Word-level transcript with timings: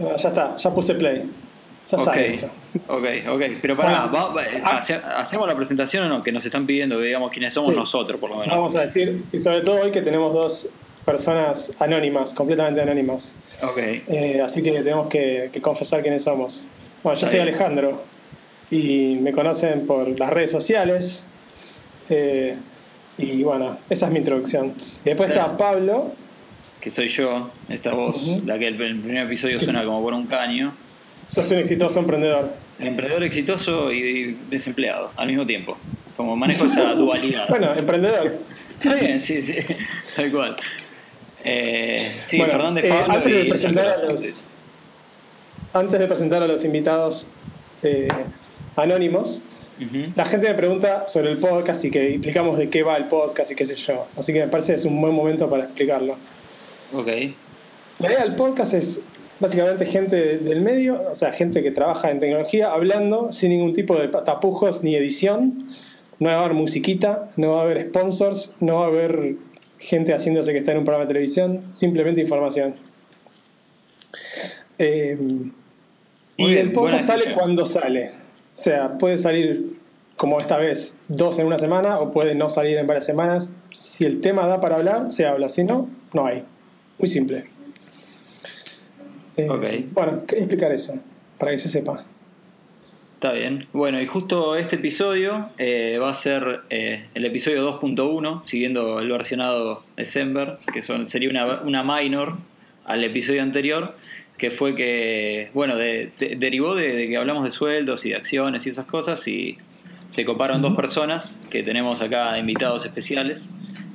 Ya 0.00 0.28
está, 0.28 0.56
ya 0.56 0.70
puse 0.74 0.94
play. 0.94 1.24
Ya 1.88 1.96
Ok, 1.96 2.02
sale 2.04 2.26
esto. 2.28 2.46
ok, 2.88 3.04
ok. 3.30 3.42
Pero 3.60 3.76
pará, 3.76 4.06
Bueno, 4.06 4.48
ah. 4.64 4.76
hace- 4.76 4.94
¿hacemos 4.94 5.48
la 5.48 5.56
presentación 5.56 6.04
o 6.04 6.08
no? 6.08 6.22
Que 6.22 6.30
nos 6.32 6.44
están 6.44 6.64
pidiendo 6.66 6.98
que 6.98 7.04
digamos 7.06 7.30
quiénes 7.32 7.52
somos 7.52 7.70
Sí. 7.70 7.76
nosotros, 7.76 8.20
por 8.20 8.30
lo 8.30 8.36
menos. 8.36 8.56
Vamos 8.56 8.76
a 8.76 8.82
decir, 8.82 9.24
y 9.32 9.38
sobre 9.38 9.60
todo 9.60 9.80
hoy 9.82 9.90
que 9.90 10.00
tenemos 10.00 10.32
dos 10.32 10.68
personas 11.04 11.72
anónimas, 11.80 12.32
completamente 12.34 12.80
anónimas. 12.80 13.34
Ok. 13.62 13.78
Eh, 13.78 14.40
así 14.44 14.62
que 14.62 14.70
tenemos 14.70 15.08
que, 15.08 15.50
que 15.52 15.60
confesar 15.60 16.02
quiénes 16.02 16.22
somos. 16.22 16.66
Bueno, 17.02 17.18
yo 17.18 17.26
soy. 17.26 17.40
Alejandro 17.40 18.02
y 18.70 19.16
me 19.20 19.32
conocen 19.32 19.86
por 19.86 20.16
las 20.18 20.30
redes 20.30 20.50
sociales. 20.52 21.26
Eh, 22.08 22.56
y 23.18 23.42
bueno, 23.42 23.78
esa 23.88 24.06
es 24.06 24.12
mi 24.12 24.18
introducción. 24.18 24.74
Y 25.04 25.08
después 25.08 25.30
Está 25.30 25.42
está 25.46 25.56
Pablo. 25.56 26.12
Que 26.80 26.90
soy 26.90 27.08
yo, 27.08 27.50
esta 27.68 27.92
voz, 27.92 28.26
Ujú. 28.28 28.46
la 28.46 28.58
que 28.58 28.68
el, 28.68 28.80
el 28.80 29.00
primer 29.00 29.26
episodio 29.26 29.60
suena 29.60 29.84
como 29.84 30.02
por 30.02 30.14
un 30.14 30.26
caño. 30.26 30.72
Sos 31.30 31.50
un 31.50 31.58
exitoso 31.58 32.00
emprendedor. 32.00 32.52
Emprendedor 32.78 33.22
exitoso 33.22 33.92
y 33.92 34.38
desempleado 34.48 35.10
al 35.16 35.28
mismo 35.28 35.46
tiempo. 35.46 35.76
Como 36.16 36.34
manejo 36.36 36.64
esa 36.64 36.94
dualidad. 36.94 37.46
Bueno, 37.48 37.74
emprendedor. 37.76 38.38
Está 38.82 38.94
bien, 38.94 39.20
sí, 39.20 39.42
sí, 39.42 39.54
tal 40.16 40.30
cual. 40.30 40.56
Eh, 41.44 42.10
sí, 42.24 42.38
Bueno, 42.38 42.52
Fernández 42.54 42.84
eh, 42.84 42.88
Pablo 42.88 43.12
antes, 43.14 43.32
de 43.34 43.44
presentar 43.44 43.88
a 43.88 44.04
los, 44.10 44.48
antes 45.72 46.00
de 46.00 46.06
presentar 46.06 46.42
a 46.42 46.46
los 46.46 46.64
invitados 46.64 47.28
eh, 47.82 48.08
anónimos, 48.76 49.42
Ujú. 49.80 50.12
la 50.16 50.24
gente 50.26 50.48
me 50.48 50.54
pregunta 50.54 51.06
sobre 51.08 51.30
el 51.30 51.38
podcast 51.38 51.84
y 51.84 51.90
que 51.90 52.10
explicamos 52.14 52.58
de 52.58 52.68
qué 52.70 52.82
va 52.82 52.96
el 52.96 53.04
podcast 53.04 53.50
y 53.52 53.54
qué 53.54 53.64
sé 53.66 53.74
yo. 53.74 54.06
Así 54.16 54.32
que 54.32 54.40
me 54.40 54.48
parece 54.48 54.72
que 54.72 54.76
es 54.76 54.84
un 54.86 54.98
buen 55.00 55.14
momento 55.14 55.48
para 55.48 55.64
explicarlo. 55.64 56.16
Ok, 56.92 57.06
La 58.00 58.08
idea 58.08 58.24
del 58.24 58.34
podcast 58.34 58.74
es 58.74 59.02
básicamente 59.38 59.86
gente 59.86 60.38
del 60.38 60.60
medio, 60.60 61.00
o 61.10 61.14
sea, 61.14 61.32
gente 61.32 61.62
que 61.62 61.70
trabaja 61.70 62.10
en 62.10 62.18
tecnología, 62.18 62.72
hablando 62.72 63.30
sin 63.30 63.50
ningún 63.50 63.72
tipo 63.72 63.96
de 63.96 64.08
tapujos 64.08 64.82
ni 64.82 64.96
edición. 64.96 65.68
No 66.18 66.28
va 66.28 66.34
a 66.34 66.40
haber 66.40 66.54
musiquita, 66.54 67.28
no 67.36 67.52
va 67.52 67.60
a 67.60 67.64
haber 67.64 67.88
sponsors, 67.88 68.56
no 68.60 68.76
va 68.76 68.84
a 68.84 68.88
haber 68.88 69.36
gente 69.78 70.12
haciéndose 70.12 70.52
que 70.52 70.58
está 70.58 70.72
en 70.72 70.78
un 70.78 70.84
programa 70.84 71.04
de 71.04 71.08
televisión, 71.14 71.62
simplemente 71.72 72.20
información. 72.20 72.74
Eh, 74.78 75.16
y 76.36 76.46
bien, 76.46 76.58
el 76.58 76.72
podcast 76.72 77.06
sale 77.06 77.34
cuando 77.34 77.64
sale. 77.64 78.10
O 78.52 78.62
sea, 78.62 78.98
puede 78.98 79.16
salir 79.16 79.78
como 80.16 80.40
esta 80.40 80.58
vez, 80.58 81.00
dos 81.08 81.38
en 81.38 81.46
una 81.46 81.58
semana, 81.58 82.00
o 82.00 82.10
puede 82.10 82.34
no 82.34 82.48
salir 82.48 82.76
en 82.76 82.86
varias 82.86 83.06
semanas. 83.06 83.54
Si 83.70 84.04
el 84.04 84.20
tema 84.20 84.46
da 84.46 84.60
para 84.60 84.76
hablar, 84.76 85.12
se 85.12 85.24
habla. 85.24 85.48
Si 85.48 85.64
no, 85.64 85.88
no 86.12 86.26
hay. 86.26 86.44
Muy 87.00 87.08
simple. 87.08 87.44
Eh. 89.36 89.86
Bueno, 89.92 90.24
quería 90.26 90.44
explicar 90.44 90.70
eso, 90.72 91.00
para 91.38 91.52
que 91.52 91.58
se 91.58 91.68
sepa. 91.68 92.04
está 93.14 93.32
bien. 93.32 93.66
Bueno, 93.72 94.00
y 94.00 94.06
justo 94.06 94.54
este 94.56 94.76
episodio 94.76 95.48
eh, 95.58 95.98
va 96.00 96.10
a 96.10 96.14
ser 96.14 96.60
eh, 96.70 97.06
el 97.14 97.24
episodio 97.24 97.80
2.1, 97.80 98.44
siguiendo 98.44 99.00
el 99.00 99.10
versionado 99.10 99.84
December, 99.96 100.56
que 100.72 100.82
son, 100.82 101.06
sería 101.06 101.30
una, 101.30 101.60
una 101.62 101.82
minor 101.82 102.36
al 102.84 103.02
episodio 103.04 103.42
anterior, 103.42 103.96
que 104.36 104.50
fue 104.50 104.74
que, 104.74 105.50
bueno, 105.54 105.76
de- 105.76 106.12
de- 106.18 106.36
derivó 106.36 106.74
de, 106.74 106.94
de 106.94 107.08
que 107.08 107.16
hablamos 107.16 107.44
de 107.44 107.50
sueldos 107.50 108.04
y 108.04 108.10
de 108.10 108.16
acciones 108.16 108.66
y 108.66 108.70
esas 108.70 108.86
cosas, 108.86 109.26
y 109.28 109.56
se 110.10 110.24
coparon 110.24 110.60
dos 110.60 110.74
personas 110.76 111.38
que 111.50 111.62
tenemos 111.62 112.02
acá 112.02 112.36
invitados 112.38 112.84
especiales. 112.84 113.50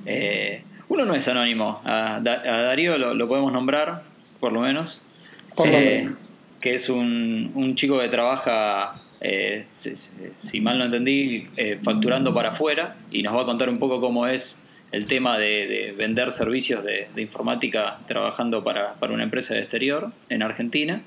Eh, 0.06 0.64
uno 0.90 1.06
no 1.06 1.16
es 1.16 1.28
anónimo, 1.28 1.82
a, 1.84 2.20
Da- 2.22 2.42
a 2.46 2.62
Darío 2.64 2.98
lo, 2.98 3.14
lo 3.14 3.28
podemos 3.28 3.52
nombrar, 3.52 4.04
por 4.40 4.52
lo 4.54 4.62
menos. 4.62 5.02
Por 5.56 5.68
Eh, 5.68 6.10
que 6.62 6.74
es 6.74 6.90
un, 6.90 7.52
un 7.56 7.76
chico 7.76 8.00
que 8.00 8.08
trabaja, 8.10 8.96
eh, 9.22 9.66
si, 9.68 10.60
mal 10.62 10.78
no 10.80 10.86
entendí, 10.86 11.48
eh, 11.58 11.80
facturando 11.84 12.34
para 12.34 12.50
afuera 12.50 12.96
y 13.12 13.22
nos 13.24 13.36
va 13.36 13.42
a 13.44 13.46
contar 13.46 13.70
un 13.70 13.78
poco 13.80 14.02
cómo 14.02 14.28
es 14.28 14.62
el 14.92 15.06
tema 15.06 15.38
de, 15.38 15.68
de 15.68 15.92
vender 15.98 16.32
servicios 16.32 16.84
de, 16.84 17.08
de 17.14 17.22
informática 17.22 17.98
trabajando 18.08 18.64
para, 18.64 18.94
para 18.96 19.14
una 19.14 19.24
empresa 19.24 19.54
de 19.54 19.62
exterior 19.62 20.12
en 20.30 20.42
Argentina. 20.42 21.02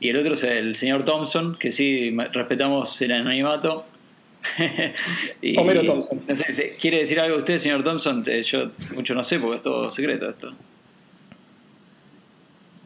Y 0.00 0.08
el 0.08 0.16
otro 0.16 0.34
es 0.34 0.42
el 0.42 0.74
señor 0.76 1.04
Thompson, 1.04 1.56
que 1.58 1.70
sí 1.70 2.14
respetamos 2.32 3.00
el 3.02 3.12
anonimato. 3.12 3.86
Y- 5.42 5.58
Homero 5.58 5.82
Thompson. 5.84 6.22
no 6.26 6.36
sé, 6.36 6.52
si- 6.54 6.62
¿Quiere 6.80 6.98
decir 6.98 7.18
algo 7.20 7.36
usted, 7.38 7.58
señor 7.58 7.82
Thompson? 7.84 8.24
Eh, 8.26 8.42
Yo 8.42 8.70
mucho 8.94 9.14
no 9.14 9.22
sé 9.22 9.38
porque 9.38 9.56
es 9.56 9.62
todo 9.62 9.90
secreto 9.90 10.28
esto. 10.28 10.52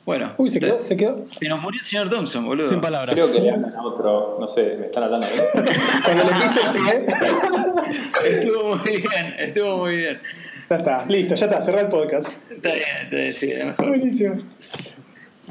Bueno, 0.04 0.30
Uy, 0.38 0.48
se 0.48 0.60
quedó, 0.60 0.78
se 0.78 0.96
quedó. 0.96 1.24
se 1.24 1.48
nos 1.48 1.60
murió 1.60 1.80
el 1.80 1.86
señor 1.86 2.08
Thompson, 2.08 2.44
boludo. 2.46 2.68
Sin 2.68 2.80
palabras. 2.80 3.12
Creo 3.12 3.32
que 3.32 3.40
le 3.40 3.50
hablan 3.50 3.74
a 3.74 3.82
otro, 3.82 4.36
no 4.38 4.46
sé, 4.46 4.76
me 4.78 4.86
están 4.86 5.02
hablando. 5.02 5.26
¿no? 5.26 5.62
Cuando 6.04 6.24
le 6.24 6.30
pise 6.42 6.60
el 6.60 6.72
pie, 6.72 7.04
Estuvo 8.38 8.76
muy 8.76 8.90
bien, 8.98 9.34
estuvo 9.38 9.76
muy 9.78 9.96
bien. 9.96 10.20
ya 10.70 10.76
está, 10.76 11.06
listo, 11.06 11.34
ya 11.34 11.46
está, 11.46 11.60
cerrá 11.60 11.80
el 11.80 11.88
podcast. 11.88 12.28
Está 12.50 12.72
bien, 12.74 12.86
está 13.02 13.16
bien, 13.16 13.34
sí, 13.34 13.46
mejor. 13.48 13.88
Buenísimo. 13.88 14.36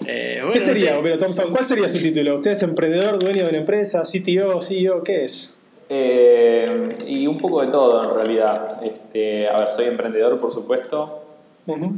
Eh, 0.05 0.37
bueno, 0.39 0.53
¿Qué 0.53 0.59
no 0.59 0.66
sería, 0.66 0.91
sé. 0.91 0.97
Homero 0.97 1.17
Thompson? 1.17 1.51
¿Cuál 1.51 1.66
sería 1.66 1.89
su 1.89 1.99
título? 2.01 2.35
¿Usted 2.35 2.51
es 2.51 2.63
emprendedor, 2.63 3.19
dueño 3.19 3.43
de 3.43 3.49
una 3.49 3.57
empresa, 3.57 4.03
CTO, 4.03 4.61
CEO? 4.61 5.03
¿Qué 5.03 5.25
es? 5.25 5.59
Eh, 5.88 6.97
y 7.07 7.28
un 7.28 7.38
poco 7.38 7.62
de 7.62 7.68
todo 7.68 8.03
en 8.03 8.16
realidad. 8.16 8.84
Este, 8.84 9.47
a 9.47 9.59
ver, 9.59 9.72
soy 9.72 9.85
emprendedor, 9.85 10.40
por 10.40 10.51
supuesto. 10.51 11.22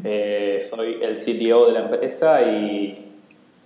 Eh, 0.03 0.66
soy 0.70 1.00
el 1.02 1.16
CTO 1.18 1.68
de 1.68 1.72
la 1.74 1.80
empresa 1.81 2.42
y, 2.42 3.12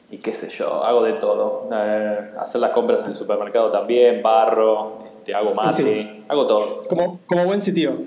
y 0.10 0.18
qué 0.18 0.34
sé 0.34 0.50
yo, 0.50 0.84
hago 0.84 1.04
de 1.04 1.14
todo. 1.14 1.70
Eh, 1.74 2.32
hacer 2.40 2.62
las 2.62 2.72
compras 2.72 3.04
en 3.04 3.10
el 3.12 3.16
supermercado 3.16 3.70
también, 3.72 4.22
barro, 4.22 4.98
este, 5.18 5.34
hago 5.36 5.54
mate, 5.54 5.84
Sí. 5.84 6.24
hago 6.28 6.48
todo. 6.48 6.82
Como, 6.88 7.20
como 7.28 7.46
buen 7.46 7.60
CTO. 7.60 7.98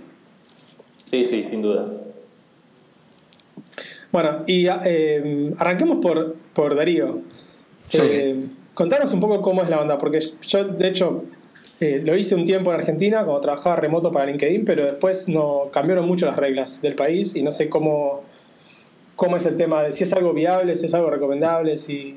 Sí, 1.11 1.25
sí, 1.25 1.45
sin 1.45 1.63
duda. 1.63 1.87
Bueno, 4.11 4.43
y 4.47 4.67
eh, 4.69 5.53
arranquemos 5.59 5.99
por, 5.99 6.35
por 6.53 6.75
Darío. 6.77 7.21
Sí. 7.89 8.51
Contanos 8.75 9.13
un 9.13 9.21
poco 9.21 9.41
cómo 9.41 9.63
es 9.63 9.69
la 9.69 9.81
onda, 9.81 9.99
porque 9.99 10.21
yo, 10.43 10.65
de 10.65 10.89
hecho, 10.89 11.25
eh, 11.81 12.03
lo 12.05 12.17
hice 12.17 12.35
un 12.35 12.45
tiempo 12.45 12.73
en 12.73 12.79
Argentina, 12.81 13.25
como 13.25 13.41
trabajaba 13.41 13.77
remoto 13.77 14.11
para 14.12 14.27
LinkedIn, 14.27 14.65
pero 14.65 14.85
después 14.87 15.29
no 15.29 15.65
cambiaron 15.73 16.07
mucho 16.07 16.27
las 16.27 16.37
reglas 16.37 16.81
del 16.81 16.95
país 16.95 17.35
y 17.37 17.43
no 17.43 17.51
sé 17.51 17.69
cómo, 17.69 18.23
cómo 19.17 19.37
es 19.37 19.45
el 19.47 19.57
tema 19.57 19.83
de 19.83 19.93
si 19.93 20.05
es 20.05 20.13
algo 20.13 20.33
viable, 20.33 20.77
si 20.77 20.87
es 20.87 20.95
algo 20.95 21.11
recomendable, 21.11 21.77
si, 21.77 22.17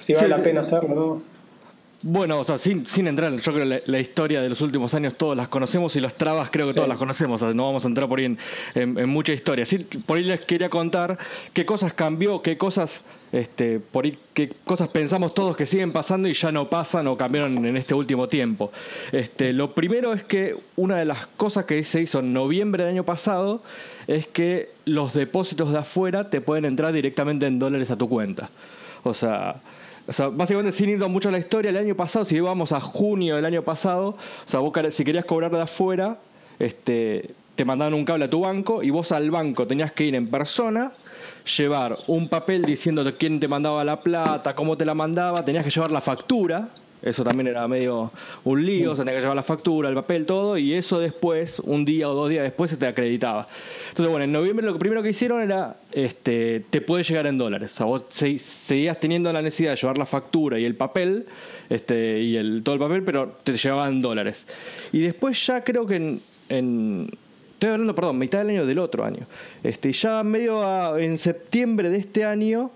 si 0.00 0.14
vale 0.14 0.26
Sí. 0.26 0.30
la 0.30 0.42
pena 0.42 0.60
hacerlo, 0.60 0.94
¿no? 0.94 1.36
Bueno, 2.02 2.38
o 2.38 2.44
sea, 2.44 2.56
sin, 2.58 2.86
sin 2.86 3.08
entrar, 3.08 3.32
yo 3.32 3.52
creo 3.52 3.64
que 3.64 3.64
la, 3.64 3.80
la 3.86 3.98
historia 3.98 4.40
de 4.40 4.48
los 4.48 4.60
últimos 4.60 4.94
años 4.94 5.14
todos 5.16 5.36
las 5.36 5.48
conocemos 5.48 5.96
y 5.96 6.00
las 6.00 6.14
trabas 6.14 6.50
creo 6.52 6.66
que 6.66 6.72
Sí. 6.72 6.76
todas 6.76 6.88
las 6.88 6.98
conocemos, 6.98 7.42
o 7.42 7.46
sea, 7.46 7.54
no 7.54 7.64
vamos 7.66 7.84
a 7.84 7.88
entrar 7.88 8.08
por 8.08 8.20
ahí 8.20 8.26
en, 8.26 8.38
en- 8.76 8.98
en 8.98 9.08
mucha 9.08 9.32
historia. 9.32 9.64
Sí, 9.66 9.78
por 9.78 10.18
ahí 10.18 10.22
les 10.24 10.44
quería 10.44 10.68
contar 10.70 11.18
qué 11.52 11.66
cosas 11.66 11.94
cambió, 11.94 12.42
qué 12.42 12.56
cosas, 12.58 13.02
este, 13.32 13.80
por 13.80 14.04
ahí, 14.04 14.18
qué 14.34 14.50
cosas 14.64 14.88
pensamos 14.88 15.34
todos 15.34 15.56
que 15.56 15.66
siguen 15.66 15.92
pasando 15.92 16.28
y 16.28 16.32
ya 16.32 16.52
no 16.52 16.70
pasan 16.70 17.06
o 17.08 17.16
cambiaron 17.16 17.64
en 17.64 17.76
este 17.76 17.94
último 17.94 18.26
tiempo. 18.26 18.70
Este, 19.12 19.52
lo 19.52 19.74
primero 19.74 20.12
es 20.12 20.22
que 20.22 20.56
una 20.76 20.96
de 20.96 21.04
las 21.04 21.26
cosas 21.26 21.64
que 21.64 21.82
se 21.84 22.02
hizo 22.02 22.20
en 22.20 22.32
noviembre 22.32 22.84
del 22.84 22.94
año 22.94 23.04
pasado 23.04 23.62
es 24.06 24.26
que 24.26 24.70
los 24.84 25.12
depósitos 25.12 25.72
de 25.72 25.78
afuera 25.78 26.30
te 26.30 26.40
pueden 26.40 26.64
entrar 26.64 26.92
directamente 26.92 27.46
en 27.46 27.58
dólares 27.58 27.90
a 27.90 27.96
tu 27.96 28.08
cuenta. 28.08 28.50
O 29.02 29.14
sea, 29.14 29.60
o 30.08 30.12
sea, 30.12 30.28
básicamente 30.28 30.76
sin 30.76 30.88
ir 30.88 30.98
mucho 31.08 31.28
a 31.28 31.32
la 31.32 31.38
historia, 31.38 31.70
el 31.70 31.76
año 31.76 31.96
pasado, 31.96 32.24
si 32.24 32.38
vamos 32.38 32.72
a 32.72 32.80
junio 32.80 33.36
del 33.36 33.44
año 33.44 33.62
pasado, 33.62 34.10
o 34.10 34.48
sea, 34.48 34.60
vos 34.60 34.72
si 34.90 35.04
querías 35.04 35.24
cobrar 35.24 35.50
de 35.50 35.62
afuera, 35.62 36.18
este, 36.60 37.30
te 37.56 37.64
mandaban 37.64 37.94
un 37.94 38.04
cable 38.04 38.26
a 38.26 38.30
tu 38.30 38.40
banco 38.40 38.82
y 38.82 38.90
vos 38.90 39.10
al 39.10 39.30
banco 39.30 39.66
tenías 39.66 39.92
que 39.92 40.04
ir 40.04 40.14
en 40.14 40.28
persona, 40.28 40.92
llevar 41.56 41.96
un 42.06 42.28
papel 42.28 42.64
diciéndote 42.64 43.14
quién 43.16 43.40
te 43.40 43.48
mandaba 43.48 43.84
la 43.84 44.00
plata, 44.00 44.54
cómo 44.54 44.76
te 44.76 44.84
la 44.84 44.94
mandaba, 44.94 45.44
tenías 45.44 45.64
que 45.64 45.70
llevar 45.70 45.90
la 45.90 46.00
factura, 46.00 46.68
eso 47.02 47.22
también 47.22 47.46
era 47.46 47.68
medio 47.68 48.10
un 48.44 48.64
lío, 48.66 48.92
o 48.92 48.96
sea, 48.96 49.04
tenías 49.04 49.18
que 49.20 49.24
llevar 49.26 49.36
la 49.36 49.42
factura, 49.42 49.88
el 49.88 49.94
papel, 49.94 50.26
todo, 50.26 50.58
y 50.58 50.74
eso 50.74 50.98
después, 50.98 51.60
un 51.60 51.84
día 51.84 52.08
o 52.08 52.14
dos 52.14 52.30
días 52.30 52.42
después, 52.42 52.70
se 52.70 52.76
te 52.78 52.86
acreditaba. 52.86 53.46
Entonces, 53.90 54.10
bueno, 54.10 54.24
en 54.24 54.32
noviembre 54.32 54.66
lo 54.66 54.76
primero 54.78 55.02
que 55.02 55.10
hicieron 55.10 55.40
era, 55.42 55.76
este, 55.92 56.64
te 56.70 56.80
puede 56.80 57.04
llegar 57.04 57.26
en 57.26 57.38
dólares. 57.38 57.72
O 57.74 57.76
sea, 57.76 57.86
vos 57.86 58.04
se- 58.08 58.38
seguías 58.40 58.98
teniendo 58.98 59.32
la 59.32 59.42
necesidad 59.42 59.72
de 59.72 59.76
llevar 59.76 59.98
la 59.98 60.06
factura 60.06 60.58
y 60.58 60.64
el 60.64 60.74
papel, 60.74 61.26
este, 61.68 62.22
y 62.22 62.36
el, 62.36 62.62
todo 62.64 62.74
el 62.74 62.80
papel, 62.80 63.02
pero 63.04 63.36
te 63.44 63.56
llegaban 63.56 63.92
en 63.92 64.02
dólares. 64.02 64.46
Y 64.92 65.00
después 65.00 65.46
ya 65.46 65.62
creo 65.62 65.86
que 65.86 66.18
en- 66.48 67.10
estoy 67.56 67.70
hablando, 67.70 67.94
perdón, 67.94 68.18
mitad 68.18 68.38
del 68.40 68.50
año 68.50 68.66
del 68.66 68.78
otro 68.78 69.04
año. 69.04 69.26
Este, 69.62 69.92
ya 69.92 70.22
medio 70.22 70.62
a- 70.62 71.00
en 71.02 71.16
septiembre 71.18 71.88
de 71.90 71.98
este 71.98 72.24
año, 72.24 72.70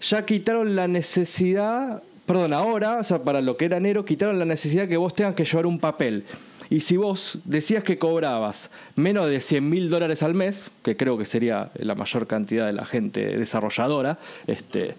ya 0.00 0.24
quitaron 0.24 0.74
la 0.74 0.88
necesidad, 0.88 2.02
perdón, 2.26 2.52
ahora, 2.54 2.98
o 2.98 3.04
sea, 3.04 3.22
para 3.22 3.40
lo 3.42 3.56
que 3.56 3.66
era 3.66 3.76
enero, 3.76 4.04
quitaron 4.04 4.38
la 4.38 4.44
necesidad 4.46 4.88
que 4.88 4.96
vos 4.96 5.14
tengas 5.14 5.34
que 5.34 5.44
llevar 5.44 5.66
un 5.66 5.78
papel. 5.78 6.24
Y 6.70 6.80
si 6.80 6.96
vos 6.96 7.38
decías 7.44 7.82
que 7.84 7.98
cobrabas 7.98 8.70
menos 8.94 9.26
de 9.28 9.40
100 9.40 9.68
mil 9.68 9.90
dólares 9.90 10.22
al 10.22 10.34
mes, 10.34 10.70
que 10.82 10.96
creo 10.96 11.18
que 11.18 11.24
sería 11.24 11.70
la 11.74 11.94
mayor 11.94 12.26
cantidad 12.26 12.66
de 12.66 12.72
la 12.72 12.86
gente 12.86 13.36
desarrolladora, 13.36 14.18
este, 14.46 14.94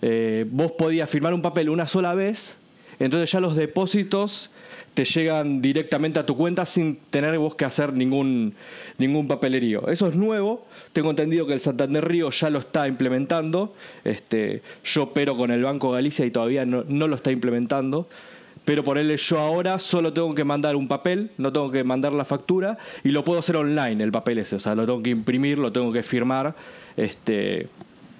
eh, 0.00 0.46
vos 0.48 0.72
podías 0.72 1.10
firmar 1.10 1.34
un 1.34 1.42
papel 1.42 1.68
una 1.70 1.86
sola 1.86 2.14
vez, 2.14 2.56
entonces 3.00 3.30
ya 3.32 3.40
los 3.40 3.56
depósitos 3.56 4.50
te 4.94 5.04
llegan 5.04 5.62
directamente 5.62 6.18
a 6.18 6.26
tu 6.26 6.36
cuenta 6.36 6.66
sin 6.66 6.96
tener 7.10 7.38
vos 7.38 7.54
que 7.54 7.64
hacer 7.64 7.92
ningún, 7.92 8.54
ningún 8.98 9.28
papelerío. 9.28 9.88
Eso 9.88 10.08
es 10.08 10.16
nuevo, 10.16 10.66
tengo 10.92 11.10
entendido 11.10 11.46
que 11.46 11.52
el 11.52 11.60
Santander 11.60 12.06
Río 12.06 12.30
ya 12.30 12.50
lo 12.50 12.58
está 12.58 12.88
implementando, 12.88 13.74
este, 14.04 14.62
yo 14.84 15.10
pero 15.12 15.36
con 15.36 15.50
el 15.50 15.62
Banco 15.62 15.92
Galicia 15.92 16.26
y 16.26 16.30
todavía 16.30 16.64
no, 16.64 16.84
no 16.88 17.08
lo 17.08 17.16
está 17.16 17.30
implementando, 17.30 18.08
pero 18.64 18.84
por 18.84 18.98
él 18.98 19.16
yo 19.16 19.38
ahora 19.38 19.78
solo 19.78 20.12
tengo 20.12 20.34
que 20.34 20.44
mandar 20.44 20.76
un 20.76 20.88
papel, 20.88 21.30
no 21.38 21.52
tengo 21.52 21.70
que 21.70 21.84
mandar 21.84 22.12
la 22.12 22.24
factura 22.24 22.76
y 23.02 23.10
lo 23.10 23.24
puedo 23.24 23.40
hacer 23.40 23.56
online 23.56 24.02
el 24.04 24.12
papel 24.12 24.38
ese, 24.38 24.56
o 24.56 24.60
sea, 24.60 24.74
lo 24.74 24.84
tengo 24.84 25.02
que 25.02 25.10
imprimir, 25.10 25.58
lo 25.58 25.72
tengo 25.72 25.92
que 25.92 26.02
firmar, 26.02 26.54
este, 26.96 27.68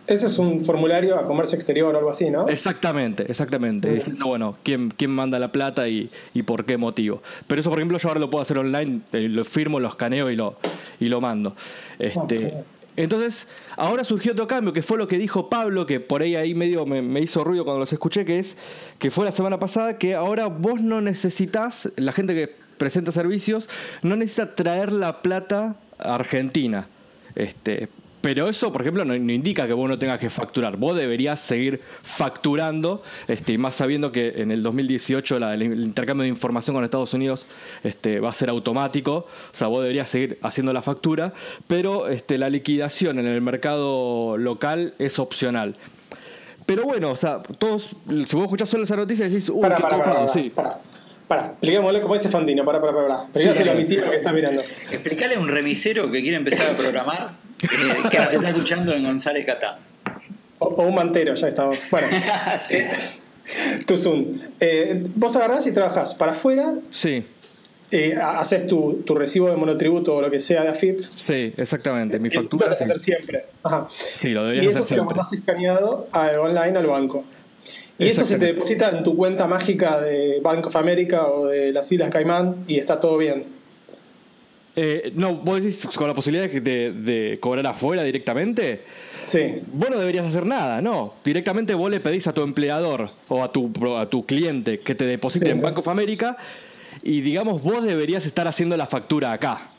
ese 0.09 0.27
es 0.27 0.39
un 0.39 0.61
formulario 0.61 1.19
a 1.19 1.25
comercio 1.25 1.55
exterior 1.55 1.95
o 1.95 1.99
algo 1.99 2.11
así, 2.11 2.31
¿no? 2.31 2.49
Exactamente, 2.49 3.25
exactamente. 3.29 3.93
Diciendo, 3.93 4.27
bueno, 4.27 4.57
quién, 4.63 4.91
quién 4.91 5.11
manda 5.11 5.39
la 5.39 5.53
plata 5.53 5.87
y, 5.87 6.11
y, 6.33 6.43
por 6.43 6.65
qué 6.65 6.79
motivo. 6.79 7.23
Pero 7.47 7.61
eso, 7.61 7.69
por 7.69 7.79
ejemplo, 7.79 7.99
yo 7.99 8.09
ahora 8.09 8.21
lo 8.21 8.31
puedo 8.31 8.43
hacer 8.43 8.57
online, 8.57 9.03
eh, 9.13 9.29
lo 9.29 9.45
firmo, 9.45 9.79
lo 9.81 9.89
escaneo 9.89 10.31
y 10.31 10.37
lo, 10.37 10.57
y 10.99 11.09
lo 11.09 11.21
mando. 11.21 11.55
Este, 11.99 12.55
Entonces, 12.97 13.49
ahora 13.77 14.03
surgió 14.03 14.33
otro 14.33 14.47
cambio, 14.47 14.73
que 14.73 14.83
fue 14.83 14.97
lo 14.97 15.07
que 15.09 15.19
dijo 15.19 15.51
Pablo, 15.51 15.85
que 15.85 16.01
por 16.01 16.23
ahí 16.23 16.37
ahí 16.37 16.55
medio 16.55 16.87
me, 16.87 17.03
me, 17.03 17.21
hizo 17.21 17.45
ruido 17.45 17.65
cuando 17.65 17.81
los 17.81 17.93
escuché, 17.93 18.25
que 18.25 18.39
es 18.39 18.57
que 18.99 19.11
fue 19.11 19.27
la 19.27 19.33
semana 19.33 19.59
pasada, 19.59 19.99
que 19.99 20.15
ahora 20.15 20.47
vos 20.47 20.81
no 20.81 21.03
necesitas, 21.03 21.93
la 21.97 22.13
gente 22.13 22.35
que 22.35 22.55
presenta 22.79 23.13
servicios, 23.13 23.69
no 24.03 24.17
necesita 24.17 24.55
traer 24.55 24.91
la 24.93 25.21
plata 25.21 25.77
a 25.99 26.15
Argentina. 26.15 26.89
Este, 27.35 27.89
pero 28.21 28.49
eso, 28.49 28.73
por 28.73 28.83
ejemplo, 28.83 29.05
no, 29.05 29.17
no, 29.17 29.33
indica 29.33 29.67
que 29.67 29.73
vos 29.73 29.89
no 29.89 29.99
tengas 29.99 30.19
que 30.19 30.31
facturar. 30.31 30.77
Vos 30.77 30.97
deberías 30.97 31.41
seguir 31.41 31.81
facturando, 32.03 33.03
este, 33.29 33.53
y 33.53 33.59
más 33.59 33.77
sabiendo 33.77 34.11
que 34.11 34.35
en 34.37 34.51
el 34.51 34.63
2018 34.63 35.39
la, 35.39 35.55
el, 35.55 35.63
intercambio 35.63 36.25
de 36.25 36.29
información 36.29 36.75
con 36.75 36.85
Estados 36.85 37.15
Unidos 37.15 37.47
este, 37.85 38.21
va 38.21 38.31
a 38.31 38.35
ser 38.35 38.51
automático. 38.51 39.27
O 39.53 39.57
sea, 39.57 39.69
vos 39.69 39.81
deberías 39.81 40.09
seguir 40.09 40.39
haciendo 40.43 40.73
la 40.73 40.83
factura, 40.83 41.33
pero 41.67 42.09
este, 42.09 42.39
la 42.39 42.51
liquidación 42.51 43.19
en 43.19 43.27
el 43.27 43.41
mercado 43.41 44.37
local 44.37 44.95
es 44.99 45.19
opcional. 45.19 45.77
Pero 46.67 46.85
bueno, 46.85 47.13
o 47.13 47.17
sea, 47.17 47.43
todos, 47.43 47.97
si 48.27 48.37
vos 48.37 48.45
escuchás 48.45 48.69
solo 48.69 48.85
esa 48.85 48.97
noticia 48.97 49.27
decís, 49.27 49.49
uy, 49.49 49.63
para, 49.63 49.77
qué 49.77 49.83
para, 49.83 50.29
sí. 50.29 50.53
Para. 51.29 51.47
Expliquémosle 51.49 52.01
cómo 52.01 52.15
dice 52.15 52.29
Fantino, 52.31 52.65
para, 52.65 52.81
para, 52.81 52.93
para. 52.95 53.23
Primero 53.33 53.53
Sí, 53.53 53.59
se 53.59 53.65
lo 53.65 53.71
dale. 53.73 53.81
omití 53.85 53.97
lo 53.97 54.11
que 54.11 54.17
está 54.17 54.33
mirando. 54.33 54.63
Explicale 54.91 55.35
a 55.37 55.39
un 55.39 55.49
remisero 55.49 56.11
que 56.11 56.23
quiere 56.23 56.39
empezar 56.39 56.73
a 56.73 56.77
programar 56.77 57.33
eh, 57.63 57.69
que 58.11 58.19
nos 58.19 58.33
está 58.33 58.49
escuchando 58.51 58.93
en 58.95 59.05
González 59.05 59.45
Catá. 59.45 59.79
O, 60.59 60.67
o 60.67 60.83
un 60.85 60.95
mantero, 60.95 61.35
ya 61.35 61.49
estamos. 61.49 61.79
Bueno, 61.91 62.09
Sí. 62.69 62.79
tu 63.87 63.97
Zoom. 63.97 64.39
Eh, 64.59 65.05
vos 65.15 65.37
agarrás 65.37 65.67
y 65.67 65.73
trabajás 65.73 66.15
para 66.15 66.33
afuera, 66.33 66.75
Sí, 66.91 67.25
eh, 67.91 68.17
ha- 68.21 68.41
haces 68.41 68.67
tu, 68.67 69.03
tu 69.07 69.15
recibo 69.15 69.49
de 69.51 69.57
monotributo 69.57 70.17
o 70.17 70.21
lo 70.23 70.31
que 70.31 70.41
sea 70.41 70.63
de 70.63 70.69
AFIP. 70.71 71.01
sí, 71.15 71.53
exactamente. 71.57 72.19
Mi 72.19 72.29
Eso 72.29 72.41
factura, 72.41 72.69
lo 72.71 72.77
sí. 72.77 72.85
hacer 72.85 73.01
siempre. 73.01 73.45
Ajá. 73.63 73.87
Sí, 73.91 74.31
lo 74.31 74.43
Y 74.45 74.49
deberías 74.49 74.73
eso 74.73 74.81
hacer 74.81 74.89
se 74.89 74.95
lo 74.97 75.03
siempre. 75.03 75.17
mandás 75.17 75.33
escaneado 75.33 76.09
a- 76.13 76.41
online 76.41 76.79
al 76.79 76.87
banco. 76.87 77.25
Y 77.99 78.09
eso 78.09 78.25
se 78.25 78.39
te 78.39 78.47
deposita 78.47 78.91
en 78.91 79.03
tu 79.03 79.17
cuenta 79.17 79.47
mágica 79.47 80.01
de 80.01 80.39
Bank 80.41 80.67
of 80.67 80.77
America 80.77 81.27
o 81.27 81.47
de 81.47 81.73
las 81.73 81.91
Islas 81.91 82.11
Caimán 82.11 82.65
y 82.69 82.79
está 82.79 83.01
todo 83.01 83.19
bien. 83.19 83.45
Eh, 84.77 85.11
no, 85.17 85.35
vos 85.35 85.61
decís 85.61 85.85
con 85.97 86.07
la 86.07 86.15
posibilidad 86.15 86.49
de, 86.49 87.37
cobrar 87.41 87.67
afuera 87.67 88.05
directamente. 88.05 88.83
Sí. 89.25 89.57
Vos 89.73 89.91
no 89.91 89.99
deberías 89.99 90.27
hacer 90.27 90.47
nada, 90.47 90.81
no. 90.81 91.15
Directamente 91.25 91.75
vos 91.75 91.91
le 91.91 91.99
pedís 91.99 92.29
a 92.29 92.33
tu 92.33 92.43
empleador 92.43 93.11
o 93.27 93.43
a 93.43 93.51
tu, 93.51 93.73
a 93.97 94.09
tu 94.09 94.25
cliente 94.25 94.79
que 94.79 94.95
te 94.95 95.05
deposite 95.05 95.47
Sí, 95.47 95.51
en. 95.51 95.61
Bank 95.61 95.79
of 95.79 95.89
America 95.89 96.37
y 97.03 97.21
digamos 97.21 97.63
vos 97.63 97.85
deberías 97.85 98.25
estar 98.27 98.47
haciendo 98.47 98.77
la 98.77 98.87
factura 98.87 99.33
acá. 99.33 99.71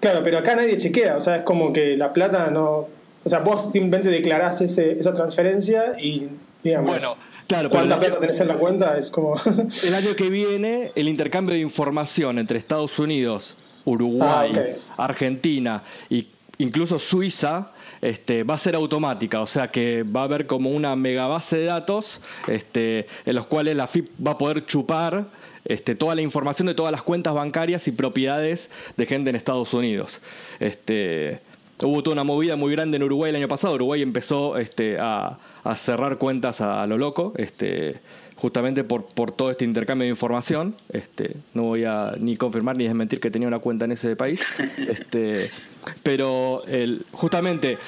Claro, 0.00 0.20
pero 0.22 0.38
acá 0.38 0.54
nadie 0.54 0.76
chequea, 0.76 1.16
o 1.16 1.20
sea, 1.20 1.36
es 1.36 1.42
como 1.42 1.72
que 1.72 1.96
la 1.96 2.12
plata 2.12 2.50
no. 2.50 2.88
O 3.24 3.28
sea, 3.28 3.40
vos 3.40 3.70
simplemente 3.72 4.08
declarás 4.08 4.60
ese, 4.60 4.98
esa 4.98 5.12
transferencia 5.12 5.96
y, 5.98 6.28
digamos, 6.68 6.90
Bueno, 6.90 7.16
claro, 7.46 7.68
pero 7.68 7.70
cuánta 7.70 7.94
el- 7.94 8.00
plata 8.00 8.20
tenés 8.20 8.40
en 8.40 8.48
la 8.48 8.54
cuenta 8.56 8.98
es 8.98 9.10
como. 9.10 9.34
El 9.86 9.94
año 9.94 10.14
que 10.16 10.30
viene 10.30 10.92
el 10.94 11.08
intercambio 11.08 11.54
de 11.54 11.60
información 11.60 12.38
entre 12.38 12.58
Estados 12.58 12.98
Unidos, 12.98 13.56
Uruguay, 13.84 14.52
Ah. 14.96 15.04
Argentina 15.04 15.82
e 16.10 16.26
incluso 16.58 16.98
Suiza 16.98 17.72
este, 18.00 18.42
va 18.42 18.54
a 18.54 18.58
ser 18.58 18.74
automática, 18.74 19.40
o 19.40 19.46
sea 19.46 19.70
que 19.70 20.02
va 20.04 20.22
a 20.22 20.24
haber 20.24 20.46
como 20.46 20.70
una 20.70 20.96
mega 20.96 21.26
base 21.26 21.58
de 21.58 21.64
datos 21.66 22.20
este, 22.48 23.06
en 23.26 23.34
los 23.36 23.46
cuales 23.46 23.76
la 23.76 23.86
FIP 23.86 24.10
va 24.26 24.32
a 24.32 24.38
poder 24.38 24.64
chupar 24.66 25.26
este, 25.66 25.94
toda 25.94 26.14
la 26.14 26.22
información 26.22 26.66
de 26.66 26.74
todas 26.74 26.92
las 26.92 27.02
cuentas 27.02 27.34
bancarias 27.34 27.86
y 27.88 27.92
propiedades 27.92 28.70
de 28.96 29.06
gente 29.06 29.30
en 29.30 29.36
Estados 29.36 29.74
Unidos. 29.74 30.20
Este, 30.60 31.40
hubo 31.82 32.02
toda 32.02 32.14
una 32.14 32.24
movida 32.24 32.56
muy 32.56 32.72
grande 32.72 32.96
en 32.96 33.02
Uruguay 33.02 33.30
el 33.30 33.36
año 33.36 33.48
pasado. 33.48 33.74
Uruguay 33.74 34.00
empezó 34.02 34.56
este, 34.58 34.96
a, 34.98 35.38
a 35.70 35.76
cerrar 35.76 36.18
cuentas 36.18 36.60
a, 36.60 36.82
a 36.82 36.86
lo 36.86 36.98
loco, 36.98 37.32
este, 37.36 37.96
justamente 38.36 38.84
por, 38.84 39.06
por 39.06 39.32
todo 39.32 39.50
este 39.50 39.64
intercambio 39.64 40.04
de 40.04 40.10
información. 40.10 40.74
Este, 40.92 41.36
no 41.54 41.62
voy 41.64 41.84
a 41.84 42.14
ni 42.18 42.36
confirmar 42.36 42.76
ni 42.76 42.84
desmentir 42.84 43.20
que 43.20 43.30
tenía 43.30 43.48
una 43.48 43.58
cuenta 43.58 43.84
en 43.84 43.92
ese 43.92 44.16
país. 44.16 44.42
Este, 44.76 45.50
pero 46.02 46.64
el, 46.66 47.04
justamente 47.12 47.78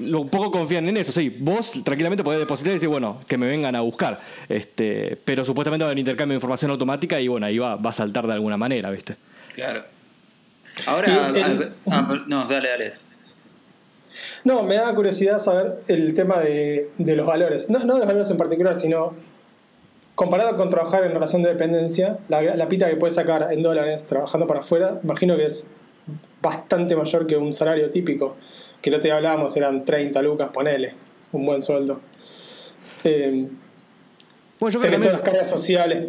lo, 0.00 0.20
un 0.20 0.28
poco 0.30 0.50
confían 0.50 0.88
en 0.88 0.96
eso. 0.96 1.12
Sí, 1.12 1.36
vos 1.40 1.82
tranquilamente 1.84 2.22
podés 2.24 2.40
depositar 2.40 2.70
y 2.72 2.74
decir, 2.74 2.88
bueno, 2.88 3.20
que 3.26 3.36
me 3.36 3.46
vengan 3.46 3.74
a 3.76 3.80
buscar. 3.80 4.20
Este, 4.48 5.18
pero 5.24 5.44
supuestamente 5.44 5.82
va 5.84 5.88
a 5.88 5.90
haber 5.90 5.98
intercambio 5.98 6.34
de 6.34 6.36
información 6.36 6.70
automática 6.70 7.20
y 7.20 7.28
bueno, 7.28 7.46
ahí 7.46 7.58
va, 7.58 7.76
va 7.76 7.90
a 7.90 7.92
saltar 7.92 8.26
de 8.26 8.32
alguna 8.34 8.56
manera, 8.56 8.90
¿viste? 8.90 9.16
Claro. 9.54 9.82
Ahora. 10.86 11.28
El- 11.28 11.72
ah, 11.90 12.06
ah, 12.08 12.18
no, 12.26 12.44
dale, 12.46 12.68
dale. 12.68 12.92
No, 14.44 14.62
me 14.62 14.74
da 14.76 14.94
curiosidad 14.94 15.38
saber 15.38 15.80
el 15.88 16.14
tema 16.14 16.40
de, 16.40 16.90
de 16.98 17.16
los 17.16 17.26
valores. 17.26 17.70
No, 17.70 17.78
no 17.80 17.94
de 17.94 18.00
los 18.00 18.08
valores 18.08 18.30
en 18.30 18.36
particular, 18.36 18.76
sino 18.76 19.14
comparado 20.14 20.56
con 20.56 20.68
trabajar 20.68 21.04
en 21.04 21.12
relación 21.12 21.42
de 21.42 21.48
dependencia, 21.50 22.18
la, 22.28 22.42
la 22.42 22.68
pita 22.68 22.88
que 22.90 22.96
puedes 22.96 23.14
sacar 23.14 23.52
en 23.52 23.62
dólares 23.62 24.06
trabajando 24.06 24.46
para 24.46 24.60
afuera, 24.60 25.00
imagino 25.02 25.36
que 25.36 25.46
es 25.46 25.66
bastante 26.42 26.94
mayor 26.96 27.26
que 27.26 27.36
un 27.36 27.54
salario 27.54 27.88
típico. 27.90 28.36
Que 28.82 28.90
no 28.90 29.00
te 29.00 29.10
hablábamos, 29.12 29.56
eran 29.56 29.84
30 29.84 30.20
lucas, 30.22 30.50
ponele, 30.52 30.94
un 31.32 31.46
buen 31.46 31.62
sueldo. 31.62 32.00
Eh, 33.04 33.48
Bueno, 34.58 34.72
yo 34.74 34.80
creo 34.80 34.80
que 34.80 34.88
tenés 34.88 35.00
todas 35.00 35.12
las 35.12 35.22
cargas 35.22 35.48
sociales 35.50 36.04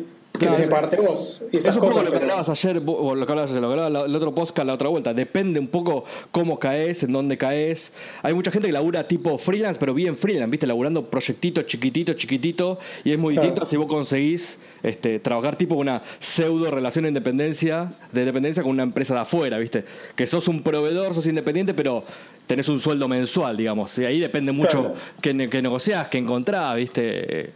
Claro, 0.47 0.57
que 0.63 0.67
pagarte 0.69 0.97
vos 0.97 1.45
y 1.51 1.57
Es 1.57 1.63
esas 1.63 1.75
un 1.75 1.81
poco 1.81 1.93
cosas. 1.93 2.03
lo 2.05 2.11
que 2.11 2.19
pero- 2.19 2.31
hablabas 2.33 2.49
ayer, 2.49 2.81
o 2.85 3.15
lo 3.15 3.25
que 3.25 3.31
hablabas 3.31 3.51
ayer, 3.51 3.61
lo 3.61 3.67
que 3.73 3.79
hablaba 3.81 4.05
el 4.05 4.15
otro 4.15 4.33
podcast 4.35 4.65
la 4.67 4.73
otra 4.73 4.89
vuelta. 4.89 5.13
Depende 5.13 5.59
un 5.59 5.67
poco 5.67 6.05
cómo 6.31 6.59
caes, 6.59 7.03
en 7.03 7.13
dónde 7.13 7.37
caes. 7.37 7.93
Hay 8.23 8.33
mucha 8.33 8.51
gente 8.51 8.67
que 8.67 8.73
labura 8.73 9.07
tipo 9.07 9.37
freelance, 9.37 9.79
pero 9.79 9.93
bien 9.93 10.17
freelance, 10.17 10.49
¿viste? 10.51 10.67
Laburando 10.67 11.09
proyectito 11.09 11.61
chiquitito, 11.63 12.13
chiquitito. 12.13 12.79
Y 13.03 13.11
es 13.11 13.17
muy 13.17 13.33
Claro. 13.35 13.47
distinto 13.49 13.69
si 13.69 13.77
vos 13.77 13.87
conseguís 13.87 14.59
este, 14.83 15.19
trabajar 15.19 15.57
tipo 15.57 15.75
una 15.75 16.01
pseudo 16.19 16.71
relación 16.71 17.03
de 17.03 17.09
independencia, 17.09 17.93
de 18.11 18.25
dependencia 18.25 18.63
con 18.63 18.71
una 18.71 18.81
empresa 18.83 19.13
de 19.13 19.19
afuera, 19.19 19.59
¿viste? 19.59 19.85
Que 20.15 20.25
sos 20.25 20.47
un 20.47 20.63
proveedor, 20.63 21.13
sos 21.13 21.27
independiente, 21.27 21.75
pero 21.75 22.03
tenés 22.47 22.67
un 22.67 22.79
sueldo 22.79 23.07
mensual, 23.07 23.55
digamos. 23.57 23.95
Y 23.99 24.05
ahí 24.05 24.19
depende 24.19 24.51
mucho 24.51 24.79
Claro. 24.79 24.95
que 25.21 25.61
negociás, 25.61 26.07
que 26.07 26.17
encontrás, 26.17 26.75
¿viste? 26.75 27.51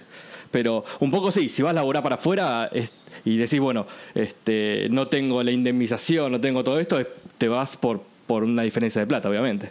Pero 0.55 0.85
un 1.01 1.12
poco 1.12 1.33
sí, 1.33 1.50
si 1.50 1.62
vas 1.63 1.71
a 1.71 1.74
laburar 1.74 2.01
para 2.01 2.15
afuera 2.15 2.69
es- 2.71 2.89
y 3.25 3.35
decís, 3.35 3.59
bueno, 3.59 3.85
este, 4.13 4.88
no 4.89 5.05
tengo 5.05 5.43
la 5.43 5.51
indemnización, 5.51 6.31
no 6.31 6.39
tengo 6.39 6.63
todo 6.63 6.79
esto, 6.79 6.97
es- 6.97 7.07
te 7.38 7.50
vas 7.50 7.75
por, 7.75 8.00
por 8.25 8.45
una 8.45 8.62
diferencia 8.63 9.01
de 9.01 9.05
plata, 9.07 9.27
obviamente. 9.27 9.69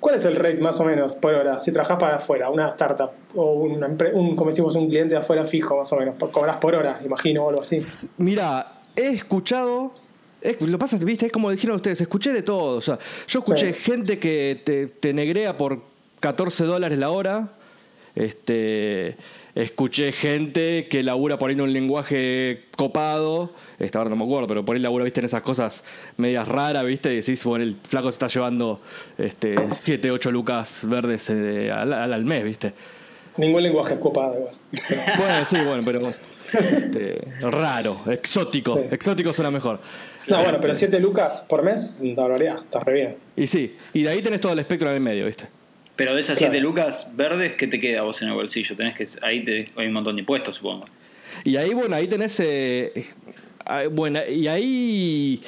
¿Cuál 0.00 0.14
es 0.14 0.24
el 0.24 0.34
rate 0.36 0.56
más 0.56 0.80
o 0.80 0.84
menos 0.86 1.16
por 1.16 1.34
hora? 1.34 1.60
Si 1.60 1.70
trabajas 1.70 1.98
para 1.98 2.16
afuera, 2.16 2.48
una 2.48 2.68
startup 2.70 3.10
o 3.34 3.52
una 3.64 3.88
un, 4.14 4.34
como 4.36 4.48
decimos, 4.48 4.74
un 4.74 4.88
cliente 4.88 5.16
de 5.16 5.20
afuera 5.20 5.44
fijo 5.44 5.76
más 5.76 5.92
o 5.92 5.96
menos, 5.96 6.14
cobras 6.32 6.56
por 6.56 6.74
hora, 6.74 6.98
imagino, 7.04 7.44
o 7.44 7.50
algo 7.50 7.60
así. 7.60 7.82
Mira, 8.16 8.72
he 8.96 9.08
escuchado. 9.10 9.92
es- 10.40 10.58
lo 10.62 10.78
pasa, 10.78 10.96
viste, 10.96 11.26
es 11.26 11.32
como 11.32 11.50
dijeron 11.50 11.76
ustedes, 11.76 12.00
escuché 12.00 12.32
de 12.32 12.40
todo. 12.42 12.78
O 12.78 12.80
sea, 12.80 12.98
yo 13.28 13.40
escuché 13.40 13.74
Sí. 13.74 13.80
gente 13.82 14.18
que 14.18 14.62
te, 14.64 14.86
te 14.86 15.12
negrea 15.12 15.58
por 15.58 15.82
14 16.20 16.64
dólares 16.64 16.98
la 16.98 17.10
hora. 17.10 17.50
Este, 18.14 19.16
escuché 19.56 20.12
gente 20.12 20.86
que 20.88 21.02
labura 21.02 21.38
por 21.38 21.48
ahí 21.50 21.54
en 21.54 21.62
un 21.62 21.72
lenguaje 21.72 22.64
copado. 22.76 23.52
Esta 23.80 23.98
ahora 23.98 24.10
no 24.10 24.16
me 24.16 24.24
acuerdo, 24.24 24.46
pero 24.46 24.64
por 24.64 24.76
ahí 24.76 24.82
labura, 24.82 25.02
viste, 25.04 25.20
en 25.20 25.26
esas 25.26 25.42
cosas 25.42 25.82
medias 26.18 26.46
raras, 26.46 26.84
viste. 26.84 27.12
Y 27.12 27.16
decís, 27.16 27.42
bueno, 27.42 27.64
el 27.64 27.74
flaco 27.88 28.12
se 28.12 28.14
está 28.16 28.28
llevando 28.28 28.80
este, 29.18 29.56
7, 29.74 30.10
8 30.12 30.30
lucas 30.30 30.80
verdes 30.84 31.28
eh, 31.30 31.70
al, 31.72 31.92
al- 31.92 32.24
mes, 32.24 32.44
viste. 32.44 32.72
Ningún 33.38 33.62
lenguaje 33.62 33.94
es 33.94 34.00
copado 34.00 34.34
igual. 34.38 34.54
Bueno, 35.18 35.44
sí, 35.44 35.56
bueno, 35.64 35.82
pero 35.84 36.08
este, 36.08 37.18
raro, 37.40 38.00
exótico. 38.10 38.76
Sí. 38.76 38.82
Exótico 38.90 39.32
suena 39.32 39.50
mejor. 39.50 39.80
No, 40.28 40.42
bueno, 40.42 40.58
pero 40.60 40.74
7 40.74 40.98
lucas 41.00 41.40
por 41.42 41.62
mes, 41.62 42.00
una 42.02 42.14
barbaridad, 42.22 42.56
está 42.64 42.80
re 42.80 42.92
bien. 42.94 43.16
Y 43.36 43.46
sí, 43.46 43.76
y 43.92 44.02
de 44.02 44.08
ahí 44.10 44.22
tenés 44.22 44.40
todo 44.40 44.52
el 44.52 44.58
espectro 44.58 44.88
en 44.88 44.96
el 44.96 45.00
medio, 45.00 45.26
¿viste? 45.26 45.46
Pero 45.96 46.14
de 46.14 46.20
esas 46.20 46.38
Claro. 46.38 46.52
7 46.52 46.62
lucas 46.62 47.10
verdes, 47.14 47.54
¿qué 47.54 47.66
te 47.66 47.80
queda 47.80 48.02
vos 48.02 48.20
en 48.22 48.28
el 48.28 48.34
bolsillo? 48.34 48.76
Tenés 48.76 48.94
que 48.96 49.04
ahí 49.26 49.42
te, 49.42 49.64
hay 49.76 49.86
un 49.86 49.92
montón 49.94 50.16
de 50.16 50.20
impuestos, 50.20 50.56
supongo. 50.56 50.86
Y 51.44 51.56
ahí, 51.56 51.72
bueno, 51.74 51.96
ahí 51.96 52.06
tenés. 52.06 52.38
eh, 52.40 52.92
ah, 53.64 53.84
bueno, 53.90 54.20
y 54.28 54.46
ahí. 54.48 55.40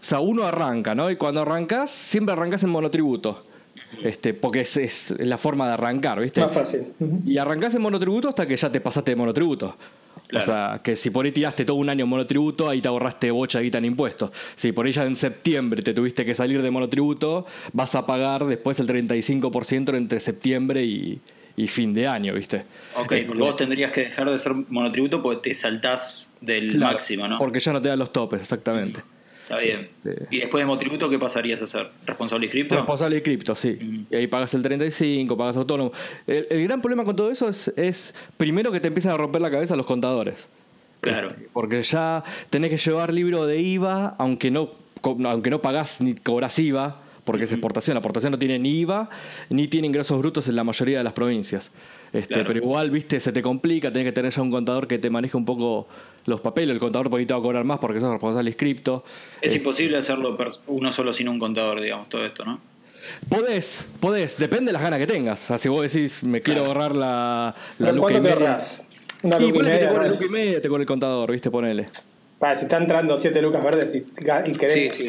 O 0.00 0.04
sea, 0.08 0.20
uno 0.20 0.44
arranca, 0.44 0.94
¿no? 0.94 1.10
Y 1.10 1.16
cuando 1.16 1.40
arrancas, 1.42 1.90
siempre 1.90 2.32
arrancas 2.32 2.62
en 2.62 2.70
monotributo. 2.70 3.44
Este, 4.02 4.34
porque 4.34 4.60
es, 4.60 4.76
es 4.76 5.14
la 5.18 5.38
forma 5.38 5.66
de 5.68 5.74
arrancar, 5.74 6.20
¿viste? 6.20 6.40
Más 6.40 6.52
fácil. 6.52 6.92
Y 7.24 7.38
arrancás 7.38 7.74
en 7.74 7.82
monotributo 7.82 8.28
hasta 8.28 8.46
que 8.46 8.56
ya 8.56 8.70
te 8.70 8.80
pasaste 8.80 9.12
de 9.12 9.16
monotributo. 9.16 9.76
Claro. 10.28 10.42
O 10.42 10.46
sea, 10.46 10.80
que 10.82 10.96
si 10.96 11.10
por 11.10 11.24
ahí 11.24 11.32
tiraste 11.32 11.64
todo 11.64 11.76
un 11.76 11.88
año 11.88 12.04
en 12.04 12.10
monotributo, 12.10 12.68
ahí 12.68 12.80
te 12.80 12.88
ahorraste 12.88 13.30
bocha 13.30 13.58
de 13.58 13.64
guita 13.64 13.78
en 13.78 13.84
impuestos. 13.84 14.30
Si 14.56 14.72
por 14.72 14.88
ya 14.88 15.04
en 15.04 15.16
septiembre 15.16 15.82
te 15.82 15.94
tuviste 15.94 16.24
que 16.24 16.34
salir 16.34 16.62
de 16.62 16.70
monotributo, 16.70 17.46
vas 17.72 17.94
a 17.94 18.06
pagar 18.06 18.44
después 18.46 18.80
el 18.80 18.88
35% 18.88 19.96
entre 19.96 20.20
septiembre 20.20 20.84
y, 20.84 21.20
y 21.56 21.68
fin 21.68 21.94
de 21.94 22.06
año, 22.06 22.34
¿viste? 22.34 22.64
Ok, 22.94 23.14
porque 23.26 23.40
vos 23.40 23.56
tendrías 23.56 23.92
que 23.92 24.02
dejar 24.02 24.30
de 24.30 24.38
ser 24.38 24.54
monotributo 24.54 25.22
porque 25.22 25.50
te 25.50 25.54
saltás 25.54 26.32
del 26.40 26.68
claro, 26.68 26.94
máximo, 26.94 27.28
¿no? 27.28 27.38
Porque 27.38 27.60
ya 27.60 27.72
no 27.72 27.80
te 27.80 27.88
dan 27.88 27.98
los 27.98 28.12
topes, 28.12 28.42
exactamente. 28.42 29.00
Está 29.46 29.58
bien. 29.58 29.88
Este- 30.04 30.26
¿Y 30.28 30.40
después 30.40 30.60
de 30.60 30.66
monotributo 30.66 31.08
qué 31.08 31.20
pasarías 31.20 31.60
a 31.60 31.64
hacer? 31.64 31.88
¿Responsable 32.04 32.46
y 32.46 32.48
cripto? 32.48 32.74
Responsable 32.74 33.14
de 33.14 33.22
cripto, 33.22 33.54
sí. 33.54 34.04
Y 34.10 34.16
ahí 34.16 34.26
pagas 34.26 34.52
el 34.54 34.62
35, 34.62 35.36
pagas 35.36 35.56
autónomo. 35.56 35.92
El, 36.26 36.48
el 36.50 36.64
gran 36.64 36.80
problema 36.80 37.04
con 37.04 37.14
todo 37.14 37.30
eso 37.30 37.48
es, 37.48 37.72
es, 37.76 38.12
primero 38.36 38.72
que 38.72 38.80
te 38.80 38.88
empiezan 38.88 39.12
a 39.12 39.16
romper 39.16 39.40
la 39.40 39.50
cabeza 39.52 39.76
los 39.76 39.86
contadores. 39.86 40.48
Claro. 41.00 41.28
Este, 41.28 41.48
Porque 41.52 41.80
ya 41.82 42.24
tenés 42.50 42.70
que 42.70 42.78
llevar 42.78 43.12
libro 43.12 43.46
de 43.46 43.60
IVA, 43.60 44.16
aunque 44.18 44.50
no, 44.50 44.70
aunque 45.02 45.50
no 45.50 45.62
pagás 45.62 46.00
ni 46.00 46.14
cobras 46.16 46.58
IVA, 46.58 47.00
porque 47.26 47.44
es 47.44 47.52
exportación. 47.52 47.94
La 47.96 47.98
exportación 47.98 48.32
no 48.32 48.38
tiene 48.38 48.58
ni 48.58 48.80
IVA, 48.80 49.10
ni 49.50 49.68
tiene 49.68 49.86
ingresos 49.88 50.18
brutos 50.18 50.48
en 50.48 50.56
la 50.56 50.64
mayoría 50.64 50.98
de 50.98 51.04
las 51.04 51.12
provincias. 51.12 51.70
Este, 52.14 52.32
Claro. 52.34 52.46
Pero 52.48 52.60
igual, 52.60 52.90
viste, 52.90 53.20
se 53.20 53.32
te 53.32 53.42
complica, 53.42 53.92
tenés 53.92 54.06
que 54.08 54.12
tener 54.12 54.32
ya 54.32 54.40
un 54.40 54.50
contador 54.50 54.86
que 54.86 54.98
te 54.98 55.10
maneje 55.10 55.36
un 55.36 55.44
poco 55.44 55.86
los 56.24 56.40
papeles. 56.40 56.70
El 56.72 56.80
contador 56.80 57.10
por 57.10 57.20
ahí 57.20 57.26
te 57.26 57.34
va 57.34 57.40
a 57.40 57.42
cobrar 57.42 57.64
más 57.64 57.78
porque 57.80 58.00
sos 58.00 58.10
responsable 58.10 58.48
inscripto. 58.48 59.04
Es 59.42 59.48
Este, 59.48 59.58
imposible 59.58 59.98
hacerlo 59.98 60.36
uno 60.68 60.92
solo 60.92 61.12
sin 61.12 61.28
un 61.28 61.38
contador, 61.38 61.80
digamos, 61.82 62.08
todo 62.08 62.24
esto, 62.24 62.44
¿no? 62.46 62.60
Podés, 63.28 63.86
podés, 64.00 64.36
depende 64.38 64.66
de 64.66 64.72
las 64.72 64.82
ganas 64.82 64.98
que 64.98 65.06
tengas. 65.06 65.42
O 65.44 65.46
sea, 65.46 65.58
si 65.58 65.68
vos 65.68 65.82
decís, 65.82 66.22
me 66.24 66.40
quiero 66.40 66.64
Claro. 66.64 66.72
ahorrar 66.80 66.96
la, 66.96 67.54
la 67.78 67.86
¿Pero 67.86 67.92
luca 67.92 68.02
¿Cuánto 68.12 68.18
y 68.18 68.22
te 68.22 68.32
ahorras? 68.32 68.90
Una 69.22 69.38
Y 69.40 69.44
y 69.46 69.52
ponele 69.52 69.70
que 69.70 69.78
te 69.78 69.84
media. 69.84 69.88
cobre 69.92 70.04
¿no? 70.08 70.12
luca 70.14 70.26
y 70.26 70.32
media, 70.32 70.62
te 70.62 70.68
cobre 70.68 70.82
el 70.82 70.86
contador, 70.88 71.30
viste, 71.32 71.50
ponele. 71.50 71.88
Para, 72.38 72.54
si 72.54 72.64
está 72.64 72.76
entrando 72.76 73.16
7 73.16 73.40
lucas 73.42 73.62
verdes 73.64 73.94
y, 73.94 73.98
y 73.98 74.52
querés 74.52 74.92
Sí, 74.94 75.08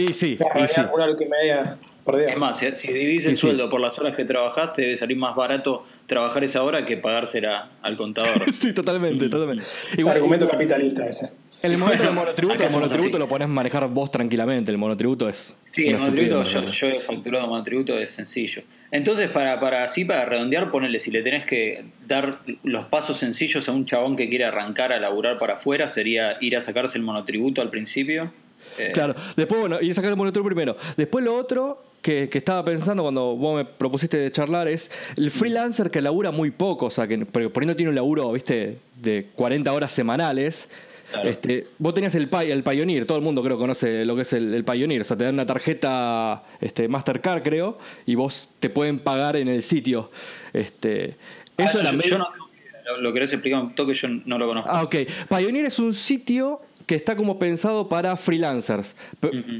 Y 0.00 0.12
sí, 0.12 0.38
y 0.62 0.66
sí. 0.68 0.80
una 0.94 1.06
luca 1.06 1.24
y 1.24 1.28
media 1.28 1.78
por 2.04 2.16
día. 2.18 2.28
Es 2.28 2.38
más, 2.38 2.58
si, 2.58 2.66
si 2.76 2.92
dividís 2.92 3.24
el 3.24 3.30
Sí, 3.32 3.36
sí. 3.36 3.40
sueldo 3.48 3.68
por 3.70 3.80
las 3.80 3.98
horas 3.98 4.14
que 4.14 4.24
trabajas, 4.24 4.72
te 4.74 4.82
debe 4.82 4.96
salir 4.96 5.16
más 5.16 5.34
barato 5.34 5.84
trabajar 6.06 6.44
esa 6.44 6.62
hora 6.62 6.84
que 6.86 6.96
pagársela 6.98 7.70
al 7.82 7.96
contador. 7.96 8.30
Sí, 8.60 8.72
totalmente, 8.72 9.28
totalmente. 9.28 9.64
Es 9.92 9.98
Igual, 9.98 10.16
argumento 10.16 10.48
capitalista 10.48 11.06
ese. 11.06 11.32
en 11.62 11.72
el 11.72 11.78
momento 11.78 12.04
del 12.04 12.14
monotributo, 12.14 12.62
el 12.62 12.70
monotributo 12.70 13.18
lo 13.18 13.26
podés 13.26 13.48
manejar 13.48 13.88
vos 13.88 14.10
tranquilamente. 14.12 14.70
El 14.70 14.78
monotributo 14.78 15.28
es. 15.28 15.56
Sí, 15.64 15.88
el 15.88 15.98
monotributo, 15.98 16.44
yo, 16.44 16.64
yo 16.64 16.86
he 16.88 17.00
facturado 17.00 17.48
monotributo, 17.48 17.98
es 17.98 18.10
sencillo. 18.10 18.62
Entonces, 18.90 19.30
para, 19.30 19.58
para 19.60 19.84
así, 19.84 20.04
para 20.04 20.24
redondear, 20.24 20.70
ponele, 20.70 21.00
si 21.00 21.10
le 21.10 21.22
tenés 21.22 21.44
que 21.44 21.84
dar 22.06 22.40
los 22.62 22.86
pasos 22.86 23.18
sencillos 23.18 23.68
a 23.68 23.72
un 23.72 23.84
chabón 23.84 24.16
que 24.16 24.28
quiere 24.28 24.44
arrancar 24.44 24.92
a 24.92 25.00
laburar 25.00 25.38
para 25.38 25.54
afuera, 25.54 25.88
sería 25.88 26.36
ir 26.40 26.56
a 26.56 26.60
sacarse 26.60 26.98
el 26.98 27.04
monotributo 27.04 27.62
al 27.62 27.70
principio. 27.70 28.32
Eh, 28.78 28.90
Claro, 28.92 29.14
después, 29.36 29.60
bueno, 29.60 29.80
y 29.80 29.92
sacar 29.92 30.10
el 30.10 30.16
monotributo 30.16 30.48
primero. 30.48 30.76
Después, 30.96 31.24
lo 31.24 31.36
otro 31.36 31.82
que, 32.02 32.28
que 32.28 32.38
estaba 32.38 32.64
pensando 32.64 33.02
cuando 33.02 33.34
vos 33.34 33.56
me 33.56 33.64
propusiste 33.64 34.16
de 34.16 34.30
charlar 34.30 34.68
es 34.68 34.90
el 35.16 35.30
freelancer 35.30 35.90
que 35.90 36.00
labura 36.00 36.30
muy 36.30 36.50
poco, 36.50 36.86
o 36.86 36.90
sea, 36.90 37.08
que 37.08 37.18
por 37.26 37.62
ahí 37.62 37.66
no 37.66 37.74
tiene 37.74 37.90
un 37.90 37.96
laburo, 37.96 38.32
viste, 38.32 38.78
de 38.96 39.26
40 39.34 39.72
horas 39.72 39.92
semanales. 39.92 40.68
Claro. 41.10 41.28
Este, 41.28 41.66
vos 41.78 41.94
tenías 41.94 42.14
el, 42.14 42.28
el 42.32 42.62
Pioneer, 42.62 43.06
todo 43.06 43.18
el 43.18 43.24
mundo 43.24 43.42
creo 43.42 43.58
conoce 43.58 44.04
lo 44.04 44.16
que 44.16 44.22
es 44.22 44.32
el, 44.32 44.52
el 44.54 44.64
Pioneer, 44.64 45.02
o 45.02 45.04
sea, 45.04 45.16
te 45.16 45.24
dan 45.24 45.34
una 45.34 45.46
tarjeta 45.46 46.42
este, 46.60 46.88
Mastercard, 46.88 47.42
creo, 47.42 47.78
y 48.06 48.14
vos 48.16 48.50
te 48.58 48.70
pueden 48.70 48.98
pagar 48.98 49.36
en 49.36 49.48
el 49.48 49.62
sitio. 49.62 50.10
Este, 50.52 51.16
ah, 51.58 51.64
eso 51.64 51.82
yo, 51.82 52.00
yo 52.00 52.18
no 52.18 52.28
lo, 52.86 53.00
lo 53.00 53.12
querés 53.12 53.32
explicar 53.32 53.60
un 53.60 53.74
toque, 53.74 53.94
yo 53.94 54.08
no 54.08 54.38
lo 54.38 54.46
conozco. 54.46 54.70
Ah, 54.72 54.82
ok. 54.82 54.96
Pioneer 55.28 55.66
es 55.66 55.78
un 55.78 55.94
sitio 55.94 56.60
que 56.86 56.94
está 56.94 57.16
como 57.16 57.38
pensado 57.38 57.88
para 57.88 58.16
freelancers. 58.16 58.94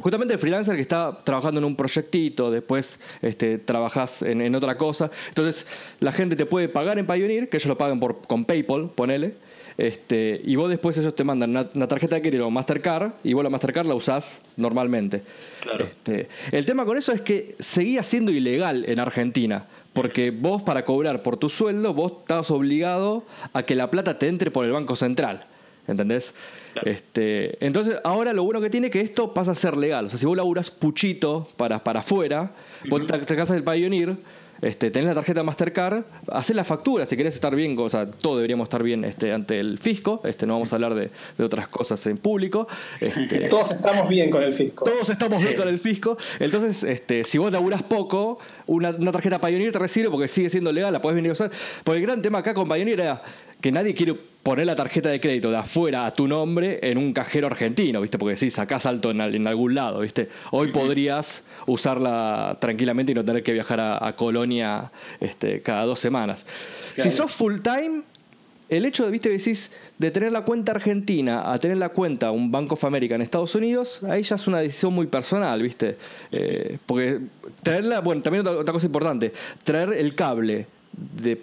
Justamente 0.01 0.35
el 0.35 0.41
freelancer 0.41 0.77
que 0.77 0.83
está 0.83 1.25
trabajando 1.25 1.59
en 1.59 1.65
un 1.65 1.75
proyectito, 1.75 2.51
después 2.53 3.01
este, 3.21 3.59
trabajas 3.59 4.23
en, 4.23 4.41
en 4.41 4.55
otra 4.55 4.77
cosa. 4.77 5.11
Entonces, 5.29 5.67
la 5.99 6.13
gente 6.13 6.37
te 6.37 6.47
puede 6.47 6.69
pagar 6.69 6.99
en 6.99 7.07
Pioneer, 7.07 7.49
que 7.49 7.57
ellos 7.57 7.67
lo 7.67 7.77
pagan 7.77 7.99
por, 7.99 8.23
con 8.23 8.45
PayPal, 8.45 8.91
ponele. 8.95 9.35
Este, 9.79 10.41
y 10.43 10.57
vos 10.57 10.71
después 10.71 10.97
ellos 10.97 11.15
te 11.15 11.25
mandan 11.25 11.51
una, 11.51 11.69
una 11.75 11.87
tarjeta 11.87 12.17
de 12.17 12.23
crédito 12.23 12.51
Mastercard 12.51 13.13
y 13.23 13.35
vos 13.35 13.45
la 13.45 13.51
Mastercard 13.51 13.87
la 13.87 13.95
usás 13.95 14.41
normalmente. 14.57 15.23
Claro. 15.61 15.85
Este, 15.85 16.29
el 16.51 16.65
tema 16.65 16.85
con 16.85 16.97
eso 16.97 17.13
es 17.13 17.21
que 17.21 17.57
seguía 17.59 18.03
siendo 18.03 18.33
ilegal 18.33 18.85
en 18.89 19.01
Argentina. 19.01 19.67
Porque 19.93 20.31
vos 20.31 20.63
para 20.63 20.85
cobrar 20.85 21.23
por 21.23 21.39
tu 21.39 21.49
sueldo, 21.49 21.95
vos 21.95 22.13
estabas 22.21 22.51
obligado 22.51 23.25
a 23.55 23.63
que 23.63 23.75
la 23.75 23.91
plata 23.91 24.19
te 24.19 24.29
entre 24.29 24.51
por 24.51 24.67
el 24.67 24.73
Banco 24.73 24.95
Central. 24.95 25.47
¿Entendés? 25.89 26.35
Claro. 26.75 26.91
Este, 26.91 27.65
entonces, 27.65 27.97
ahora 28.05 28.35
lo 28.35 28.45
bueno 28.45 28.61
que 28.61 28.69
tiene 28.69 28.89
es 28.89 28.93
que 28.93 29.01
esto 29.01 29.33
pasa 29.33 29.53
a 29.53 29.55
ser 29.55 29.75
legal. 29.75 30.07
O 30.07 30.09
sea, 30.11 30.19
si 30.19 30.27
vos 30.27 30.37
laburás 30.37 30.71
puchito 30.71 31.47
para, 31.57 31.83
para 31.83 32.01
afuera, 32.01 32.51
vos 32.91 33.07
te 33.07 33.25
sacás 33.25 33.51
el 33.51 33.65
Pioneer, 33.65 34.17
este, 34.63 34.91
tenés 34.91 35.09
la 35.09 35.15
tarjeta 35.15 35.43
Mastercard, 35.43 36.05
hacés 36.29 36.57
la 36.57 36.65
factura 36.65 37.07
si 37.07 37.17
querés 37.17 37.35
estar 37.35 37.55
bien, 37.55 37.77
o 37.79 37.89
sea, 37.89 38.11
todos 38.11 38.37
deberíamos 38.37 38.67
estar 38.67 38.83
bien 38.83 39.05
este, 39.05 39.33
ante 39.33 39.61
el 39.61 39.79
fisco. 39.79 40.21
Este, 40.25 40.47
no 40.47 40.55
vamos 40.55 40.73
a 40.73 40.77
hablar 40.77 40.95
de, 40.95 41.11
de 41.37 41.45
otras 41.45 41.69
cosas 41.69 42.05
en 42.07 42.19
público. 42.19 42.67
Este, 43.01 43.49
Todos 43.49 43.73
estamos 43.73 44.09
bien 44.09 44.31
con 44.31 44.43
el 44.43 44.53
fisco. 44.53 44.85
todos 44.85 45.11
estamos 45.11 45.43
bien 45.43 45.57
con 45.57 45.69
el 45.69 45.79
fisco. 45.79 46.17
Entonces, 46.39 46.83
este, 46.83 47.25
si 47.25 47.39
vos 47.39 47.53
laburás 47.53 47.83
poco, 47.83 48.39
una, 48.67 48.91
una 48.91 49.13
tarjeta 49.13 49.41
Pioneer 49.41 49.73
te 49.73 49.79
recibe 49.79 50.11
porque 50.11 50.29
sigue 50.29 50.51
siendo 50.51 50.73
legal, 50.73 50.93
la 50.93 51.01
podés 51.01 51.17
venir 51.17 51.31
a 51.31 51.33
usar. 51.35 51.51
Porque 51.85 52.01
el 52.01 52.07
gran 52.07 52.23
tema 52.23 52.39
acá 52.39 52.55
con 52.55 52.69
Pioneer 52.69 53.01
era 53.01 53.23
que 53.61 53.73
nadie 53.73 53.95
quiere 53.95 54.17
poner 54.47 54.65
la 54.65 54.77
tarjeta 54.77 55.09
de 55.09 55.19
crédito 55.19 55.51
de 55.51 55.57
afuera 55.57 56.07
a 56.07 56.15
tu 56.15 56.29
nombre 56.29 56.79
en 56.81 56.99
un 56.99 57.13
cajero 57.13 57.49
argentino, 57.49 58.01
¿viste? 58.01 58.17
Porque 58.17 58.37
si 58.37 58.53
sacás 58.53 58.87
alto 58.87 59.11
en, 59.11 59.21
al- 59.21 59.35
en 59.35 59.45
algún 59.49 59.75
lado, 59.75 59.99
¿viste? 59.99 60.29
Hoy 60.53 60.71
podrías 60.71 61.43
usarla 61.67 62.57
tranquilamente 62.61 63.11
y 63.11 63.15
no 63.17 63.25
tener 63.25 63.43
que 63.43 63.53
viajar 63.53 63.81
a, 63.81 64.07
a 64.07 64.15
Colonia 64.15 64.93
este, 65.19 65.63
cada 65.63 65.85
dos 65.85 65.99
semanas. 65.99 66.47
Claro. 66.95 67.11
Si 67.11 67.17
sos 67.17 67.33
full 67.33 67.55
time, 67.61 68.03
el 68.69 68.85
hecho 68.85 69.05
de, 69.05 69.11
viste, 69.11 69.31
decís, 69.31 69.73
de 69.99 70.13
tener 70.13 70.31
la 70.31 70.43
cuenta 70.43 70.71
argentina 70.71 71.53
a 71.53 71.59
tener 71.59 71.79
la 71.79 71.89
cuenta 71.89 72.31
un 72.31 72.53
Bank 72.53 72.71
of 72.71 72.85
America 72.85 73.17
en 73.17 73.23
Estados 73.23 73.53
Unidos, 73.57 74.01
ahí 74.09 74.23
ya 74.23 74.37
es 74.37 74.47
una 74.47 74.61
decisión 74.61 74.93
muy 74.93 75.09
personal, 75.09 75.61
viste. 75.61 75.97
Eh, 76.31 76.79
porque 76.87 77.19
traerla, 77.65 77.99
bueno, 78.01 78.23
también 78.23 78.47
otra, 78.47 78.61
otra 78.61 78.73
cosa 78.73 78.87
importante, 78.87 79.33
traer 79.65 79.93
el 79.93 80.15
cable 80.15 80.67
de 80.97 81.43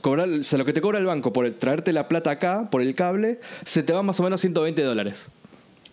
cobrar, 0.00 0.28
o 0.28 0.42
sea, 0.44 0.58
lo 0.58 0.64
que 0.64 0.72
te 0.72 0.80
cobra 0.80 0.98
el 0.98 1.04
banco 1.06 1.32
por 1.32 1.46
el- 1.46 1.54
traerte 1.54 1.92
la 1.92 2.08
plata 2.08 2.30
acá, 2.30 2.68
por 2.70 2.80
el 2.82 2.94
cable, 2.94 3.40
se 3.64 3.82
te 3.82 3.92
va 3.92 4.02
más 4.02 4.18
o 4.20 4.22
menos 4.22 4.40
120 4.40 4.82
dólares 4.82 5.26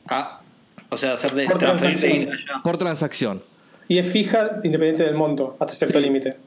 Ah, 0.08 0.42
o 0.90 0.98
sea, 0.98 1.14
hacer 1.14 1.32
de 1.32 1.46
Por 1.46 1.58
transacción. 1.60 2.30
por 2.64 2.78
transacción. 2.78 3.44
Y 3.88 3.98
es 3.98 4.08
fija 4.10 4.60
independiente 4.64 5.04
del 5.04 5.16
monto, 5.16 5.58
hasta 5.60 5.74
cierto 5.74 6.00
Sí. 6.00 6.06
límite. 6.06 6.38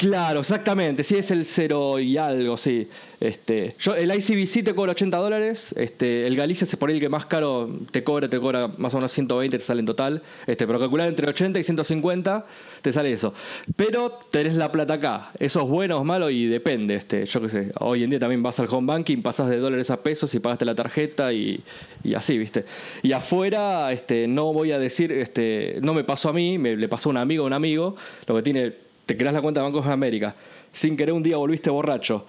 Claro, 0.00 0.40
exactamente. 0.40 1.04
Sí, 1.04 1.16
es 1.16 1.30
el 1.30 1.44
cero 1.44 1.98
y 1.98 2.16
algo, 2.16 2.56
sí. 2.56 2.88
Este, 3.20 3.74
yo, 3.78 3.94
el 3.94 4.10
ICBC 4.10 4.64
te 4.64 4.74
cobra 4.74 4.92
80 4.92 5.14
dólares. 5.18 5.74
Este, 5.76 6.26
el 6.26 6.36
Galicia 6.36 6.64
es 6.64 6.74
por 6.76 6.88
ahí 6.88 6.94
el 6.94 7.02
que 7.02 7.10
más 7.10 7.26
caro 7.26 7.68
te 7.90 8.02
cobra, 8.02 8.26
te 8.30 8.40
cobra 8.40 8.68
más 8.78 8.94
o 8.94 8.96
menos 8.96 9.12
120, 9.12 9.58
te 9.58 9.62
sale 9.62 9.80
en 9.80 9.84
total. 9.84 10.22
Este, 10.46 10.66
pero 10.66 10.78
calcular 10.78 11.06
entre 11.06 11.28
80 11.28 11.58
y 11.58 11.64
150 11.64 12.46
te 12.80 12.94
sale 12.94 13.12
eso. 13.12 13.34
Pero 13.76 14.18
tenés 14.30 14.54
la 14.54 14.72
plata 14.72 14.94
acá. 14.94 15.32
Eso 15.38 15.60
es 15.60 15.68
bueno 15.68 15.98
o 15.98 16.04
malo 16.04 16.30
y 16.30 16.46
depende. 16.46 16.94
Este, 16.94 17.26
yo 17.26 17.42
qué 17.42 17.50
sé. 17.50 17.72
Hoy 17.80 18.02
en 18.02 18.08
día 18.08 18.18
también 18.18 18.42
vas 18.42 18.58
al 18.58 18.68
home 18.70 18.86
banking, 18.86 19.20
pasas 19.20 19.50
de 19.50 19.58
dólares 19.58 19.90
a 19.90 20.02
pesos 20.02 20.34
y 20.34 20.40
pagaste 20.40 20.64
la 20.64 20.74
tarjeta 20.74 21.30
y, 21.30 21.62
y 22.02 22.14
así, 22.14 22.38
¿viste? 22.38 22.64
Y 23.02 23.12
afuera, 23.12 23.92
este, 23.92 24.26
no 24.26 24.54
voy 24.54 24.72
a 24.72 24.78
decir, 24.78 25.12
este, 25.12 25.78
no 25.82 25.92
me 25.92 26.04
pasó 26.04 26.30
a 26.30 26.32
mí, 26.32 26.56
me, 26.56 26.74
le 26.74 26.88
pasó 26.88 27.10
a 27.10 27.12
un 27.12 27.18
amigo 27.18 27.44
a 27.44 27.48
un 27.48 27.52
amigo. 27.52 27.96
Lo 28.26 28.36
que 28.36 28.42
tiene 28.42 28.89
te 29.10 29.16
creas 29.16 29.34
la 29.34 29.42
cuenta 29.42 29.60
de 29.60 29.64
Banco 29.64 29.82
de 29.82 29.92
América, 29.92 30.36
sin 30.70 30.96
querer 30.96 31.12
un 31.12 31.22
día 31.24 31.36
volviste 31.36 31.68
borracho, 31.68 32.26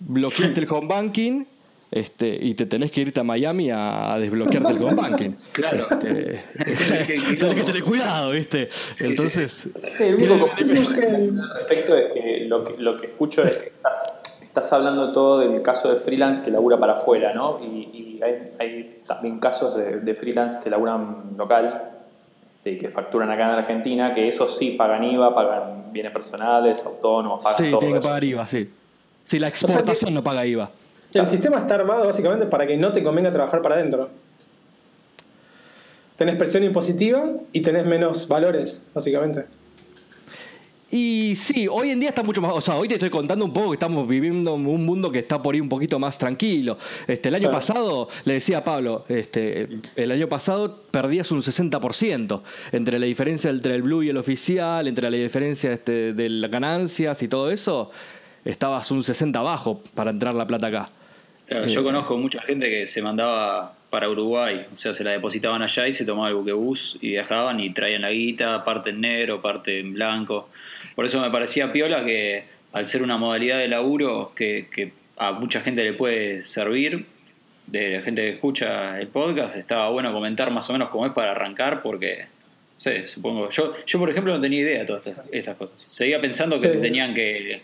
bloqueaste 0.00 0.62
el 0.62 0.66
home 0.68 0.88
banking 0.88 1.44
este, 1.92 2.36
y 2.40 2.54
te 2.54 2.66
tenés 2.66 2.90
que 2.90 3.02
irte 3.02 3.20
a 3.20 3.22
Miami 3.22 3.70
a, 3.70 4.14
a 4.14 4.18
desbloquearte 4.18 4.68
el 4.72 4.82
home 4.82 4.94
banking. 4.96 5.30
Claro. 5.52 5.86
Este, 5.92 6.42
tenés 7.38 7.54
que 7.54 7.62
tener 7.62 7.84
cuidado, 7.84 8.32
¿viste? 8.32 8.68
Sí, 8.70 9.06
Entonces, 9.06 9.68
El 10.00 10.16
único 10.16 10.50
al 10.50 11.54
respecto 11.54 11.96
es 11.96 12.12
que 12.12 12.46
lo, 12.48 12.64
que 12.64 12.82
lo 12.82 12.96
que 12.96 13.06
escucho 13.06 13.44
es 13.44 13.52
que 13.52 13.66
estás, 13.66 14.42
estás 14.42 14.72
hablando 14.72 15.12
todo 15.12 15.38
del 15.38 15.62
caso 15.62 15.88
de 15.92 15.98
freelance 15.98 16.42
que 16.42 16.50
labura 16.50 16.80
para 16.80 16.94
afuera, 16.94 17.32
¿no? 17.32 17.60
Y, 17.62 18.16
y 18.16 18.20
hay, 18.24 18.50
hay 18.58 19.02
también 19.06 19.38
casos 19.38 19.76
de, 19.76 20.00
de 20.00 20.14
freelance 20.16 20.58
que 20.64 20.68
laburan 20.68 21.36
local. 21.36 21.93
Este, 22.64 22.78
que 22.78 22.88
facturan 22.88 23.30
acá 23.30 23.52
en 23.52 23.58
Argentina, 23.58 24.12
que 24.14 24.26
esos 24.26 24.56
sí 24.56 24.70
pagan 24.70 25.04
IVA, 25.04 25.34
pagan 25.34 25.92
bienes 25.92 26.12
personales, 26.12 26.84
autónomos, 26.86 27.42
pagan 27.42 27.62
Sí, 27.62 27.70
todo 27.70 27.80
tienen 27.80 28.00
que 28.00 28.06
pagar 28.06 28.24
IVA, 28.24 28.46
sí. 28.46 28.70
Sí, 29.24 29.38
la 29.38 29.48
exportación 29.48 30.14
no 30.14 30.22
paga 30.22 30.46
IVA. 30.46 30.70
El 31.12 31.26
sistema 31.26 31.58
está 31.58 31.74
armado 31.74 32.06
básicamente 32.06 32.46
para 32.46 32.66
que 32.66 32.76
no 32.78 32.90
te 32.92 33.02
convenga 33.02 33.30
trabajar 33.32 33.60
para 33.60 33.74
adentro. 33.76 34.08
Tenés 36.16 36.36
presión 36.36 36.64
impositiva 36.64 37.24
y 37.52 37.60
tenés 37.60 37.84
menos 37.84 38.26
valores, 38.28 38.84
básicamente. 38.94 39.44
Y 40.90 41.34
sí, 41.36 41.66
hoy 41.68 41.90
en 41.90 41.98
día 41.98 42.10
está 42.10 42.22
mucho 42.22 42.40
más. 42.40 42.52
O 42.52 42.60
sea, 42.60 42.76
hoy 42.76 42.86
te 42.86 42.94
estoy 42.94 43.10
contando 43.10 43.44
un 43.44 43.52
poco 43.52 43.70
que 43.70 43.74
estamos 43.74 44.06
viviendo 44.06 44.54
un 44.54 44.84
mundo 44.86 45.10
que 45.10 45.18
está 45.20 45.42
por 45.42 45.54
ahí 45.54 45.60
un 45.60 45.68
poquito 45.68 45.98
más 45.98 46.18
tranquilo. 46.18 46.78
Este, 47.08 47.30
el 47.30 47.34
año 47.34 47.48
Claro. 47.48 47.56
pasado, 47.58 48.08
le 48.24 48.34
decía 48.34 48.58
a 48.58 48.64
Pablo, 48.64 49.04
este, 49.08 49.68
el 49.96 50.12
año 50.12 50.28
pasado 50.28 50.82
perdías 50.90 51.32
un 51.32 51.42
60% 51.42 52.42
entre 52.72 52.98
la 53.00 53.06
diferencia 53.06 53.50
entre 53.50 53.74
el 53.74 53.82
blue 53.82 54.02
y 54.04 54.10
el 54.10 54.16
oficial, 54.18 54.86
entre 54.86 55.10
la 55.10 55.16
diferencia 55.16 55.72
este, 55.72 56.12
de 56.12 56.28
las 56.28 56.50
ganancias 56.50 57.20
y 57.22 57.28
todo 57.28 57.50
eso. 57.50 57.90
Estabas 58.44 58.90
un 58.90 59.02
60 59.02 59.38
abajo 59.38 59.82
para 59.94 60.10
entrar 60.10 60.34
la 60.34 60.46
plata 60.46 60.66
acá. 60.68 60.88
Claro, 61.48 61.64
Eh, 61.66 61.70
yo 61.70 61.82
conozco 61.82 62.16
mucha 62.18 62.40
gente 62.42 62.68
que 62.70 62.86
se 62.86 63.02
mandaba 63.02 63.74
para 63.94 64.08
Uruguay, 64.10 64.66
o 64.72 64.76
sea, 64.76 64.92
se 64.92 65.04
la 65.04 65.12
depositaban 65.12 65.62
allá 65.62 65.86
y 65.86 65.92
se 65.92 66.04
tomaba 66.04 66.28
el 66.28 66.34
buquebús 66.34 66.98
y 67.00 67.10
viajaban 67.10 67.60
y 67.60 67.70
traían 67.70 68.02
la 68.02 68.10
guita, 68.10 68.64
parte 68.64 68.90
en 68.90 69.00
negro, 69.00 69.40
parte 69.40 69.78
en 69.78 69.94
blanco. 69.94 70.48
Por 70.96 71.04
eso 71.04 71.20
me 71.20 71.30
parecía 71.30 71.70
piola 71.70 72.04
que 72.04 72.42
al 72.72 72.88
ser 72.88 73.04
una 73.04 73.18
modalidad 73.18 73.58
de 73.58 73.68
laburo 73.68 74.32
que, 74.34 74.66
que 74.74 74.90
a 75.16 75.30
mucha 75.30 75.60
gente 75.60 75.84
le 75.84 75.92
puede 75.92 76.42
servir, 76.42 77.06
de 77.68 77.98
la 77.98 78.02
gente 78.02 78.22
que 78.22 78.30
escucha 78.30 79.00
el 79.00 79.06
podcast, 79.06 79.56
estaba 79.56 79.88
bueno 79.90 80.12
comentar 80.12 80.50
más 80.50 80.68
o 80.70 80.72
menos 80.72 80.88
cómo 80.88 81.06
es 81.06 81.12
para 81.12 81.30
arrancar 81.30 81.80
porque, 81.80 82.24
no 82.74 82.80
sé, 82.80 83.06
supongo, 83.06 83.48
yo, 83.50 83.74
yo 83.86 83.98
por 84.00 84.10
ejemplo 84.10 84.34
no 84.34 84.40
tenía 84.40 84.60
idea 84.60 84.80
de 84.80 84.86
todas 84.86 85.06
estas, 85.06 85.24
estas 85.30 85.56
cosas. 85.56 85.86
Seguía 85.88 86.20
pensando 86.20 86.56
que 86.56 86.62
Sí. 86.66 86.72
te 86.72 86.78
tenían 86.78 87.14
que, 87.14 87.62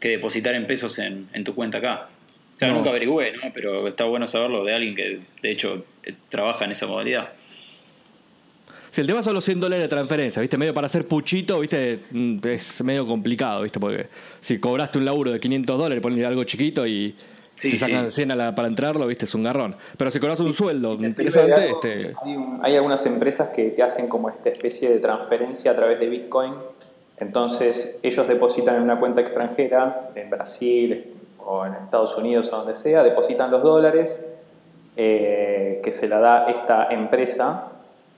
que 0.00 0.08
depositar 0.08 0.54
en 0.54 0.66
pesos 0.66 0.98
en, 0.98 1.28
en 1.34 1.44
tu 1.44 1.54
cuenta 1.54 1.76
acá. 1.76 2.08
Claro, 2.58 2.74
No. 2.74 2.78
nunca 2.80 2.90
averigüé, 2.90 3.32
¿no? 3.32 3.50
Pero 3.54 3.86
está 3.88 4.04
bueno 4.04 4.26
saberlo 4.26 4.64
de 4.64 4.74
alguien 4.74 4.94
que, 4.94 5.20
de 5.42 5.50
hecho, 5.50 5.84
eh, 6.02 6.14
trabaja 6.28 6.64
en 6.64 6.72
esa 6.72 6.86
modalidad. 6.86 7.30
Si 8.90 9.00
el 9.02 9.06
tema 9.06 9.22
son 9.22 9.34
los 9.34 9.44
100 9.44 9.60
dólares 9.60 9.84
de 9.84 9.88
transferencia, 9.88 10.40
¿viste? 10.40 10.56
Medio 10.56 10.74
para 10.74 10.86
hacer 10.86 11.06
puchito, 11.06 11.60
¿viste? 11.60 12.00
Mm, 12.10 12.38
Es 12.48 12.82
medio 12.82 13.06
complicado, 13.06 13.62
¿viste? 13.62 13.78
Porque 13.78 14.06
si 14.40 14.58
cobraste 14.58 14.98
un 14.98 15.04
laburo 15.04 15.30
de 15.30 15.38
500 15.40 15.78
dólares, 15.78 16.02
ponle 16.02 16.24
algo 16.26 16.42
chiquito 16.44 16.86
y 16.86 17.14
Sí, 17.54 17.70
te 17.70 17.76
sacan 17.78 18.08
sí. 18.10 18.16
100 18.16 18.30
a 18.32 18.36
la- 18.36 18.54
para 18.54 18.66
entrarlo, 18.68 19.06
¿viste? 19.06 19.26
Es 19.26 19.34
un 19.34 19.42
garrón. 19.42 19.76
Pero 19.96 20.10
si 20.10 20.18
cobras 20.20 20.40
un 20.40 20.54
sueldo 20.54 20.96
¿Te 20.96 20.96
sirve 20.96 21.06
de 21.06 21.10
interesante, 21.10 21.54
algo? 21.62 21.80
este, 21.82 22.14
Hay, 22.24 22.36
un- 22.36 22.60
hay 22.62 22.76
algunas 22.76 23.04
empresas 23.06 23.48
que 23.50 23.64
te 23.70 23.82
hacen 23.82 24.08
como 24.08 24.30
esta 24.30 24.48
especie 24.48 24.88
de 24.88 24.98
transferencia 25.00 25.72
a 25.72 25.76
través 25.76 26.00
de 26.00 26.08
Bitcoin. 26.08 26.54
Entonces 27.18 27.98
ellos 28.02 28.26
depositan 28.28 28.76
en 28.76 28.82
una 28.82 28.98
cuenta 28.98 29.20
extranjera, 29.20 30.10
en 30.14 30.30
Brasil 30.30 31.04
o 31.48 31.64
en 31.64 31.74
Estados 31.74 32.16
Unidos 32.16 32.52
o 32.52 32.58
donde 32.58 32.74
sea, 32.74 33.02
depositan 33.02 33.50
los 33.50 33.62
dólares 33.62 34.24
eh, 34.96 35.80
que 35.82 35.92
se 35.92 36.08
la 36.08 36.18
da 36.18 36.46
esta 36.48 36.88
empresa 36.90 37.68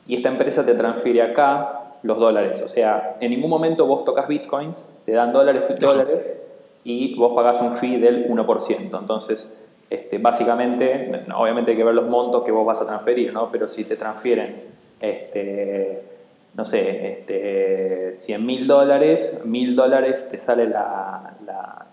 y 0.07 0.17
esta 0.17 0.29
empresa 0.31 0.67
te 0.67 0.75
transfiere 0.75 1.23
acá 1.23 1.95
los 2.03 2.19
dólares. 2.19 2.61
O 2.63 2.69
sea, 2.69 3.17
en 3.21 3.31
ningún 3.31 3.51
momento 3.51 3.87
vos 3.87 4.05
tocas 4.05 4.27
Bitcoins, 4.27 4.85
te 5.05 5.13
dan 5.13 5.33
dólares, 5.33 5.63
dólares 5.79 6.39
y 6.83 7.15
vos 7.15 7.33
pagás 7.35 7.61
un 7.61 7.73
fee 7.73 7.99
del 7.99 8.29
1%. 8.29 8.99
Entonces, 8.99 9.57
este, 9.89 10.19
básicamente, 10.19 11.25
obviamente 11.37 11.71
hay 11.71 11.77
que 11.77 11.85
ver 11.85 11.95
los 11.95 12.07
montos 12.07 12.43
que 12.43 12.51
vos 12.51 12.67
vas 12.67 12.83
a 12.83 12.87
transferir, 12.87 13.33
¿no? 13.33 13.51
Pero 13.53 13.69
si 13.69 13.85
te 13.85 13.97
transfieren, 13.97 14.65
este, 15.01 16.10
no 16.55 16.65
sé, 16.65 17.19
este, 17.21 18.15
100 18.15 18.45
mil 18.45 18.67
dólares, 18.67 19.39
mil 19.45 19.77
dólares 19.77 20.29
te 20.29 20.39
sale 20.39 20.67
la, 20.69 21.35
la, 21.47 21.87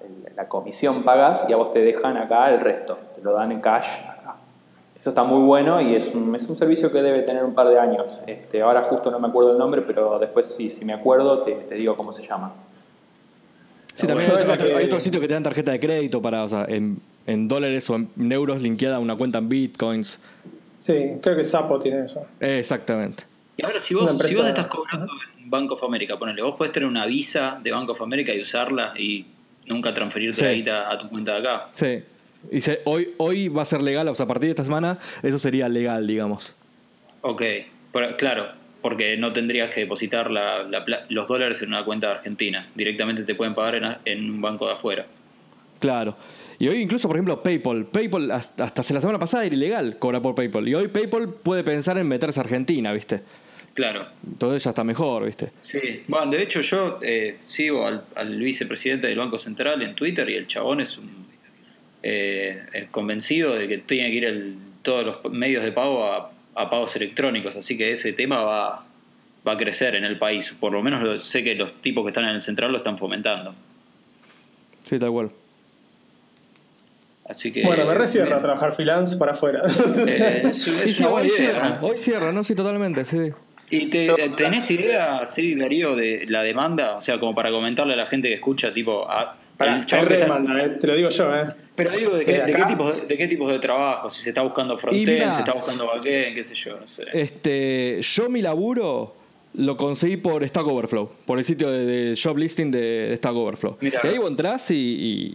comisión, 0.47 1.03
pagas 1.03 1.45
y 1.49 1.53
a 1.53 1.57
vos 1.57 1.71
te 1.71 1.79
dejan 1.79 2.15
acá 2.15 2.53
el 2.53 2.61
resto, 2.61 2.97
te 3.15 3.21
lo 3.21 3.33
dan 3.33 3.51
en 3.51 3.59
cash 3.59 3.87
acá. 4.07 4.35
Eso 4.99 5.09
está 5.09 5.23
muy 5.23 5.43
bueno 5.45 5.81
y 5.81 5.95
es 5.95 6.13
un, 6.13 6.33
es 6.35 6.47
un 6.47 6.55
servicio 6.55 6.91
que 6.91 7.01
debe 7.01 7.23
tener 7.23 7.43
un 7.43 7.53
par 7.53 7.67
de 7.69 7.79
años. 7.79 8.21
Este, 8.27 8.61
ahora 8.61 8.83
justo 8.83 9.09
no 9.11 9.19
me 9.19 9.27
acuerdo 9.27 9.51
el 9.51 9.57
nombre, 9.57 9.81
pero 9.81 10.19
después 10.19 10.45
sí, 10.47 10.69
si 10.69 10.85
me 10.85 10.93
acuerdo 10.93 11.41
te, 11.41 11.51
te 11.53 11.75
digo 11.75 11.97
cómo 11.97 12.11
se 12.11 12.25
llama. 12.25 12.53
Sí, 13.95 14.05
también 14.05 14.29
bueno. 14.31 14.51
hay, 14.53 14.55
otro- 14.71 14.85
otros 14.85 15.03
sitios 15.03 15.21
que 15.21 15.27
te 15.27 15.33
dan 15.33 15.43
tarjeta 15.43 15.71
de 15.71 15.79
crédito 15.79 16.21
para, 16.21 16.43
o 16.43 16.49
sea, 16.49 16.65
en, 16.67 16.99
en 17.25 17.47
dólares 17.47 17.89
o 17.89 17.95
en 17.95 18.31
euros 18.31 18.61
linkeada 18.61 18.97
a 18.97 18.99
una 18.99 19.15
cuenta 19.17 19.39
en 19.39 19.49
bitcoins. 19.49 20.19
Sí, 20.77 21.17
creo 21.21 21.35
que 21.35 21.43
Sapo 21.43 21.79
tiene 21.79 22.03
eso. 22.03 22.25
Exactamente. 22.39 23.23
Y 23.57 23.65
ahora, 23.65 23.79
si 23.81 23.93
vos, 23.95 24.09
empresa- 24.11 24.29
si 24.33 24.39
vos 24.39 24.47
estás 24.47 24.67
cobrando 24.67 25.11
en 25.41 25.49
Bank 25.49 25.71
of 25.71 25.83
America, 25.83 26.17
ponele, 26.17 26.41
vos 26.43 26.55
podés 26.55 26.71
tener 26.71 26.87
una 26.87 27.05
visa 27.07 27.59
de 27.61 27.71
Bank 27.71 27.89
of 27.89 28.01
America 28.01 28.33
y 28.33 28.41
usarla 28.41 28.93
y 28.97 29.25
nunca 29.65 29.93
transferirte 29.93 30.37
Sí. 30.37 30.43
la 30.45 30.51
guita 30.51 30.91
a 30.91 30.97
tu 30.99 31.09
cuenta 31.09 31.33
de 31.33 31.39
acá. 31.39 31.67
Sí. 31.73 32.03
Y 32.51 32.61
se- 32.61 32.81
hoy, 32.85 33.09
hoy 33.17 33.47
va 33.49 33.63
a 33.63 33.65
ser 33.65 33.81
legal, 33.81 34.07
o 34.07 34.15
sea, 34.15 34.25
a 34.25 34.27
partir 34.27 34.47
de 34.47 34.51
esta 34.51 34.63
semana, 34.63 34.99
eso 35.23 35.39
sería 35.39 35.67
legal, 35.67 36.05
digamos. 36.05 36.55
Ok, 37.21 37.41
claro, 38.17 38.49
porque 38.83 39.17
no 39.17 39.33
tendrías 39.33 39.73
que 39.73 39.81
depositar 39.81 40.29
la- 40.29 40.61
la 40.63 40.83
pla- 40.85 41.05
los 41.09 41.27
dólares 41.27 41.61
en 41.63 41.69
una 41.69 41.83
cuenta 41.83 42.11
argentina. 42.11 42.67
Directamente 42.75 43.23
te 43.23 43.33
pueden 43.33 43.55
pagar 43.55 43.75
en, 43.75 43.95
en 44.05 44.29
un 44.29 44.39
banco 44.39 44.67
de 44.67 44.73
afuera. 44.73 45.07
Claro. 45.79 46.15
Y 46.59 46.67
hoy 46.69 46.77
incluso, 46.77 47.07
por 47.07 47.17
ejemplo, 47.17 47.41
PayPal. 47.43 47.85
PayPal 47.85 48.31
hasta, 48.31 48.63
hasta 48.65 48.93
la 48.93 49.01
semana 49.01 49.19
pasada 49.19 49.45
era 49.45 49.55
ilegal 49.55 49.97
cobrar 49.99 50.21
por 50.21 50.35
PayPal. 50.35 50.67
Y 50.67 50.75
hoy 50.75 50.87
PayPal 50.87 51.29
puede 51.33 51.63
pensar 51.63 51.97
en 51.97 52.07
meterse 52.07 52.39
a 52.39 52.43
Argentina, 52.43 52.93
¿viste? 52.93 53.21
Claro. 53.77 54.07
Entonces 54.25 54.63
ya 54.63 54.71
está 54.71 54.83
mejor, 54.83 55.23
¿viste? 55.27 55.51
Sí, 55.61 56.01
bueno, 56.07 56.31
de 56.31 56.41
hecho 56.41 56.61
yo 56.61 56.97
eh, 57.03 57.37
sigo 57.41 57.85
al, 57.85 58.03
al 58.15 58.35
vicepresidente 58.35 59.05
del 59.05 59.19
Banco 59.19 59.37
Central 59.37 59.83
en 59.83 59.93
Twitter 59.93 60.27
y 60.31 60.33
el 60.33 60.47
chabón 60.47 60.81
es 60.81 60.97
un 60.97 61.27
eh, 62.01 62.87
convencido 62.89 63.53
de 63.53 63.67
que 63.67 63.77
tiene 63.77 64.09
que 64.09 64.15
ir 64.15 64.25
el- 64.25 64.55
todos 64.81 65.05
los 65.05 65.31
medios 65.31 65.63
de 65.63 65.71
pago 65.71 66.05
a, 66.11 66.31
a 66.55 66.69
pagos 66.71 66.95
electrónicos, 66.95 67.55
así 67.55 67.77
que 67.77 67.91
ese 67.91 68.13
tema 68.13 68.41
va, 68.41 68.83
va 69.47 69.51
a 69.51 69.57
crecer 69.57 69.93
en 69.93 70.05
el 70.05 70.17
país. 70.17 70.55
Por 70.59 70.71
lo 70.73 70.81
menos 70.81 71.03
lo- 71.03 71.19
sé 71.19 71.43
que 71.43 71.53
los 71.53 71.79
tipos 71.79 72.03
que 72.03 72.09
están 72.09 72.23
en 72.23 72.31
el 72.33 72.41
central 72.41 72.71
lo 72.71 72.79
están 72.79 72.97
fomentando. 72.97 73.53
Sí, 74.85 74.97
tal 74.97 75.11
cual. 75.11 75.29
Así 77.29 77.51
que 77.51 77.61
Bueno, 77.61 77.85
me 77.85 77.93
recierra 77.93 78.41
trabajar 78.41 78.71
freelance 78.73 79.17
para 79.17 79.33
afuera. 79.33 79.61
Eh, 80.07 80.41
es, 80.45 80.67
es 80.67 80.75
Sí, 80.81 80.93
sí, 80.95 81.03
hoy 81.03 81.27
idea, 81.27 81.35
cierra, 81.37 81.69
¿no? 81.79 81.87
hoy 81.87 81.97
cierra, 81.99 82.31
¿no? 82.31 82.43
Sí, 82.43 82.55
totalmente, 82.55 83.05
sí. 83.05 83.31
¿Y 83.69 83.87
te, 83.87 84.05
eh, 84.05 84.31
tenés 84.37 84.69
idea, 84.71 85.27
sí, 85.27 85.55
Darío, 85.55 85.95
de 85.95 86.25
la 86.29 86.41
demanda? 86.43 86.95
O 86.95 87.01
sea, 87.01 87.19
como 87.19 87.35
para 87.35 87.51
comentarle 87.51 87.93
a 87.93 87.97
la 87.97 88.05
gente 88.05 88.27
que 88.29 88.35
escucha, 88.35 88.71
tipo... 88.71 89.09
A, 89.09 89.35
Pará, 89.57 89.83
el 89.89 89.95
hay 90.11 90.17
demanda, 90.19 90.63
eh, 90.63 90.69
te 90.79 90.85
lo 90.85 90.95
digo 90.95 91.09
yo, 91.09 91.35
¿eh? 91.35 91.47
Pero 91.75 91.89
digo, 91.89 92.11
¿de 92.11 92.19
¿De 92.19 92.25
qué, 92.25 92.31
de 92.43 92.53
qué 92.53 92.63
tipos 92.65 92.95
de, 92.95 93.05
de 93.07 93.17
qué 93.17 93.27
tipos 93.27 93.51
de 93.51 93.57
trabajo? 93.57 94.07
Si 94.07 94.21
se 94.21 94.29
está 94.29 94.43
buscando 94.43 94.77
frontend, 94.77 95.07
mirá. 95.09 95.33
se 95.33 95.39
está 95.39 95.53
buscando 95.53 95.87
backend, 95.87 96.35
qué 96.35 96.43
sé 96.43 96.53
yo, 96.53 96.79
no 96.79 96.85
sé. 96.85 97.05
Este, 97.11 97.99
yo 98.03 98.29
mi 98.29 98.41
laburo 98.43 99.15
lo 99.55 99.75
conseguí 99.77 100.17
por 100.17 100.47
Stack 100.47 100.67
Overflow, 100.67 101.09
por 101.25 101.39
el 101.39 101.43
sitio 101.45 101.71
de, 101.71 101.85
de 101.87 102.19
job 102.21 102.37
listing 102.37 102.69
de, 102.69 103.13
Stack 103.17 103.33
Overflow. 103.33 103.77
Mirá. 103.81 103.99
Y 104.03 104.07
ahí 104.09 104.17
vos 104.19 104.29
entrás 104.29 104.69
y, 104.69 104.75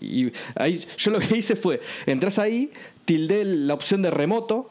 y- 0.00 0.26
y 0.26 0.32
ahí 0.54 0.84
yo 0.98 1.10
lo 1.10 1.18
que 1.18 1.36
hice 1.38 1.56
fue, 1.56 1.80
entras 2.06 2.38
ahí, 2.38 2.70
tildé 3.04 3.44
la 3.44 3.74
opción 3.74 4.02
de 4.02 4.12
remoto 4.12 4.70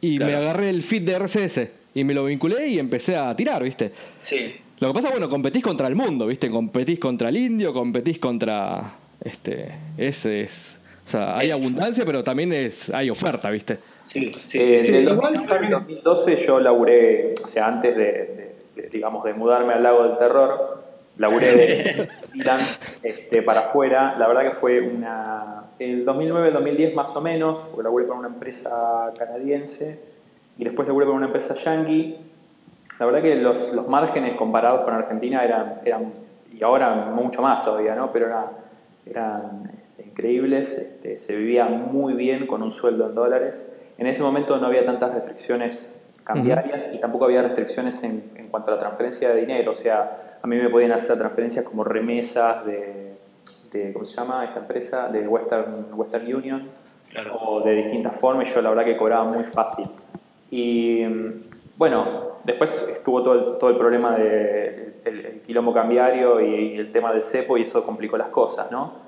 y 0.00 0.18
Claro. 0.18 0.30
me 0.30 0.38
agarré 0.38 0.70
el 0.70 0.82
feed 0.84 1.02
de 1.02 1.14
RCS 1.18 1.68
y 1.94 2.04
me 2.04 2.12
lo 2.14 2.24
vinculé 2.24 2.66
y 2.68 2.78
empecé 2.78 3.16
a 3.16 3.34
tirar, 3.36 3.62
¿viste? 3.62 3.92
Sí, 4.20 4.54
Lo 4.80 4.88
que 4.88 4.94
pasa, 4.94 5.10
bueno, 5.10 5.28
competís 5.30 5.62
contra 5.62 5.86
el 5.86 5.94
mundo, 5.94 6.26
¿viste? 6.26 6.50
Competís 6.50 6.98
contra 6.98 7.28
el 7.28 7.36
indio, 7.36 7.72
competís 7.72 8.18
contra 8.18 8.94
este 9.22 9.72
ese 9.96 10.42
es 10.42 10.78
o 11.06 11.08
sea, 11.08 11.36
hay 11.38 11.50
Eh. 11.50 11.52
abundancia, 11.52 12.04
pero 12.06 12.24
también 12.24 12.52
es 12.52 12.90
hay 12.90 13.08
oferta, 13.10 13.50
¿viste? 13.50 13.78
sí, 14.04 14.26
sí, 14.46 14.58
Eh, 14.58 14.80
sí, 14.80 14.86
sí. 14.86 14.92
del 14.92 15.02
igual 15.04 15.34
2009 15.34 15.46
también- 15.48 15.74
al 15.74 15.80
2012 15.80 16.36
yo 16.36 16.60
laburé, 16.60 17.34
o 17.44 17.46
sea, 17.48 17.68
antes 17.68 17.96
de, 17.96 18.02
de- 18.04 18.54
de, 18.82 18.88
digamos, 18.88 19.22
de 19.24 19.32
mudarme 19.34 19.74
al 19.74 19.82
lago 19.82 20.02
del 20.08 20.16
terror, 20.16 20.82
laburé 21.18 21.54
de 21.54 22.08
freelance 22.32 22.80
este, 23.02 23.42
para 23.42 23.60
afuera. 23.66 24.16
La 24.18 24.26
verdad 24.26 24.42
que 24.42 24.50
fue 24.56 24.80
una... 24.80 25.62
El 25.78 26.04
2009-2010 26.04 26.94
más 26.94 27.14
o 27.16 27.20
menos, 27.20 27.68
porque 27.70 27.84
laburé 27.84 28.06
para 28.06 28.18
una 28.18 28.28
empresa 28.28 29.12
canadiense 29.16 30.00
y 30.58 30.64
después 30.64 30.86
laburé 30.86 31.06
para 31.06 31.16
una 31.16 31.26
empresa 31.26 31.54
yankee. 31.54 32.16
La 32.98 33.06
verdad 33.06 33.22
que 33.22 33.34
los, 33.36 33.72
los 33.72 33.88
márgenes 33.88 34.34
comparados 34.34 34.82
con 34.82 34.94
Argentina 34.94 35.44
eran, 35.44 35.80
eran, 35.84 36.12
y 36.52 36.62
ahora 36.62 36.94
mucho 37.14 37.42
más 37.42 37.62
todavía, 37.62 37.94
¿no? 37.94 38.12
Pero 38.12 38.26
era- 38.26 38.50
eran 39.06 39.70
este, 39.82 40.08
increíbles, 40.08 40.78
este, 40.78 41.18
se 41.18 41.36
vivía 41.36 41.66
muy 41.66 42.14
bien 42.14 42.46
con 42.46 42.62
un 42.62 42.70
sueldo 42.70 43.06
en 43.08 43.14
dólares. 43.14 43.66
En 43.98 44.06
ese 44.06 44.22
momento 44.22 44.56
no 44.58 44.66
había 44.68 44.86
tantas 44.86 45.12
restricciones 45.12 45.94
cambiarias 46.24 46.88
y 46.94 47.00
tampoco 47.00 47.26
había 47.26 47.42
restricciones 47.42 48.02
en, 48.02 48.30
en 48.36 48.48
cuanto 48.48 48.70
a 48.70 48.74
la 48.74 48.78
transferencia 48.80 49.28
de 49.30 49.40
dinero. 49.40 49.72
O 49.72 49.74
sea, 49.74 50.38
a 50.42 50.46
mí 50.46 50.56
me 50.56 50.70
podían 50.70 50.92
hacer 50.92 51.18
transferencias 51.18 51.64
como 51.66 51.84
remesas 51.84 52.64
de, 52.64 53.14
de 53.72 53.92
¿cómo 53.92 54.04
se 54.06 54.16
llama 54.16 54.44
esta 54.46 54.60
empresa? 54.60 55.08
De 55.08 55.26
Western, 55.28 55.86
Western 55.94 56.34
Union 56.34 56.68
Claro. 57.10 57.36
o 57.36 57.60
de 57.62 57.74
distintas 57.74 58.16
formas. 58.16 58.48
y 58.50 58.54
Yo 58.54 58.62
la 58.62 58.70
verdad 58.70 58.84
que 58.84 58.96
cobraba 58.96 59.24
muy 59.24 59.44
fácil. 59.44 59.86
Y 60.56 61.04
bueno, 61.76 62.38
después 62.44 62.88
estuvo 62.92 63.24
todo 63.24 63.34
el, 63.34 63.58
todo 63.58 63.70
el 63.70 63.76
problema 63.76 64.16
del 64.16 64.94
el, 65.04 65.40
quilombo 65.44 65.74
cambiario 65.74 66.40
y, 66.40 66.74
el 66.74 66.92
tema 66.92 67.10
del 67.10 67.22
cepo 67.22 67.58
y 67.58 67.62
eso 67.62 67.84
complicó 67.84 68.16
las 68.16 68.28
cosas, 68.28 68.70
¿no? 68.70 69.02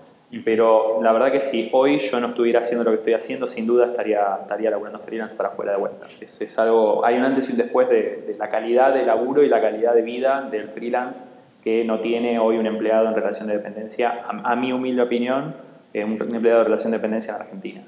Pero 0.44 0.98
la 1.00 1.12
verdad 1.12 1.30
que 1.30 1.38
si 1.38 1.70
hoy 1.72 2.00
yo 2.00 2.18
no 2.18 2.30
estuviera 2.30 2.58
haciendo 2.58 2.82
lo 2.82 2.90
que 2.90 2.96
estoy 2.96 3.14
haciendo, 3.14 3.46
sin 3.46 3.64
duda 3.64 3.86
estaría, 3.86 4.38
estaría 4.40 4.70
laburando 4.70 4.98
freelance 4.98 5.36
para 5.36 5.50
afuera 5.50 5.70
de 5.70 5.78
vuelta. 5.78 6.08
Es, 6.20 6.40
es 6.40 6.58
algo, 6.58 7.06
hay 7.06 7.16
un 7.16 7.22
antes 7.24 7.48
y 7.48 7.52
un 7.52 7.58
después 7.58 7.88
de, 7.88 8.24
de, 8.26 8.36
la 8.36 8.48
calidad 8.48 8.92
de 8.92 9.04
laburo 9.04 9.44
y 9.44 9.48
la 9.48 9.60
calidad 9.60 9.94
de 9.94 10.02
vida 10.02 10.48
del 10.50 10.68
freelance 10.68 11.22
que 11.62 11.84
no 11.84 12.00
tiene 12.00 12.40
hoy 12.40 12.58
un 12.58 12.66
empleado 12.66 13.06
en 13.06 13.14
relación 13.14 13.46
de 13.46 13.56
dependencia, 13.56 14.24
a, 14.26 14.50
a 14.50 14.56
mi 14.56 14.72
humilde 14.72 15.02
opinión, 15.02 15.54
es 15.92 16.04
un 16.04 16.20
empleado 16.20 16.58
de 16.58 16.64
relación 16.64 16.90
de 16.90 16.98
dependencia 16.98 17.36
en 17.36 17.42
Argentina. 17.42 17.84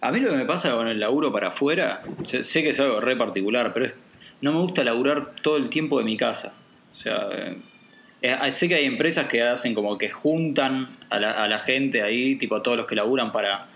A 0.00 0.12
mí 0.12 0.20
lo 0.20 0.30
que 0.30 0.36
me 0.36 0.44
pasa 0.44 0.72
con 0.72 0.88
el 0.88 1.00
laburo 1.00 1.32
para 1.32 1.48
afuera, 1.48 2.02
sé 2.42 2.62
que 2.62 2.70
es 2.70 2.80
algo 2.80 3.00
re 3.00 3.16
particular, 3.16 3.72
pero 3.72 3.86
es, 3.86 3.94
no 4.40 4.52
me 4.52 4.60
gusta 4.60 4.84
laburar 4.84 5.34
todo 5.36 5.56
el 5.56 5.68
tiempo 5.70 5.98
de 5.98 6.04
mi 6.04 6.16
casa. 6.16 6.54
O 6.92 6.96
sea, 6.96 7.28
eh, 8.22 8.52
sé 8.52 8.68
que 8.68 8.74
hay 8.74 8.84
empresas 8.84 9.26
que 9.26 9.42
hacen 9.42 9.74
como 9.74 9.96
que 9.96 10.08
juntan 10.08 10.96
a 11.10 11.18
la, 11.18 11.32
a 11.32 11.48
la, 11.48 11.58
gente 11.60 12.02
ahí, 12.02 12.36
tipo 12.36 12.56
a 12.56 12.62
todos 12.62 12.76
los 12.76 12.86
que 12.86 12.94
laburan 12.94 13.32
para... 13.32 13.68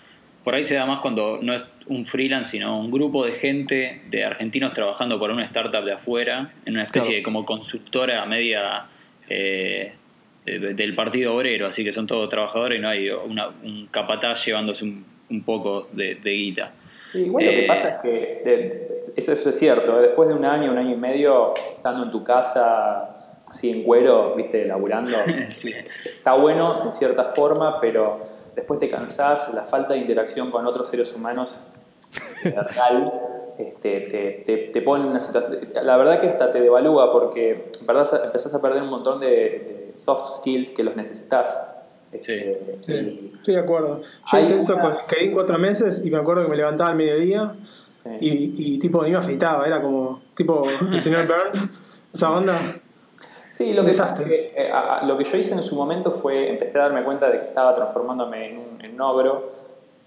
Por 0.44 0.54
ahí 0.54 0.64
se 0.64 0.74
da 0.74 0.86
más 0.86 1.00
cuando 1.00 1.38
no 1.42 1.54
es 1.54 1.64
un 1.86 2.06
freelance, 2.06 2.52
sino 2.52 2.78
un 2.78 2.90
grupo 2.90 3.26
de 3.26 3.32
gente, 3.32 4.02
de 4.08 4.24
argentinos 4.24 4.72
trabajando 4.72 5.20
para 5.20 5.34
una 5.34 5.44
startup 5.44 5.84
de 5.84 5.92
afuera, 5.92 6.52
en 6.64 6.74
una 6.74 6.84
especie 6.84 7.16
de 7.16 7.22
como 7.22 7.44
consultora 7.44 8.24
media 8.24 8.86
eh, 9.28 9.92
del 10.46 10.94
Partido 10.94 11.34
Obrero, 11.34 11.66
así 11.66 11.84
que 11.84 11.92
son 11.92 12.06
todos 12.06 12.28
trabajadores 12.30 12.78
y 12.78 12.82
no 12.82 12.88
hay 12.88 13.10
una, 13.10 13.48
un 13.48 13.86
capataz 13.88 14.46
llevándose 14.46 14.84
un, 14.84 15.04
un 15.30 15.44
poco 15.44 15.88
de, 15.92 16.16
de 16.16 16.30
guita. 16.30 16.72
Igual 17.14 17.44
lo 17.44 17.50
que 17.50 17.62
pasa 17.62 17.88
es 17.88 18.02
que, 18.02 18.42
de, 18.44 18.98
eso, 19.16 19.32
eso, 19.32 19.50
es 19.50 19.58
cierto, 19.58 20.00
después 20.00 20.28
de 20.28 20.34
un 20.34 20.44
año, 20.44 20.70
un 20.70 20.78
año 20.78 20.92
y 20.92 20.98
medio, 20.98 21.54
estando 21.72 22.04
en 22.04 22.10
tu 22.10 22.22
casa, 22.22 23.42
así 23.46 23.70
en 23.70 23.82
cuero, 23.82 24.34
viste, 24.36 24.64
laburando, 24.64 25.16
sí. 25.50 25.72
está 26.04 26.34
bueno 26.34 26.84
en 26.84 26.92
cierta 26.92 27.24
forma, 27.24 27.80
pero 27.80 28.20
después 28.54 28.78
te 28.78 28.88
cansás, 28.88 29.52
la 29.54 29.62
falta 29.62 29.94
de 29.94 30.00
interacción 30.00 30.50
con 30.50 30.66
otros 30.66 30.88
seres 30.88 31.14
humanos 31.14 31.60
es 32.44 32.54
real. 32.54 33.12
Este, 33.58 34.00
te, 34.00 34.30
te, 34.46 34.56
te, 34.72 34.80
pone 34.80 35.04
en 35.04 35.10
una 35.10 35.20
situación. 35.20 35.68
La 35.82 35.98
verdad 35.98 36.18
que 36.18 36.28
hasta 36.28 36.50
te 36.50 36.62
devalúa 36.62 37.10
porque 37.10 37.70
verdad, 37.82 38.08
empezás 38.24 38.54
a 38.54 38.62
perder 38.62 38.82
un 38.82 38.88
montón 38.88 39.20
de, 39.20 39.26
de 39.28 39.94
soft 39.98 40.38
skills 40.38 40.70
que 40.70 40.82
los 40.82 40.96
necesitas. 40.96 41.62
Sí, 42.18 42.36
sí, 42.80 43.32
estoy 43.34 43.54
de 43.54 43.60
acuerdo. 43.60 44.02
Yo 44.32 44.38
hice 44.38 44.56
eso 44.56 44.78
con 44.78 44.92
LinkedIn 44.92 45.32
cuatro 45.32 45.58
meses 45.58 46.04
y 46.04 46.10
me 46.10 46.18
acuerdo 46.18 46.44
que 46.44 46.50
me 46.50 46.56
levantaba 46.56 46.90
al 46.90 46.96
mediodía 46.96 47.54
sí. 48.02 48.10
y, 48.20 48.74
y, 48.74 48.78
tipo 48.78 49.02
ni 49.04 49.10
me 49.10 49.18
afeitaba, 49.18 49.64
era 49.66 49.80
como 49.80 50.20
tipo 50.34 50.66
el 50.90 51.00
señor 51.00 51.26
Burns, 51.28 51.78
esa 52.12 52.30
onda. 52.30 52.58
Sí, 53.50 53.74
lo 53.74 53.84
que, 53.84 53.90
es 53.90 54.00
que, 54.00 54.52
eh, 54.56 54.70
a, 54.72 55.04
lo 55.04 55.16
que 55.18 55.24
yo 55.24 55.36
hice 55.36 55.54
en 55.54 55.62
su 55.62 55.76
momento 55.76 56.12
fue 56.12 56.50
empecé 56.50 56.78
a 56.78 56.82
darme 56.82 57.02
cuenta 57.04 57.30
de 57.30 57.38
que 57.38 57.44
estaba 57.44 57.74
transformándome 57.74 58.50
en 58.50 58.58
un, 58.58 58.84
en 58.84 58.94
un 58.94 59.00
ogro 59.00 59.52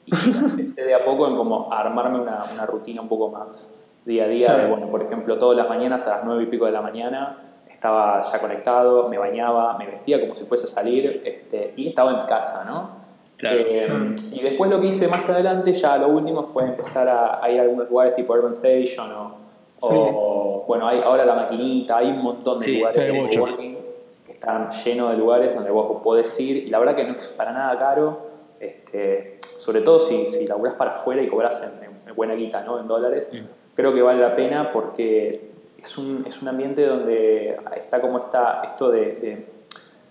y 0.06 0.16
empecé 0.16 0.86
de 0.86 0.94
a 0.94 1.06
poco 1.06 1.28
en 1.28 1.36
como 1.36 1.72
a 1.72 1.80
armarme 1.80 2.20
una, 2.20 2.46
una 2.54 2.66
rutina 2.66 3.02
un 3.02 3.10
poco 3.10 3.30
más 3.30 3.70
día 4.06 4.26
a 4.26 4.28
día, 4.28 4.46
claro. 4.48 4.64
de 4.64 4.70
bueno, 4.70 4.88
por 4.88 5.04
ejemplo, 5.04 5.38
todas 5.38 5.58
las 5.58 5.70
mañanas 5.70 6.06
a 6.08 6.18
las 6.18 6.26
nueve 6.26 6.44
y 6.44 6.46
pico 6.48 6.66
de 6.66 6.72
la 6.72 6.82
mañana 6.82 7.38
estaba 7.68 8.22
ya 8.22 8.40
conectado, 8.40 9.10
me 9.10 9.18
bañaba, 9.18 9.78
me 9.78 9.88
vestía 9.88 10.20
como 10.22 10.36
si 10.36 10.46
fuese 10.46 10.66
a 10.66 10.70
salir 10.70 11.22
este, 11.26 11.74
y 11.76 11.90
estaba 11.90 12.12
en 12.12 12.28
casa, 12.28 12.64
¿no? 12.66 13.04
Claro. 13.38 13.58
Eh, 13.60 14.16
y 14.32 14.40
después 14.40 14.72
lo 14.72 14.80
que 14.80 14.88
hice 14.88 15.08
más 15.08 15.30
adelante, 15.30 15.74
ya 15.74 15.98
lo 15.98 16.08
último 16.08 16.44
fue 16.44 16.64
empezar 16.64 17.10
a, 17.10 17.44
a 17.44 17.52
ir 17.52 17.60
a 17.60 17.64
algunos 17.64 17.90
lugares 17.90 18.16
tipo 18.16 18.34
Urban 18.34 18.54
Station 18.54 19.12
o, 19.12 19.36
sí. 19.76 19.88
o 19.90 20.64
bueno, 20.68 20.88
hay 20.88 21.02
ahora 21.02 21.26
la 21.26 21.36
maquinita, 21.36 21.98
hay 21.98 22.12
un 22.12 22.22
montón 22.22 22.60
de 22.60 22.66
sí, 22.66 22.78
lugares 22.78 23.12
de 23.12 23.38
coworking 23.38 23.78
que 24.26 24.32
están 24.32 24.70
llenos 24.72 25.12
de 25.12 25.18
lugares 25.18 25.56
donde 25.56 25.72
vos 25.72 26.02
podés 26.02 26.40
ir 26.40 26.58
y 26.58 26.70
la 26.70 26.80
verdad 26.80 26.96
que 26.96 27.04
no 27.04 27.14
es 27.14 27.28
para 27.32 27.52
nada 27.52 27.78
caro, 27.78 28.20
este, 28.60 29.40
sobre 29.44 29.82
todo 29.82 30.00
si, 30.00 30.26
si 30.28 30.48
laburás 30.48 30.76
para 30.76 30.92
afuera 30.92 31.22
y 31.22 31.28
cobras 31.28 31.62
en, 31.64 31.84
en, 31.84 32.16
buena 32.16 32.36
guita, 32.36 32.62
¿no? 32.62 32.80
En 32.80 32.88
dólares, 32.88 33.30
mm. 33.34 33.76
creo 33.76 33.94
que 33.94 34.02
vale 34.02 34.22
la 34.22 34.36
pena 34.36 34.72
porque 34.72 35.53
es 35.84 35.98
un, 35.98 36.26
es 36.28 36.42
un 36.42 36.48
ambiente 36.48 36.86
donde 36.86 37.60
está 37.76 38.02
como 38.02 38.20
está 38.20 38.62
esto 38.66 38.90
de... 38.90 39.16
de, 39.16 39.48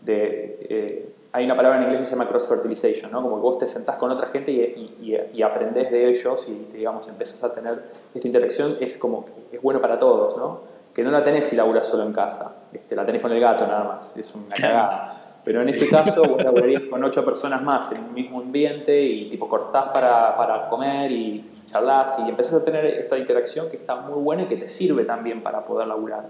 de 0.02 0.66
eh, 0.68 1.08
hay 1.34 1.46
una 1.46 1.56
palabra 1.56 1.78
en 1.78 1.84
inglés 1.84 2.00
que 2.02 2.06
se 2.08 2.12
llama 2.12 2.28
cross-fertilization, 2.28 3.10
¿no? 3.10 3.22
Como 3.22 3.36
que 3.36 3.40
vos 3.40 3.56
te 3.56 3.66
sentás 3.66 3.96
con 3.96 4.10
otra 4.10 4.26
gente 4.26 4.52
y, 4.52 4.60
y, 5.00 5.16
y, 5.32 5.42
aprendés 5.42 5.90
de 5.90 6.10
ellos 6.10 6.46
y, 6.46 6.68
digamos, 6.70 7.08
empezás 7.08 7.42
a 7.42 7.54
tener 7.54 7.84
esta 8.14 8.26
interacción, 8.28 8.76
es 8.80 8.98
como 8.98 9.24
que 9.24 9.32
es 9.56 9.62
bueno 9.62 9.80
para 9.80 9.98
todos, 9.98 10.36
¿no? 10.36 10.60
Que 10.92 11.02
no 11.02 11.10
la 11.10 11.22
tenés 11.22 11.46
si 11.46 11.56
laburas 11.56 11.86
solo 11.86 12.02
en 12.02 12.12
casa, 12.12 12.56
este, 12.70 12.94
la 12.94 13.06
tenés 13.06 13.22
con 13.22 13.32
el 13.32 13.40
gato 13.40 13.66
nada 13.66 13.84
más, 13.84 14.14
es 14.14 14.34
una 14.34 14.54
cagada. 14.54 15.38
Pero 15.42 15.62
en 15.62 15.70
este 15.70 15.88
caso 15.88 16.22
vos 16.22 16.44
laburarías 16.44 16.82
con 16.82 17.02
ocho 17.02 17.24
personas 17.24 17.62
más 17.62 17.90
en 17.92 18.04
un 18.04 18.12
mismo 18.12 18.40
ambiente 18.40 19.00
y 19.02 19.30
tipo 19.30 19.48
cortás 19.48 19.88
para, 19.88 20.36
para 20.36 20.68
comer 20.68 21.10
y 21.10 21.51
charlas 21.66 22.18
y 22.24 22.28
empezás 22.28 22.54
a 22.54 22.64
tener 22.64 22.84
esta 22.84 23.18
interacción 23.18 23.70
que 23.70 23.76
está 23.76 23.96
muy 23.96 24.20
buena 24.20 24.42
y 24.42 24.46
que 24.46 24.56
te 24.56 24.68
sirve 24.68 25.04
también 25.04 25.42
para 25.42 25.64
poder 25.64 25.88
laburar. 25.88 26.28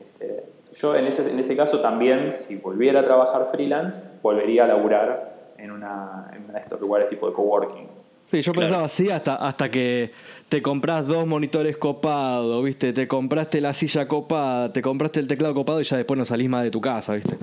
Este, 0.00 0.44
yo 0.80 0.94
en 0.94 1.06
ese, 1.06 1.30
en 1.30 1.38
ese 1.38 1.56
caso 1.56 1.80
también, 1.80 2.32
si 2.32 2.56
volviera 2.56 3.00
a 3.00 3.04
trabajar 3.04 3.46
freelance, 3.46 4.08
volvería 4.22 4.64
a 4.64 4.66
laburar 4.66 5.52
en, 5.58 5.70
una, 5.70 6.30
en 6.34 6.44
uno 6.44 6.52
de 6.52 6.60
estos 6.60 6.80
lugares 6.80 7.08
tipo 7.08 7.26
de 7.28 7.32
coworking. 7.32 7.88
Sí, 8.30 8.42
yo 8.42 8.52
claro. 8.52 8.68
pensaba 8.68 8.84
así 8.84 9.08
hasta, 9.08 9.36
hasta 9.36 9.70
que 9.70 10.10
te 10.48 10.60
compras 10.60 11.06
dos 11.06 11.26
monitores 11.26 11.76
copados, 11.76 12.64
¿viste? 12.64 12.92
Te 12.92 13.06
compraste 13.06 13.60
la 13.60 13.72
silla 13.72 14.08
copada, 14.08 14.72
te 14.72 14.82
compraste 14.82 15.20
el 15.20 15.28
teclado 15.28 15.54
copado 15.54 15.80
y 15.80 15.84
ya 15.84 15.96
después 15.96 16.18
no 16.18 16.24
salís 16.24 16.48
más 16.48 16.64
de 16.64 16.70
tu 16.70 16.80
casa, 16.80 17.14
¿viste? 17.14 17.36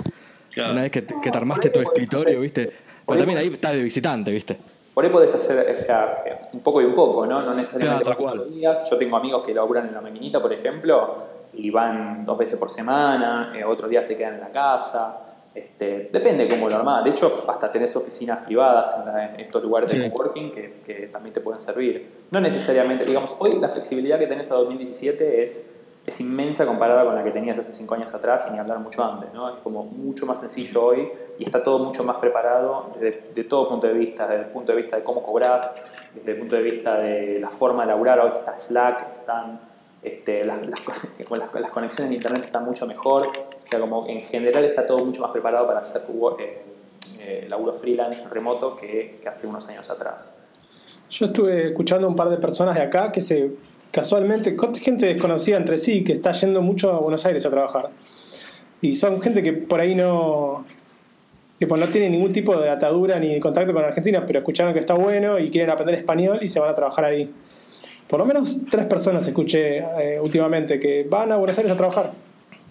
Claro. 0.52 0.74
Una 0.74 0.82
vez 0.82 0.92
que 0.92 1.02
te, 1.02 1.16
que 1.22 1.32
te 1.32 1.38
armaste 1.38 1.70
tu 1.70 1.80
escritorio, 1.80 2.42
¿viste? 2.42 2.72
Pero 3.08 3.18
también 3.18 3.40
ahí 3.40 3.48
estás 3.48 3.74
de 3.74 3.82
visitante, 3.82 4.32
¿viste? 4.32 4.58
Por 4.94 5.04
ahí 5.04 5.12
podés 5.12 5.34
hacer, 5.34 5.72
o 5.74 5.78
sea, 5.78 6.50
un 6.54 6.60
poco 6.60 6.82
y 6.82 6.86
un 6.86 6.94
poco, 6.94 7.26
¿no? 7.26 7.42
No 7.42 7.54
necesariamente 7.54 8.04
claro, 8.04 8.20
todos 8.20 8.36
los 8.36 8.50
días. 8.54 8.90
Yo 8.90 8.98
tengo 8.98 9.18
amigos 9.18 9.44
que 9.44 9.54
laburan 9.54 9.88
en 9.88 9.94
la 9.94 10.02
maquinita, 10.02 10.42
por 10.42 10.54
ejemplo, 10.54 11.16
y 11.54 11.70
van 11.72 12.26
dos 12.26 12.38
veces 12.38 12.60
por 12.60 12.70
semana, 12.70 13.54
eh, 13.56 13.64
otros 13.64 13.90
días 13.90 14.08
se 14.08 14.16
quedan 14.16 14.36
en 14.36 14.42
la 14.42 14.52
casa. 14.52 15.20
Este, 15.54 16.10
depende 16.12 16.48
cómo 16.48 16.68
lo 16.70 16.76
armás. 16.76 17.04
De 17.04 17.12
hecho, 17.12 17.46
hasta 17.48 17.70
tenés 17.70 17.96
oficinas 17.96 18.40
privadas 18.40 18.96
en, 19.00 19.06
la, 19.06 19.26
en 19.26 19.40
estos 19.40 19.64
lugares 19.64 19.92
sí. 19.92 20.00
de 20.00 20.12
coworking 20.12 20.52
que, 20.52 20.80
que, 20.86 21.08
también 21.08 21.34
te 21.34 21.42
pueden 21.42 21.62
servir. 21.62 22.26
No 22.32 22.40
necesariamente, 22.40 23.06
digamos, 23.06 23.36
hoy 23.40 23.60
la 23.60 23.70
flexibilidad 23.70 24.18
que 24.18 24.28
tenés 24.28 24.52
a 24.52 24.56
2017 24.56 25.44
es, 25.44 25.64
es 26.06 26.20
inmensa 26.20 26.66
comparada 26.66 27.06
con 27.06 27.16
la 27.16 27.24
que 27.24 27.32
tenías 27.32 27.58
hace 27.58 27.72
cinco 27.72 27.96
años 27.96 28.14
atrás, 28.14 28.46
sin 28.46 28.60
hablar 28.60 28.80
mucho 28.80 29.04
antes. 29.04 29.34
¿no? 29.34 29.50
Es 29.56 29.62
como 29.62 29.84
mucho 29.84 30.26
más 30.26 30.40
sencillo 30.40 30.86
hoy 30.86 31.10
y 31.40 31.46
está 31.46 31.64
todo 31.64 31.80
mucho 31.80 32.04
más 32.04 32.18
preparado 32.18 32.92
desde 32.94 33.32
de 33.34 33.44
todo 33.46 33.68
punto 33.68 33.88
de 33.88 33.94
vista, 33.94 34.28
desde 34.28 34.44
el 34.46 34.50
punto 34.50 34.74
de 34.74 34.82
vista 34.82 34.98
de 34.98 35.04
cómo 35.04 35.24
cobras, 35.24 35.72
desde 36.14 36.32
el 36.32 36.40
punto 36.40 36.56
de 36.58 36.62
vista 36.62 36.98
de 36.98 37.40
la 37.40 37.50
forma 37.50 37.84
de 37.84 37.88
laburar. 37.88 38.20
Hoy 38.20 38.32
está 38.36 38.60
Slack, 38.60 39.14
están 39.20 39.62
este, 40.02 40.44
las, 40.46 40.60
conexiones 41.72 42.10
de 42.10 42.16
internet 42.16 42.44
están 42.44 42.66
mucho 42.66 42.86
mejor. 42.86 43.26
O 43.28 43.70
sea, 43.70 43.80
como 43.80 44.06
en 44.08 44.22
general 44.24 44.66
está 44.66 44.86
todo 44.86 45.04
mucho 45.06 45.22
más 45.22 45.32
preparado 45.32 45.66
para 45.68 45.80
hacer 45.80 46.02
eh, 46.40 46.64
eh, 47.20 47.48
laburo 47.50 47.74
freelance 47.74 48.28
remoto 48.28 48.76
que, 48.76 49.20
que 49.22 49.30
hace 49.30 49.48
unos 49.48 49.66
años 49.70 49.90
atrás. 49.90 50.30
Yo 51.10 51.28
estuve 51.28 51.68
escuchando 51.68 52.08
a 52.08 52.10
un 52.10 52.16
par 52.16 52.28
de 52.30 52.38
personas 52.38 52.76
de 52.76 52.82
acá 52.82 53.12
que 53.12 53.22
se 53.22 53.52
casualmente, 53.94 54.58
gente 54.82 55.06
desconocida 55.06 55.56
entre 55.56 55.78
sí 55.78 56.04
que 56.04 56.14
está 56.14 56.32
yendo 56.32 56.62
mucho 56.64 56.92
a 56.92 57.00
Buenos 57.00 57.24
Aires 57.28 57.46
a 57.46 57.52
trabajar. 57.52 57.92
Y 58.82 58.94
son 58.94 59.22
gente 59.22 59.44
que 59.44 59.54
por 59.54 59.80
ahí 59.80 59.94
no, 59.94 60.66
tipo, 61.60 61.78
no 61.78 61.88
tiene 61.88 62.10
ningún 62.10 62.34
tipo 62.34 62.60
de 62.60 62.70
atadura 62.70 63.20
ni 63.20 63.28
de 63.28 63.40
contacto 63.40 63.72
con 63.72 63.84
Argentina, 63.86 64.26
pero 64.26 64.40
escucharon 64.40 64.74
que 64.74 64.80
está 64.80 64.96
bueno 64.96 65.38
y 65.38 65.52
quieren 65.52 65.70
aprender 65.70 65.96
español 65.96 66.40
y 66.42 66.48
se 66.48 66.60
van 66.60 66.72
a 66.72 66.74
trabajar 66.74 67.06
ahí. 67.06 67.30
Por 68.08 68.20
lo 68.20 68.26
menos 68.26 68.62
tres 68.70 68.86
personas 68.86 69.28
escuché 69.28 69.78
eh, 69.78 70.20
últimamente 70.20 70.80
que 70.80 71.06
van 71.08 71.32
a 71.32 71.36
Buenos 71.36 71.56
Aires 71.60 71.72
a 71.72 71.78
trabajar 71.78 72.14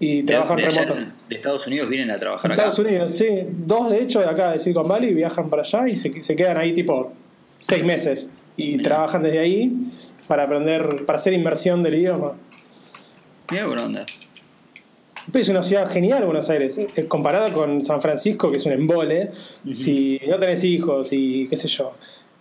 y 0.00 0.24
trabajan 0.24 0.56
de, 0.56 0.62
de 0.64 0.70
remoto. 0.70 0.94
De 1.28 1.36
Estados 1.36 1.64
Unidos 1.68 1.88
vienen 1.88 2.10
a 2.10 2.18
trabajar 2.18 2.50
de 2.50 2.54
Estados 2.54 2.78
Unidos, 2.80 3.14
sí. 3.14 3.46
Dos 3.48 3.90
de 3.90 4.02
hecho 4.02 4.18
de 4.18 4.26
acá 4.26 4.50
de 4.50 4.58
Silicon 4.58 4.88
Valley 4.88 5.14
viajan 5.14 5.48
para 5.48 5.62
allá 5.62 5.86
y 5.86 5.94
se, 5.94 6.20
se 6.20 6.34
quedan 6.34 6.56
ahí 6.56 6.72
tipo 6.72 7.12
seis 7.60 7.84
meses 7.84 8.28
y 8.56 8.70
Bien. 8.70 8.82
trabajan 8.82 9.22
desde 9.22 9.38
ahí 9.38 9.72
para 10.32 10.44
aprender, 10.44 11.04
para 11.04 11.18
hacer 11.18 11.34
inmersión 11.34 11.82
del 11.82 11.96
idioma. 11.96 12.32
Qué 13.46 13.62
buena 13.64 13.84
onda. 13.84 14.06
Es 15.34 15.48
una 15.50 15.62
ciudad 15.62 15.90
genial 15.90 16.24
Buenos 16.24 16.48
Aires, 16.48 16.78
eh, 16.78 17.04
comparada 17.06 17.52
con 17.52 17.82
San 17.82 18.00
Francisco, 18.00 18.50
que 18.50 18.56
es 18.56 18.64
un 18.64 18.72
embole. 18.72 19.28
Uh 19.62 19.68
-huh. 19.68 19.74
Si 19.74 20.22
no 20.26 20.38
tenés 20.38 20.64
hijos 20.64 21.10
y 21.12 21.46
qué 21.48 21.58
sé 21.58 21.68
yo, 21.68 21.92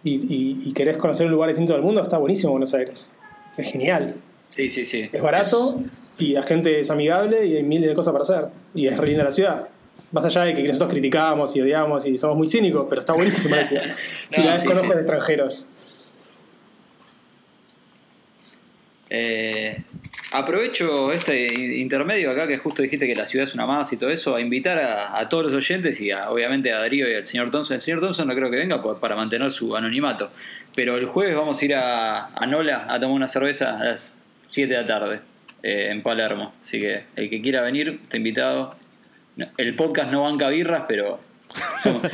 y, 0.06 0.13
y, 0.13 0.69
y, 0.69 0.71
querés 0.71 0.95
conocer 0.95 1.25
un 1.25 1.34
lugar 1.34 1.49
distinto 1.49 1.73
del 1.73 1.82
mundo, 1.82 2.01
está 2.01 2.17
buenísimo 2.17 2.54
Buenos 2.54 2.73
Aires. 2.73 3.13
Es 3.58 3.69
genial. 3.69 4.15
Sí, 4.51 4.69
sí, 4.69 4.86
sí. 4.86 5.10
Es 5.12 5.21
barato 5.21 5.82
y 6.17 6.32
la 6.32 6.43
gente 6.43 6.80
es 6.80 6.89
amigable 6.91 7.45
y 7.45 7.58
hay 7.58 7.63
miles 7.63 7.89
de 7.89 7.95
cosas 7.95 8.13
para 8.13 8.23
hacer. 8.23 8.45
Y 8.73 8.88
es 8.88 8.95
re 8.95 9.08
linda 9.08 9.25
la 9.25 9.34
ciudad. 9.34 9.67
Más 10.13 10.23
allá 10.23 10.43
de 10.43 10.54
que 10.54 10.63
nosotros 10.63 10.91
criticamos 10.91 11.54
y 11.58 11.62
odiamos 11.62 12.06
y 12.06 12.17
somos 12.17 12.38
muy 12.38 12.47
cínicos, 12.47 12.86
pero 12.88 13.01
está 13.01 13.12
buenísima 13.12 13.58
la 13.58 13.65
ciudad. 13.65 13.84
Si 14.30 14.41
la 14.41 14.54
ves 14.54 14.62
sí, 14.62 14.67
con 14.67 14.77
ojos 14.77 14.88
sí. 14.88 14.93
de 14.93 15.01
extranjeros. 15.01 15.67
Eh, 19.13 19.84
Aprovecho 20.34 21.12
este 21.12 21.54
intermedio 21.80 22.32
acá 22.32 22.47
que 22.47 22.58
justo 22.58 22.82
dijiste 22.82 23.06
que 23.06 23.15
la 23.15 23.26
ciudad 23.26 23.43
es 23.43 23.54
una 23.54 23.65
más 23.65 23.91
y 23.91 23.97
todo 23.97 24.10
eso, 24.10 24.34
a 24.34 24.39
invitar 24.39 24.80
a, 24.80 25.28
todos 25.28 25.43
los 25.43 25.54
oyentes 25.54 26.00
y 26.00 26.10
obviamente 26.13 26.71
a 26.71 26.80
Darío 26.80 27.10
y 27.10 27.15
al 27.15 27.28
señor 27.28 27.52
Thompson. 27.52 27.76
El 27.76 27.82
señor 27.82 28.00
Thompson 28.00 28.30
no 28.30 28.36
creo 28.36 28.50
que 28.50 28.56
venga 28.56 28.82
para 29.00 29.17
mantener 29.17 29.52
su 29.52 29.76
anonimato, 29.76 30.32
pero 30.74 30.97
el 30.97 31.06
jueves 31.06 31.36
vamos 31.36 31.62
a 31.62 31.65
ir 31.65 31.76
a, 31.76 32.30
Nola 32.47 32.86
a 32.88 32.97
tomar 32.97 33.15
una 33.17 33.28
cerveza 33.28 33.78
a 33.78 33.84
las 33.84 34.17
7 34.47 34.74
de 34.74 34.82
la 34.82 34.88
tarde 34.88 35.19
eh, 35.63 35.89
en 35.91 36.02
Palermo. 36.02 36.54
Así 36.62 36.80
que 36.80 37.04
el 37.17 37.30
que 37.30 37.41
quiera 37.41 37.62
venir, 37.62 38.00
está 38.04 38.15
invitado. 38.15 38.78
El 39.58 39.76
podcast 39.76 40.13
no 40.13 40.24
banca 40.24 40.47
birras, 40.47 40.84
pero 40.88 41.19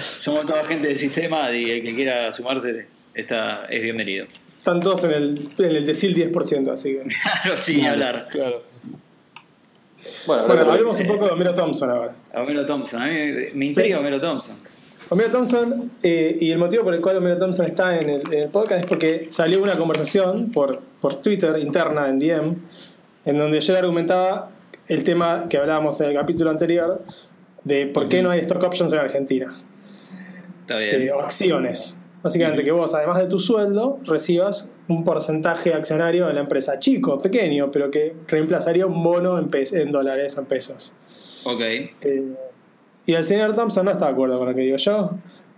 somos, 0.01 0.45
toda 0.47 0.65
gente 0.65 0.87
del 0.87 0.97
sistema 0.97 1.51
y 1.51 1.69
el 1.69 1.83
que 1.83 1.93
quiera 1.93 2.31
sumarse 2.31 2.87
está, 3.13 3.65
es 3.69 3.81
bienvenido. 3.83 4.25
Están 4.67 4.81
todos 4.81 5.01
en 5.05 5.11
el, 5.11 5.49
en 5.59 5.75
el 5.77 5.85
decil 5.85 6.13
10%, 6.13 6.73
así 6.73 6.95
que. 6.95 7.03
Claro, 7.41 7.57
sí, 7.57 7.85
hablar. 7.85 8.27
Claro. 8.29 8.63
Bueno, 10.25 10.43
hablemos 10.43 10.99
un 10.99 11.07
poco 11.07 11.25
de 11.25 11.31
Homero 11.31 11.53
Thompson 11.53 11.89
ahora. 11.89 12.13
Homero 12.33 12.65
Thompson, 12.65 13.01
a 13.01 13.05
mí 13.05 13.13
me 13.53 13.65
intriga 13.67 13.97
Homero 13.97 14.19
Thompson. 14.19 14.57
Homero 15.07 15.31
Thompson, 15.31 15.91
eh, 16.03 16.35
y 16.41 16.51
el 16.51 16.57
motivo 16.57 16.83
por 16.83 16.93
el 16.93 16.99
cual 16.99 17.15
Homero 17.15 17.37
Thompson 17.37 17.65
está 17.65 17.97
en 17.97 18.09
el, 18.09 18.49
podcast 18.49 18.81
es 18.81 18.85
porque 18.87 19.27
salió 19.29 19.63
una 19.63 19.77
conversación 19.77 20.51
por, 20.51 20.81
por 20.99 21.21
Twitter 21.21 21.57
interna 21.59 22.09
en 22.09 22.19
DM, 22.19 22.55
en 23.23 23.37
donde 23.37 23.61
yo 23.61 23.71
le 23.71 23.79
argumentaba 23.79 24.49
el 24.89 25.01
tema 25.05 25.45
que 25.49 25.57
hablábamos 25.57 26.01
en 26.01 26.09
el 26.09 26.15
capítulo 26.15 26.49
anterior 26.49 27.01
de 27.63 27.87
por 27.87 28.09
qué 28.09 28.21
no 28.21 28.31
hay 28.31 28.41
stock 28.41 28.61
options 28.63 28.91
en 28.91 28.99
Argentina. 28.99 29.55
Está 30.59 30.75
bien. 30.75 31.03
Eh, 31.03 31.11
o 31.13 31.21
acciones. 31.21 31.96
Básicamente 32.27 32.65
que 32.65 32.71
vos, 32.71 32.93
además 32.93 33.19
de 33.19 33.27
tu 33.27 33.39
sueldo, 33.39 33.99
recibas 34.03 34.69
un 34.89 35.05
porcentaje 35.05 35.73
accionario 35.73 36.27
de 36.27 36.33
la 36.33 36.41
empresa 36.41 36.77
chico, 36.77 37.17
pequeño, 37.17 37.71
pero 37.71 37.89
que 37.89 38.17
reemplazaría 38.27 38.85
un 38.85 39.01
bono 39.01 39.39
en, 39.39 39.49
en 39.53 39.91
dólares 39.93 40.35
o 40.35 40.41
en 40.41 40.45
pesos. 40.45 40.93
Ok. 41.45 41.61
Eh, 41.61 42.33
y 43.05 43.13
el 43.13 43.23
señor 43.23 43.55
Thompson 43.55 43.85
no 43.85 43.91
está 43.91 44.07
de 44.07 44.11
acuerdo 44.11 44.37
con 44.39 44.49
lo 44.49 44.53
que 44.53 44.59
digo 44.59 44.75
yo, 44.75 45.11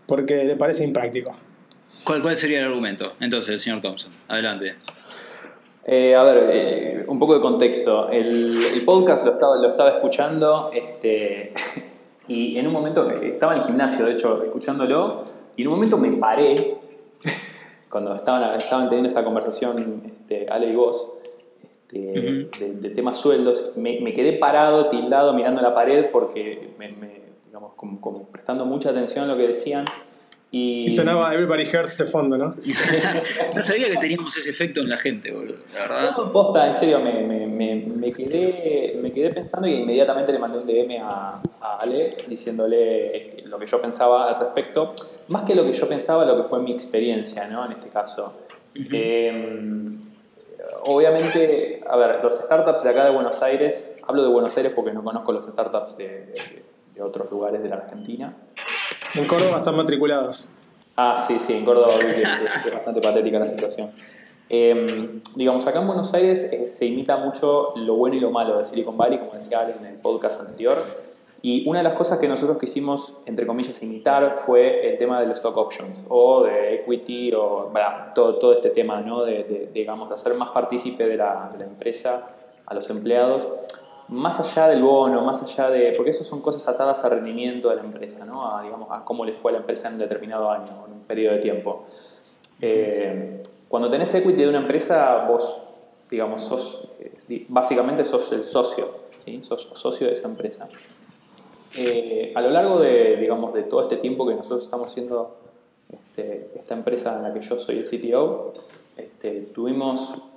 porque 0.05 0.43
le 0.43 0.55
parece 0.57 0.83
impráctico. 0.83 1.35
¿Cuál, 2.03 2.21
cuál 2.21 2.37
sería 2.37 2.59
el 2.59 2.65
argumento? 2.65 3.13
Entonces, 3.19 3.49
el 3.49 3.59
señor 3.59 3.81
Thompson, 3.81 4.11
adelante. 4.27 4.75
Eh, 5.85 6.13
a 6.13 6.21
ver, 6.21 6.49
eh, 6.53 7.03
un 7.07 7.17
poco 7.17 7.33
de 7.33 7.41
contexto. 7.41 8.11
El, 8.11 8.83
podcast 8.85 9.25
lo 9.25 9.31
estaba, 9.31 9.57
lo 9.57 9.71
estaba 9.71 9.89
escuchando 9.89 10.69
este, 10.71 11.51
y 12.27 12.59
en 12.59 12.67
un 12.67 12.73
momento 12.73 13.09
estaba 13.09 13.53
en 13.53 13.59
el 13.59 13.65
gimnasio, 13.65 14.05
de 14.05 14.11
hecho, 14.11 14.43
escuchándolo 14.43 15.38
y 15.59 15.63
en 15.63 15.67
un 15.67 15.73
momento 15.73 15.97
me 15.97 16.09
paré, 16.13 16.77
cuando 17.89 18.15
estaban, 18.15 18.55
estaban 18.55 18.87
teniendo 18.87 19.09
esta 19.09 19.25
conversación 19.25 20.03
este, 20.07 20.45
Ale 20.49 20.69
y 20.69 20.73
vos, 20.73 21.11
este, 21.81 22.47
de, 22.75 22.89
temas 22.91 23.17
sueldos, 23.17 23.73
me, 23.75 23.97
quedé 24.05 24.31
parado, 24.31 24.87
tildado, 24.87 25.33
mirando 25.33 25.61
la 25.61 25.75
pared 25.75 26.11
porque 26.13 26.69
me, 26.79 26.95
digamos, 27.45 27.73
como, 27.75 28.23
prestando 28.31 28.63
mucha 28.63 28.91
atención 28.91 29.25
a 29.25 29.27
lo 29.27 29.35
que 29.35 29.49
decían 29.49 29.83
y, 30.51 30.89
sonaba 30.89 31.31
Everybody 31.31 31.63
Hurts 31.63 31.97
de 31.99 32.05
fondo, 32.05 32.35
¿no? 32.35 32.55
no 33.55 33.61
sabía 33.61 33.87
que 33.87 33.97
teníamos 33.97 34.35
ese 34.35 34.49
efecto 34.49 34.81
en 34.81 34.89
la 34.89 34.97
gente, 34.97 35.31
boludo. 35.31 35.59
La 35.73 35.81
verdad. 35.81 36.17
No, 36.17 36.31
posta, 36.31 36.65
en 36.65 36.73
serio, 36.73 36.99
me, 37.01 37.21
me, 37.21 37.75
me, 37.75 38.11
quedé, 38.11 38.97
me 38.99 39.11
quedé 39.11 39.29
pensando 39.29 39.67
y 39.67 39.75
inmediatamente 39.75 40.31
le 40.31 40.39
mandé 40.39 40.57
un 40.57 40.65
DM 40.65 41.03
a, 41.03 41.39
a, 41.61 41.77
Ale 41.79 42.25
diciéndole 42.27 43.15
este, 43.15 43.41
lo 43.43 43.59
que 43.59 43.67
yo 43.67 43.79
pensaba 43.79 44.27
al 44.27 44.39
respecto. 44.39 44.95
Más 45.27 45.43
que 45.43 45.53
lo 45.53 45.63
que 45.63 45.73
yo 45.73 45.87
pensaba, 45.87 46.25
lo 46.25 46.35
que 46.37 46.43
fue 46.43 46.59
mi 46.59 46.71
experiencia, 46.71 47.47
¿no? 47.47 47.63
En 47.67 47.73
este 47.73 47.89
caso. 47.89 48.33
Em, 48.73 49.99
obviamente, 50.85 51.83
a 51.87 51.95
ver, 51.95 52.23
los 52.23 52.33
startups 52.35 52.83
de 52.83 52.89
acá 52.89 53.05
de 53.05 53.11
Buenos 53.11 53.43
Aires, 53.43 53.95
hablo 54.07 54.23
de 54.23 54.29
Buenos 54.29 54.57
Aires 54.57 54.71
porque 54.75 54.93
no 54.93 55.03
conozco 55.03 55.31
los 55.31 55.45
startups 55.45 55.95
de, 55.95 56.33
de 56.95 57.01
otros 57.03 57.29
lugares 57.29 57.61
de 57.61 57.69
la 57.69 57.75
Argentina. 57.75 58.35
En 59.15 59.25
Córdoba 59.25 59.57
están 59.57 59.75
matriculados. 59.75 60.49
Ah, 60.95 61.17
sí, 61.17 61.39
sí, 61.39 61.53
en 61.53 61.65
Córdoba 61.65 61.95
es, 61.95 62.73
bastante 62.73 63.01
patética 63.01 63.39
la 63.39 63.47
situación. 63.47 63.91
Em, 64.49 65.21
digamos, 65.35 65.65
acá 65.65 65.79
en 65.79 65.87
Buenos 65.87 66.13
Aires 66.13 66.43
eh, 66.51 66.67
se 66.67 66.85
imita 66.85 67.17
mucho 67.17 67.73
lo 67.75 67.95
bueno 67.95 68.15
y 68.15 68.19
lo 68.19 68.31
malo 68.31 68.57
de 68.57 68.65
Silicon 68.65 68.97
Valley, 68.97 69.19
como 69.19 69.33
decía 69.33 69.61
Ale 69.61 69.75
en 69.79 69.85
el 69.85 69.95
podcast 69.95 70.41
anterior. 70.41 70.83
Y 71.41 71.67
una 71.67 71.79
de 71.79 71.85
las 71.85 71.93
cosas 71.93 72.19
que 72.19 72.27
nosotros 72.27 72.57
quisimos, 72.57 73.13
entre 73.25 73.47
comillas, 73.47 73.81
imitar 73.81 74.35
fue 74.37 74.91
el 74.91 74.97
tema 74.97 75.21
del 75.21 75.31
stock 75.31 75.55
options 75.55 76.05
o 76.09 76.43
de 76.43 76.75
equity 76.75 77.31
o 77.33 77.71
todo, 78.13 78.35
todo 78.35 78.53
este 78.53 78.69
tema, 78.69 78.99
¿no? 78.99 79.23
De, 79.23 79.69
digamos, 79.73 80.09
de 80.09 80.15
hacer 80.15 80.33
más 80.33 80.49
partícipe 80.49 81.07
de 81.07 81.15
la, 81.15 81.49
de 81.53 81.59
la 81.59 81.65
empresa 81.65 82.27
a 82.65 82.75
los 82.75 82.89
empleados 82.89 83.47
más 84.09 84.39
allá 84.39 84.67
del 84.67 84.81
bono, 84.81 85.21
más 85.21 85.41
allá 85.41 85.69
de. 85.69 85.93
porque 85.95 86.11
eso 86.11 86.23
son 86.23 86.41
cosas 86.41 86.67
atadas 86.67 87.03
al 87.03 87.11
rendimiento 87.11 87.69
de 87.69 87.75
la 87.75 87.83
empresa, 87.83 88.25
¿no? 88.25 88.55
A, 88.55 88.63
digamos, 88.63 88.89
a 88.91 89.05
cómo 89.05 89.23
le 89.23 89.33
fue 89.33 89.51
a 89.51 89.53
la 89.53 89.59
empresa 89.59 89.87
en 89.87 89.95
un 89.95 89.99
determinado 89.99 90.49
año, 90.49 90.85
en 90.87 90.93
un 90.93 91.01
periodo 91.01 91.35
de 91.35 91.41
tiempo. 91.41 91.85
Eh, 92.61 93.43
cuando 93.67 93.89
tenés 93.89 94.13
equity 94.15 94.43
de 94.43 94.49
una 94.49 94.57
empresa, 94.59 95.25
vos, 95.27 95.63
digamos, 96.09 96.41
sos, 96.41 96.87
eh, 96.99 97.45
básicamente 97.47 98.03
sos 98.03 98.31
el 98.31 98.43
socio, 98.43 98.87
¿sí? 99.23 99.39
sos 99.43 99.69
socio 99.73 100.07
de 100.07 100.13
esa 100.13 100.27
empresa. 100.27 100.67
Eh, 101.75 102.31
a 102.33 102.41
lo 102.41 102.49
largo 102.49 102.79
de, 102.79 103.17
digamos, 103.17 103.53
de 103.53 103.63
todo 103.63 103.83
este 103.83 103.97
tiempo 103.97 104.27
que 104.27 104.33
nosotros 104.33 104.63
estamos 104.63 104.87
haciendo 104.87 105.37
este, 105.91 106.49
esta 106.55 106.73
empresa 106.73 107.15
en 107.15 107.23
la 107.23 107.33
que 107.33 107.41
yo 107.41 107.59
soy 107.59 107.77
el 107.77 107.87
CTO, 107.87 108.53
este, 108.97 109.41
tuvimos 109.53 110.28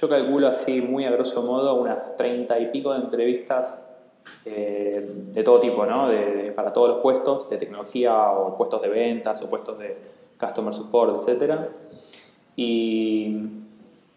yo 0.00 0.08
calculo 0.08 0.46
así, 0.48 0.80
muy 0.80 1.04
a 1.04 1.10
grosso 1.10 1.42
modo, 1.42 1.74
unas 1.74 2.16
treinta 2.16 2.58
y 2.58 2.66
pico 2.66 2.92
de 2.92 3.00
entrevistas 3.00 3.82
eh, 4.44 5.04
de 5.32 5.42
todo 5.42 5.58
tipo, 5.58 5.84
¿no? 5.86 6.08
De, 6.08 6.52
para 6.52 6.72
todos 6.72 6.88
los 6.88 6.98
puestos 6.98 7.48
de 7.48 7.56
tecnología 7.56 8.30
o 8.30 8.56
puestos 8.56 8.80
de 8.82 8.88
ventas 8.88 9.42
o 9.42 9.48
puestos 9.48 9.78
de 9.78 9.96
customer 10.38 10.72
support, 10.72 11.28
etc. 11.28 11.54
Y 12.54 13.38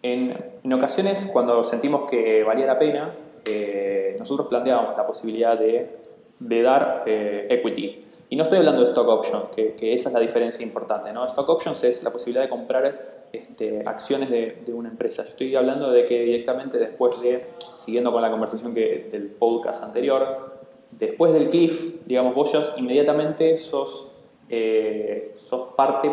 en, 0.03 0.73
ocasiones, 0.73 1.29
cuando 1.33 1.63
sentimos 1.63 2.09
que 2.09 2.43
valía 2.43 2.67
la 2.67 2.77
pena, 2.77 3.15
eh, 3.45 4.15
nosotros 4.19 4.47
planteábamos 4.47 4.95
la 4.95 5.07
posibilidad 5.07 5.57
de, 5.57 5.91
de 6.39 6.61
dar 6.61 7.03
eh, 7.07 7.47
equity. 7.49 7.99
Y 8.29 8.35
no 8.35 8.43
estoy 8.43 8.59
hablando 8.59 8.81
de 8.81 8.87
stock 8.87 9.07
options, 9.07 9.45
que, 9.55 9.73
que, 9.73 9.93
esa 9.93 10.09
es 10.09 10.13
la 10.13 10.21
diferencia 10.21 10.63
importante. 10.63 11.11
¿no? 11.11 11.25
Stock 11.25 11.49
options 11.49 11.83
es 11.83 12.03
la 12.03 12.11
posibilidad 12.11 12.43
de 12.43 12.49
comprar 12.49 13.20
este, 13.31 13.81
acciones 13.85 14.29
de, 14.29 14.63
una 14.73 14.89
empresa. 14.89 15.23
Estoy 15.23 15.55
hablando 15.55 15.91
de 15.91 16.05
que 16.05 16.19
directamente 16.19 16.77
después 16.77 17.21
de, 17.21 17.45
siguiendo 17.85 18.11
con 18.11 18.21
la 18.21 18.29
conversación 18.29 18.73
que, 18.73 19.07
del 19.11 19.27
podcast 19.27 19.83
anterior, 19.83 20.59
después 20.91 21.33
del 21.33 21.47
cliff, 21.47 21.95
digamos, 22.05 22.35
vos 22.35 22.51
ya 22.51 22.63
inmediatamente 22.77 23.57
sos, 23.57 24.07
eh, 24.49 25.33
sos 25.35 25.73
parte 25.75 26.11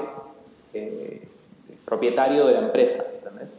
eh, 0.75 1.27
propietario 1.85 2.47
de 2.47 2.53
la 2.53 2.61
empresa, 2.61 3.05
¿entendés? 3.15 3.59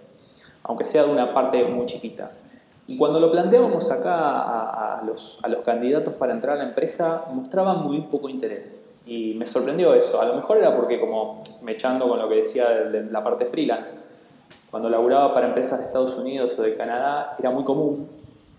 Aunque 0.64 0.86
sea 0.86 1.04
de 1.04 1.12
una 1.12 1.34
parte 1.34 1.64
muy 1.66 1.86
chiquita. 1.86 2.32
Y 2.88 2.98
cuando 2.98 3.20
lo 3.20 3.32
planteábamos 3.32 3.92
acá 3.92 4.98
a, 4.98 5.04
los, 5.04 5.40
a 5.44 5.48
los 5.48 5.64
candidatos 5.64 6.14
para 6.16 6.34
entrar 6.34 6.56
a 6.56 6.64
la 6.64 6.70
empresa, 6.70 7.26
mostraban 7.34 7.84
muy 7.84 8.02
poco 8.02 8.30
interés. 8.30 8.82
Y 9.10 9.34
me 9.34 9.48
sorprendió 9.48 9.96
eso. 9.96 10.22
A 10.22 10.26
lo 10.26 10.36
mejor 10.36 10.60
era 10.60 10.76
porque, 10.76 11.00
como 11.00 11.42
me 11.64 11.72
echando 11.72 12.08
con 12.08 12.20
lo 12.20 12.30
que 12.30 12.36
decía 12.36 12.70
de, 12.70 13.06
la 13.06 13.24
parte 13.24 13.46
freelance, 13.46 13.96
cuando 14.70 14.88
laburaba 14.88 15.34
para 15.34 15.48
empresas 15.48 15.80
de 15.80 15.86
Estados 15.86 16.16
Unidos 16.16 16.54
o 16.60 16.62
de 16.62 16.78
Canadá 16.78 17.34
era 17.40 17.50
muy 17.50 17.64
común 17.64 18.08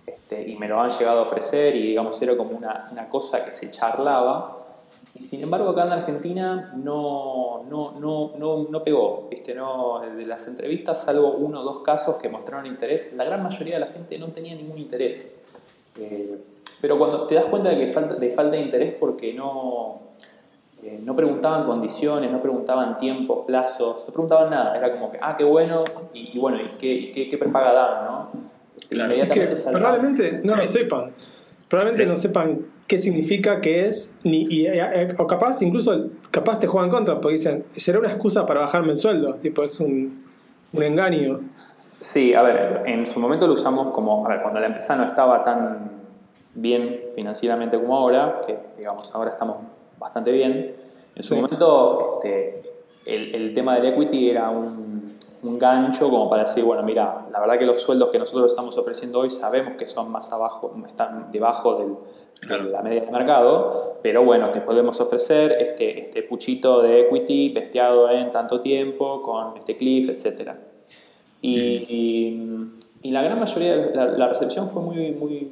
este, 0.04 0.50
y 0.50 0.56
me 0.56 0.66
lo 0.66 0.80
han 0.80 0.90
llegado 0.90 1.20
a 1.20 1.22
ofrecer 1.22 1.76
y 1.76 1.82
digamos 1.82 2.20
era 2.20 2.36
como 2.36 2.50
una, 2.50 2.88
una, 2.90 3.08
cosa 3.08 3.44
que 3.44 3.54
se 3.54 3.70
charlaba. 3.70 4.56
Y 5.14 5.22
sin 5.22 5.40
embargo 5.40 5.68
acá 5.68 5.84
en 5.84 5.92
Argentina 5.92 6.72
no, 6.74 7.62
no, 7.70 7.92
no, 8.00 8.32
no, 8.36 8.66
no 8.68 8.82
pegó. 8.82 9.28
¿viste? 9.30 9.54
No, 9.54 10.00
de 10.00 10.26
las 10.26 10.48
entrevistas, 10.48 11.04
salvo 11.04 11.30
uno 11.30 11.60
o 11.60 11.62
dos 11.62 11.78
casos 11.84 12.16
que 12.16 12.28
mostraron 12.28 12.66
interés, 12.66 13.12
la 13.12 13.22
gran 13.22 13.40
mayoría 13.40 13.74
de 13.74 13.80
la 13.86 13.92
gente 13.92 14.18
no 14.18 14.26
tenía 14.32 14.56
ningún 14.56 14.78
interés. 14.78 15.30
Eh, 15.96 16.40
pero 16.80 16.98
cuando 16.98 17.24
te 17.28 17.36
das 17.36 17.44
cuenta 17.44 17.68
de 17.68 17.78
que 17.78 17.92
falta, 17.92 18.16
de 18.16 18.32
falta 18.32 18.56
de 18.56 18.62
interés 18.62 18.94
porque 18.98 19.32
no, 19.32 20.10
eh, 20.82 21.00
no 21.04 21.14
preguntaban 21.14 21.64
condiciones, 21.64 22.30
no 22.30 22.40
preguntaban 22.40 22.96
tiempos, 22.98 23.44
plazos, 23.46 24.04
no 24.06 24.12
preguntaban 24.12 24.50
nada. 24.50 24.74
Era 24.74 24.92
como 24.92 25.10
que, 25.10 25.18
ah, 25.20 25.34
qué 25.36 25.44
bueno, 25.44 25.84
y, 26.14 26.38
bueno, 26.38 26.58
¿y 26.58 26.76
qué, 26.78 27.10
qué, 27.12 27.28
qué 27.28 27.38
prepaga 27.38 27.72
dan, 27.72 28.04
no? 28.04 28.50
Este, 28.76 29.70
probablemente 29.70 30.40
no 30.42 30.56
lo 30.56 30.66
sepan. 30.66 31.10
Probablemente 31.68 32.06
no 32.06 32.16
sepan 32.16 32.66
qué 32.86 32.98
significa, 32.98 33.60
qué 33.60 33.86
es, 33.86 34.18
ni, 34.24 34.46
y, 34.50 34.66
eh, 34.66 35.14
o 35.16 35.26
capaz, 35.26 35.62
incluso, 35.62 36.08
capaz 36.30 36.58
te 36.58 36.66
juegan 36.66 36.90
contra, 36.90 37.20
porque 37.20 37.34
dicen, 37.34 37.64
será 37.76 38.00
una 38.00 38.08
excusa 38.08 38.46
para 38.46 38.60
bajarme 38.60 38.92
el 38.92 38.98
sueldo, 38.98 39.34
tipo, 39.34 39.62
es 39.62 39.78
un, 39.78 40.24
un 40.72 40.82
engaño. 40.82 41.40
Sí, 42.00 42.34
a 42.34 42.42
ver, 42.42 42.82
en 42.86 43.06
su 43.06 43.20
momento 43.20 43.46
lo 43.46 43.52
usamos 43.52 43.94
como, 43.94 44.26
a 44.26 44.30
ver, 44.30 44.42
cuando 44.42 44.60
la 44.60 44.66
empresa 44.66 44.96
no 44.96 45.04
estaba 45.04 45.42
tan 45.42 46.00
bien 46.54 47.00
financieramente 47.14 47.78
como 47.78 47.96
ahora, 47.96 48.40
que 48.44 48.58
digamos, 48.78 49.14
ahora 49.14 49.30
estamos 49.30 49.58
bastante 50.00 50.32
bien. 50.32 50.74
En 51.14 51.22
su 51.22 51.36
momento, 51.36 52.14
este, 52.14 52.62
el, 53.06 53.34
el, 53.34 53.54
tema 53.54 53.76
del 53.78 53.92
equity 53.92 54.30
era 54.30 54.50
un, 54.50 55.16
un 55.42 55.58
gancho 55.58 56.08
como 56.10 56.28
para 56.28 56.44
decir, 56.44 56.64
bueno, 56.64 56.82
mira, 56.82 57.26
la 57.30 57.40
verdad 57.40 57.58
que 57.58 57.66
los 57.66 57.80
sueldos 57.80 58.08
que 58.08 58.18
nosotros 58.18 58.50
estamos 58.50 58.76
ofreciendo 58.78 59.20
hoy 59.20 59.30
sabemos 59.30 59.74
que 59.76 59.86
son 59.86 60.10
más 60.10 60.32
abajo, 60.32 60.74
están 60.86 61.30
debajo 61.30 61.74
del, 61.74 62.58
de 62.64 62.70
la 62.70 62.82
media 62.82 63.02
de 63.02 63.10
mercado, 63.10 63.98
pero 64.02 64.24
bueno, 64.24 64.50
te 64.50 64.62
podemos 64.62 64.98
ofrecer 65.00 65.52
este, 65.60 66.00
este 66.00 66.22
puchito 66.22 66.80
de 66.82 67.02
equity 67.02 67.50
besteado 67.50 68.10
en 68.10 68.30
tanto 68.30 68.60
tiempo, 68.60 69.20
con 69.22 69.56
este 69.58 69.76
cliff, 69.76 70.08
etc. 70.08 70.52
Y, 71.42 72.36
y, 73.02 73.10
la 73.10 73.22
gran 73.22 73.40
mayoría, 73.40 73.90
la, 73.94 74.06
la 74.06 74.28
recepción 74.28 74.68
fue 74.68 74.82
muy, 74.82 75.12
muy 75.12 75.50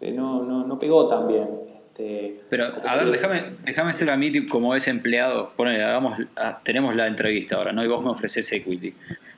eh, 0.00 0.12
no, 0.12 0.42
no, 0.42 0.64
no 0.64 0.78
pegó 0.78 1.06
tan 1.08 1.26
bien. 1.26 1.67
Este, 1.98 2.40
pero, 2.48 2.72
a 2.86 2.96
ver, 2.96 3.10
déjame, 3.10 3.42
déjame 3.64 3.92
ser 3.92 4.10
a 4.10 4.16
mí 4.16 4.46
como 4.46 4.74
ese 4.74 4.90
empleado. 4.90 5.52
Ponele, 5.56 5.82
hagamos, 5.82 6.18
ah, 6.36 6.60
tenemos 6.62 6.94
la 6.94 7.08
entrevista 7.08 7.56
ahora, 7.56 7.72
¿no? 7.72 7.84
Y 7.84 7.88
vos 7.88 8.02
me 8.02 8.10
ofreces 8.10 8.50
equity. 8.52 8.94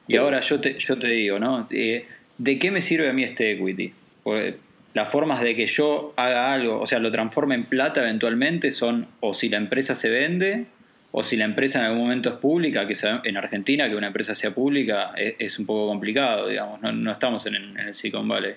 Y 0.07 0.17
ahora 0.17 0.41
yo 0.41 0.61
te, 0.61 0.79
yo 0.79 0.99
te 0.99 1.09
digo, 1.09 1.39
¿no? 1.39 1.67
Eh, 1.71 2.07
¿De 2.37 2.59
qué 2.59 2.71
me 2.71 2.83
sirve 2.83 3.09
a 3.09 3.13
mí 3.13 3.25
este 3.25 3.53
equity? 3.53 3.93
Porque 4.23 4.57
las 4.93 5.09
formas 5.09 5.41
de 5.41 5.55
que 5.57 5.67
yo 5.67 6.13
haga 6.17 6.53
algo, 6.53 6.81
o 6.81 6.87
sea, 6.87 6.99
lo 6.99 7.11
transforme 7.11 7.55
en 7.55 7.65
plata 7.65 8.03
eventualmente 8.03 8.71
son 8.71 9.07
o 9.21 9.35
si 9.35 9.49
la 9.49 9.57
empresa 9.57 9.95
se 9.95 10.11
vende 10.11 10.67
o 11.13 11.23
si 11.23 11.37
la 11.37 11.45
empresa 11.45 11.81
en 11.81 11.87
algún 11.87 12.03
momento 12.03 12.29
es 12.29 12.37
pública, 12.37 12.87
que 12.87 12.95
en 13.25 13.37
Argentina 13.37 13.89
que 13.89 13.97
una 13.97 14.09
empresa 14.09 14.35
sea 14.35 14.53
pública 14.53 15.13
es, 15.17 15.59
un 15.59 15.67
poco 15.67 15.89
complicado, 15.89 16.49
digamos, 16.49 16.81
no, 16.83 16.93
no 16.93 17.11
estamos 17.11 17.47
en, 17.47 17.57
en 17.57 17.79
el 17.79 17.95
Silicon 17.95 18.29
Valley. 18.29 18.55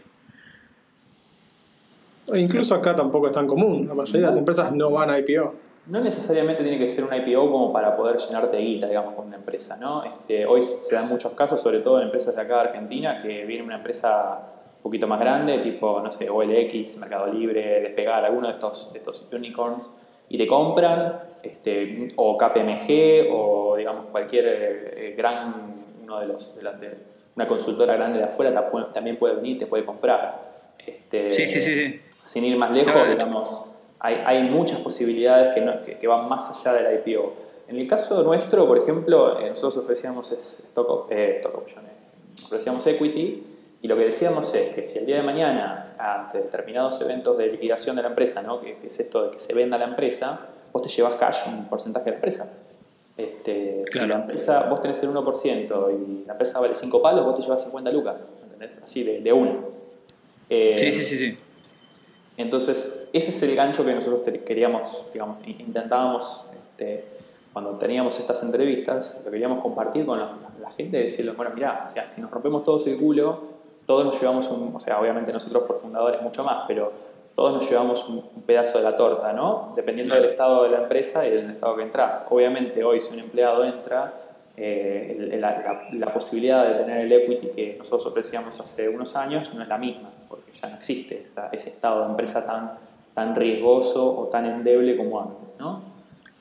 E 2.31 2.39
incluso 2.39 2.75
acá 2.75 2.95
tampoco 2.95 3.27
es 3.27 3.33
tan 3.33 3.47
común. 3.47 3.87
La 3.87 3.93
mayoría 3.93 4.21
de 4.21 4.27
las 4.27 4.37
empresas 4.37 4.71
no 4.71 4.91
van 4.91 5.09
a 5.09 5.19
IPO. 5.19 5.53
No 5.85 5.99
necesariamente 5.99 6.63
tiene 6.63 6.79
que 6.79 6.87
ser 6.87 7.03
una 7.03 7.17
IPO 7.17 7.51
como 7.51 7.73
para 7.73 7.95
poder 7.97 8.17
llenarte 8.17 8.55
de 8.55 8.63
guita, 8.63 8.87
digamos, 8.87 9.15
con 9.15 9.27
una 9.27 9.35
empresa. 9.35 9.75
¿no? 9.75 10.03
Este, 10.05 10.45
hoy 10.45 10.61
se 10.61 10.95
dan 10.95 11.09
muchos 11.09 11.33
casos, 11.33 11.59
sobre 11.59 11.79
todo 11.79 11.97
en 11.99 12.05
empresas 12.05 12.35
de 12.35 12.41
acá 12.41 12.55
de 12.55 12.61
Argentina, 12.69 13.17
que 13.17 13.43
viene 13.45 13.63
una 13.65 13.77
empresa 13.77 14.39
un 14.77 14.81
poquito 14.81 15.07
más 15.07 15.19
grande, 15.19 15.57
tipo, 15.57 15.99
no 15.99 16.09
sé, 16.09 16.29
OLX, 16.29 16.97
Mercado 16.97 17.31
Libre, 17.31 17.81
Despegar, 17.81 18.23
alguno 18.23 18.47
de 18.47 18.53
estos, 18.53 18.93
de 18.93 18.99
estos 18.99 19.27
unicorns, 19.31 19.91
y 20.29 20.37
te 20.37 20.47
compran, 20.47 21.19
este, 21.41 22.07
o 22.15 22.37
KPMG, 22.37 23.29
o 23.33 23.75
digamos 23.77 24.05
cualquier 24.07 24.45
eh, 24.47 25.15
gran, 25.17 25.85
uno 26.01 26.19
de 26.19 26.27
los, 26.27 26.55
de, 26.55 26.97
una 27.35 27.47
consultora 27.47 27.95
grande 27.95 28.19
de 28.19 28.25
afuera 28.25 28.69
también 28.93 29.17
puede 29.17 29.35
venir, 29.35 29.57
te 29.57 29.67
puede 29.67 29.83
comprar. 29.85 30.53
Este, 30.85 31.29
sí, 31.29 31.45
sí, 31.45 31.61
sí, 31.61 31.73
sí 31.73 32.01
sin 32.33 32.43
ir 32.45 32.57
más 32.57 32.71
lejos, 32.71 33.07
digamos, 33.07 33.65
hay, 33.99 34.15
hay, 34.25 34.43
muchas 34.49 34.79
posibilidades 34.79 35.53
que, 35.53 35.97
que, 35.97 36.07
van 36.07 36.27
más 36.27 36.49
allá 36.49 36.73
de 36.73 36.81
la 36.81 36.93
IPO. 36.95 37.33
En 37.67 37.77
el 37.77 37.87
caso 37.87 38.23
nuestro, 38.23 38.65
por 38.65 38.79
ejemplo, 38.79 39.39
eh, 39.39 39.49
nosotros 39.49 39.77
ofrecíamos 39.77 40.31
stock, 40.31 41.11
eh, 41.11 41.35
stock 41.37 41.55
options, 41.55 41.85
ofrecíamos 42.43 42.87
equity 42.87 43.43
y 43.83 43.87
lo 43.87 43.95
que 43.95 44.05
decíamos 44.05 44.51
es 44.55 44.73
que 44.73 44.83
si 44.83 44.97
el 44.97 45.05
día 45.05 45.17
de 45.17 45.21
mañana, 45.21 45.93
ante 45.99 46.39
determinados 46.39 46.99
eventos 47.01 47.37
de 47.37 47.51
liquidación 47.51 47.95
de 47.95 48.01
la 48.01 48.07
empresa, 48.07 48.41
¿no? 48.41 48.59
que, 48.61 48.77
es 48.83 48.99
esto 48.99 49.25
de 49.25 49.31
que 49.31 49.39
se 49.39 49.53
venda 49.53 49.77
la 49.77 49.85
empresa, 49.85 50.39
vos 50.71 50.81
te 50.81 50.89
llevas 50.89 51.13
cash, 51.13 51.47
un 51.47 51.65
porcentaje 51.65 52.05
de 52.05 52.11
la 52.11 52.15
empresa. 52.15 52.51
Este, 53.15 53.83
Si 53.91 53.99
la 53.99 54.15
empresa, 54.15 54.63
vos 54.71 54.81
tenés 54.81 55.03
el 55.03 55.11
1% 55.11 56.21
y 56.23 56.25
la 56.25 56.31
empresa 56.31 56.59
vale 56.59 56.73
5 56.73 56.99
palos, 56.99 57.23
vos 57.23 57.35
te 57.35 57.43
llevas 57.43 57.61
50 57.61 57.91
lucas, 57.91 58.25
¿entendés? 58.41 58.79
Así 58.81 59.03
de, 59.03 59.21
de 59.21 59.31
una. 59.31 59.53
Eh, 60.49 60.77
sí, 60.79 60.91
sí, 60.91 61.03
sí, 61.03 61.17
sí. 61.19 61.37
Entonces, 62.37 63.07
ese 63.13 63.29
es 63.29 63.43
el 63.43 63.55
gancho 63.55 63.85
que 63.85 63.93
nosotros 63.93 64.21
queríamos, 64.43 65.05
digamos, 65.13 65.37
intentábamos, 65.45 66.45
este, 66.71 67.05
cuando 67.51 67.71
teníamos 67.77 68.17
estas 68.19 68.41
entrevistas, 68.41 69.21
lo 69.23 69.29
queríamos 69.29 69.61
compartir 69.61 70.05
con 70.05 70.19
la, 70.19 70.29
gente, 70.75 70.97
decirles, 70.97 71.37
bueno, 71.37 71.51
mira, 71.53 71.83
o 71.85 71.89
sea, 71.89 72.09
si 72.09 72.19
nos 72.19 72.31
rompemos 72.31 72.63
todos 72.63 72.87
el 72.87 72.97
culo, 72.97 73.41
todos 73.85 74.03
nos 74.03 74.19
llevamos 74.19 74.49
un, 74.49 74.75
o 74.75 74.79
sea, 74.79 74.99
obviamente 74.99 75.31
nosotros 75.31 75.63
por 75.63 75.77
fundadores 75.77 76.19
mucho 76.23 76.43
más, 76.43 76.63
pero 76.67 76.91
todos 77.35 77.53
nos 77.53 77.69
llevamos 77.69 78.09
un, 78.09 78.23
pedazo 78.43 78.79
de 78.79 78.83
la 78.83 78.97
torta, 78.97 79.33
¿no? 79.33 79.73
Dependiendo 79.75 80.15
del 80.15 80.25
estado 80.25 80.63
de 80.63 80.71
la 80.71 80.83
empresa 80.83 81.27
y 81.27 81.31
del 81.31 81.51
estado 81.51 81.75
que 81.75 81.83
entras. 81.83 82.25
Obviamente 82.29 82.83
hoy 82.83 82.99
si 82.99 83.13
un 83.13 83.19
empleado 83.19 83.63
entra, 83.63 84.13
eh, 84.57 85.37
la, 85.39 85.87
la, 85.91 86.13
posibilidad 86.13 86.67
de 86.67 86.79
tener 86.79 87.05
el 87.05 87.11
equity 87.11 87.47
que 87.47 87.75
nosotros 87.77 88.07
ofrecíamos 88.07 88.59
hace 88.59 88.89
unos 88.89 89.15
años 89.15 89.53
no 89.53 89.61
es 89.61 89.67
la 89.67 89.77
misma 89.77 90.12
ya 90.61 90.69
no 90.69 90.75
existe 90.75 91.25
ese 91.51 91.69
estado 91.69 92.01
de 92.01 92.09
empresa 92.11 92.45
tan, 92.45 92.73
tan 93.13 93.35
riesgoso 93.35 94.19
o 94.19 94.27
tan 94.27 94.45
endeble 94.45 94.97
como 94.97 95.21
antes. 95.21 95.47
¿no? 95.59 95.81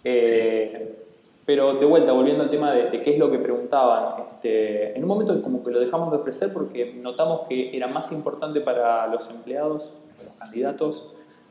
Eh, 0.04 0.98
pero 1.44 1.74
de 1.74 1.86
vuelta, 1.86 2.12
volviendo 2.12 2.44
al 2.44 2.50
tema 2.50 2.72
de, 2.72 3.00
qué 3.00 3.10
es 3.10 3.18
lo 3.18 3.30
que 3.30 3.38
preguntaban, 3.38 4.24
este, 4.28 4.96
en 4.96 5.02
un 5.02 5.08
momento 5.08 5.40
como 5.42 5.64
que 5.64 5.70
lo 5.70 5.80
dejamos 5.80 6.10
de 6.12 6.18
ofrecer 6.18 6.52
porque 6.52 6.94
notamos 6.94 7.42
que 7.48 7.76
era 7.76 7.88
más 7.88 8.12
importante 8.12 8.60
para 8.60 9.06
los 9.08 9.28
empleados, 9.30 9.92
para 10.16 10.28
los 10.28 10.38
candidatos, 10.38 11.08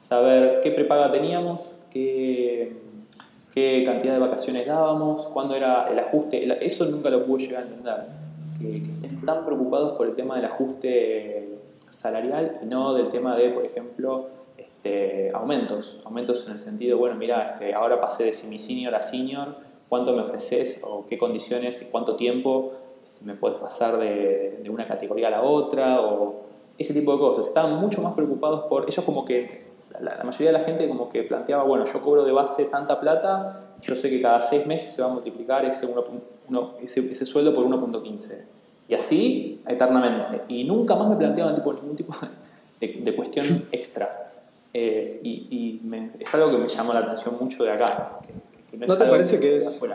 saber 0.08 0.62
qué 0.64 0.72
prepaga 0.72 1.12
teníamos, 1.12 1.76
qué, 1.90 2.78
qué 3.54 3.84
cantidad 3.86 4.14
de 4.14 4.20
vacaciones 4.20 4.66
dábamos, 4.66 5.28
cuándo 5.28 5.56
era 5.56 5.90
el 5.92 6.00
ajuste. 6.00 6.66
Eso 6.66 6.86
nunca 6.86 7.10
lo 7.10 7.26
pude 7.26 7.48
llegar 7.48 7.64
a 7.64 7.68
entender. 7.68 8.22
Que, 8.58 8.84
que 8.84 8.92
estén 8.92 9.26
tan 9.26 9.46
preocupados 9.46 9.98
por 9.98 10.08
el 10.08 10.16
tema 10.16 10.36
del 10.38 10.46
ajuste 10.46 11.51
salarial 11.92 12.60
y 12.62 12.66
no 12.66 12.94
del 12.94 13.10
tema 13.10 13.36
de, 13.36 13.50
por 13.50 13.66
ejemplo, 13.66 14.30
este, 14.58 15.30
aumentos. 15.34 16.00
Aumentos 16.06 16.48
en 16.48 16.54
el 16.54 16.60
sentido, 16.60 16.98
bueno, 16.98 17.16
mira, 17.16 17.52
este, 17.54 17.74
ahora 17.74 18.02
pasé 18.02 18.26
de 18.26 18.34
semi-senior 18.34 18.96
a 18.96 19.02
senior, 19.02 19.56
¿cuánto 19.90 20.14
me 20.14 20.22
ofreces 20.22 20.82
o 20.84 21.06
qué 21.08 21.18
condiciones 21.18 21.82
y 21.82 21.86
cuánto 21.86 22.16
tiempo 22.16 22.74
este, 23.04 23.24
me 23.26 23.36
puedes 23.36 23.60
pasar 23.60 23.98
de, 23.98 24.64
una 24.70 24.88
categoría 24.88 25.28
a 25.28 25.32
la 25.32 25.42
otra? 25.44 26.02
O 26.02 26.42
ese 26.78 26.94
tipo 26.94 27.14
de 27.14 27.20
cosas. 27.20 27.48
Estaban 27.48 27.80
mucho 27.80 28.02
más 28.02 28.14
preocupados 28.14 28.62
por, 28.62 28.84
ellos 28.88 29.06
como 29.06 29.26
que, 29.26 29.70
la, 30.00 30.24
mayoría 30.24 30.52
de 30.52 30.58
la 30.58 30.64
gente 30.64 30.88
como 30.88 31.10
que 31.10 31.24
planteaba, 31.24 31.64
bueno, 31.64 31.86
yo 31.86 32.02
cobro 32.02 32.24
de 32.24 32.32
base 32.32 32.66
tanta 32.66 33.00
plata, 33.00 33.76
yo 33.82 33.94
sé 33.94 34.10
que 34.10 34.22
cada 34.22 34.42
seis 34.42 34.66
meses 34.66 34.94
se 34.94 35.02
va 35.02 35.10
a 35.10 35.14
multiplicar 35.14 35.66
ese, 35.66 35.88
ese, 36.82 37.12
ese 37.12 37.26
sueldo 37.26 37.54
por 37.54 37.66
1.15 37.66 38.61
y 38.92 38.94
así 38.94 39.62
eternamente. 39.66 40.42
Y 40.50 40.66
nunca 40.66 40.96
más 40.96 41.10
me 41.10 41.16
planteaban 41.16 41.56
tipo, 41.56 41.72
ningún 41.72 41.96
tipo 41.96 42.14
de, 42.82 43.16
cuestión 43.16 43.66
extra. 43.72 44.34
Eh, 44.74 45.22
y, 45.24 45.80
es 46.20 46.34
algo 46.34 46.52
que 46.52 46.58
me 46.58 46.68
llamó 46.68 46.94
la 46.94 47.00
atención 47.00 47.38
mucho 47.40 47.64
de 47.64 47.72
acá. 47.72 48.20
no, 48.74 48.98
te 48.98 49.06
parece 49.06 49.40
que, 49.40 49.58
es 49.58 49.90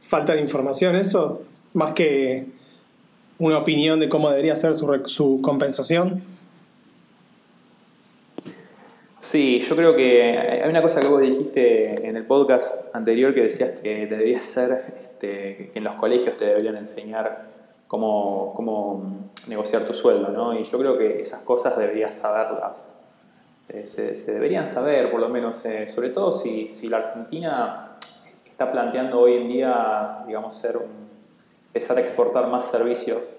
falta 0.00 0.32
de 0.32 0.40
información 0.40 0.96
eso? 0.96 1.42
Más 1.74 1.92
que 1.92 2.46
una 3.38 3.58
opinión 3.58 4.00
de 4.00 4.08
cómo 4.08 4.30
debería 4.30 4.56
ser 4.56 4.74
su, 4.74 5.02
su 5.04 5.40
compensación. 5.42 6.22
Sí, 9.20 9.60
yo 9.60 9.76
creo 9.76 9.94
que 9.94 10.22
hay 10.62 10.70
una 10.70 10.80
cosa 10.80 11.00
que 11.00 11.08
vos 11.08 11.20
dijiste 11.20 12.08
en 12.08 12.16
el 12.16 12.24
podcast 12.24 12.78
anterior 12.94 13.34
que 13.34 13.42
decías 13.42 13.72
que 13.72 14.06
debería 14.06 14.38
ser 14.38 14.94
este, 14.96 15.70
que 15.70 15.78
en 15.78 15.84
los 15.84 15.94
colegios 15.96 16.36
te 16.38 16.46
deberían 16.46 16.76
enseñar 16.76 17.55
cómo, 17.86 18.52
cómo 18.54 19.30
negociar 19.48 19.84
tu 19.84 19.94
sueldo, 19.94 20.28
¿no? 20.28 20.58
Y 20.58 20.64
yo 20.64 20.78
creo 20.78 20.98
que 20.98 21.20
esas 21.20 21.40
cosas 21.40 21.76
deberías 21.76 22.14
saberlas. 22.14 22.86
Se, 23.84 24.32
deberían 24.32 24.68
saber, 24.68 25.10
por 25.10 25.20
lo 25.20 25.28
menos, 25.28 25.64
eh, 25.66 25.88
sobre 25.88 26.10
todo 26.10 26.30
si, 26.30 26.68
si, 26.68 26.88
la 26.88 26.98
Argentina 26.98 27.96
está 28.48 28.70
planteando 28.70 29.20
hoy 29.20 29.34
en 29.34 29.48
día, 29.48 30.22
digamos, 30.26 30.54
ser 30.54 30.78
empezar 31.66 31.98
a 31.98 32.00
exportar 32.00 32.46
más 32.48 32.66
servicios 32.66 33.30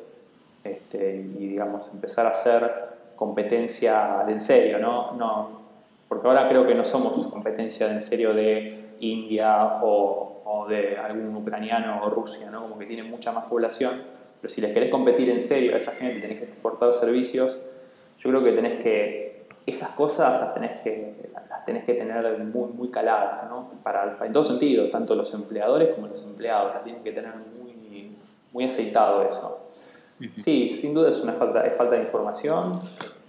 este, 0.65 1.15
y, 1.15 1.47
digamos, 1.47 1.89
empezar 1.93 2.25
a 2.25 2.29
hacer 2.29 2.97
competencia 3.15 4.23
de 4.27 4.33
en 4.33 4.41
serio, 4.41 4.79
¿no? 4.79 5.13
no 5.13 5.61
porque 6.07 6.27
ahora 6.27 6.47
creo 6.47 6.67
que 6.67 6.75
no 6.75 6.85
somos 6.85 7.27
competencia 7.27 7.87
de 7.87 7.93
en 7.93 8.01
serio 8.01 8.33
de 8.33 8.95
India 8.99 9.79
o, 9.81 10.41
o 10.45 10.67
de 10.67 10.95
algún 10.95 11.35
ucraniano 11.35 12.01
o 12.03 12.09
Rusia, 12.09 12.49
¿no? 12.49 12.61
Como 12.61 12.77
que 12.77 12.85
tienen 12.85 13.09
mucha 13.09 13.31
más 13.31 13.45
población 13.45 14.16
pero 14.41 14.53
si 14.53 14.61
les 14.61 14.73
querés 14.73 14.89
competir 14.91 15.29
en 15.29 15.41
serio 15.41 15.75
a 15.75 15.77
esa 15.77 15.91
gente, 15.91 16.19
tenés 16.19 16.39
que 16.39 16.45
exportar 16.45 16.93
servicios, 16.93 17.57
yo 18.19 18.29
creo 18.29 18.43
que 18.43 18.51
tenés 18.51 18.83
que, 18.83 19.47
esas 19.65 19.89
cosas 19.89 20.39
las 20.39 20.53
tenés 20.53 20.81
que, 20.81 21.13
las 21.49 21.65
tenés 21.65 21.83
que 21.83 21.93
tener 21.93 22.37
muy, 22.39 22.71
muy 22.71 22.89
caladas, 22.89 23.49
¿no? 23.49 23.71
Para, 23.83 24.17
en 24.21 24.33
todo 24.33 24.43
sentido, 24.43 24.89
tanto 24.89 25.15
los 25.15 25.33
empleadores 25.33 25.93
como 25.93 26.07
los 26.07 26.23
empleados, 26.23 26.73
las 26.73 26.83
tienen 26.83 27.03
que 27.03 27.11
tener 27.11 27.33
muy, 27.35 28.15
muy 28.53 28.63
aceitado 28.63 29.23
eso. 29.23 29.67
Sí, 30.43 30.69
sin 30.69 30.93
duda 30.93 31.09
es 31.09 31.21
una 31.21 31.33
falta, 31.33 31.65
es 31.65 31.77
falta 31.77 31.95
de 31.95 32.01
información. 32.01 32.79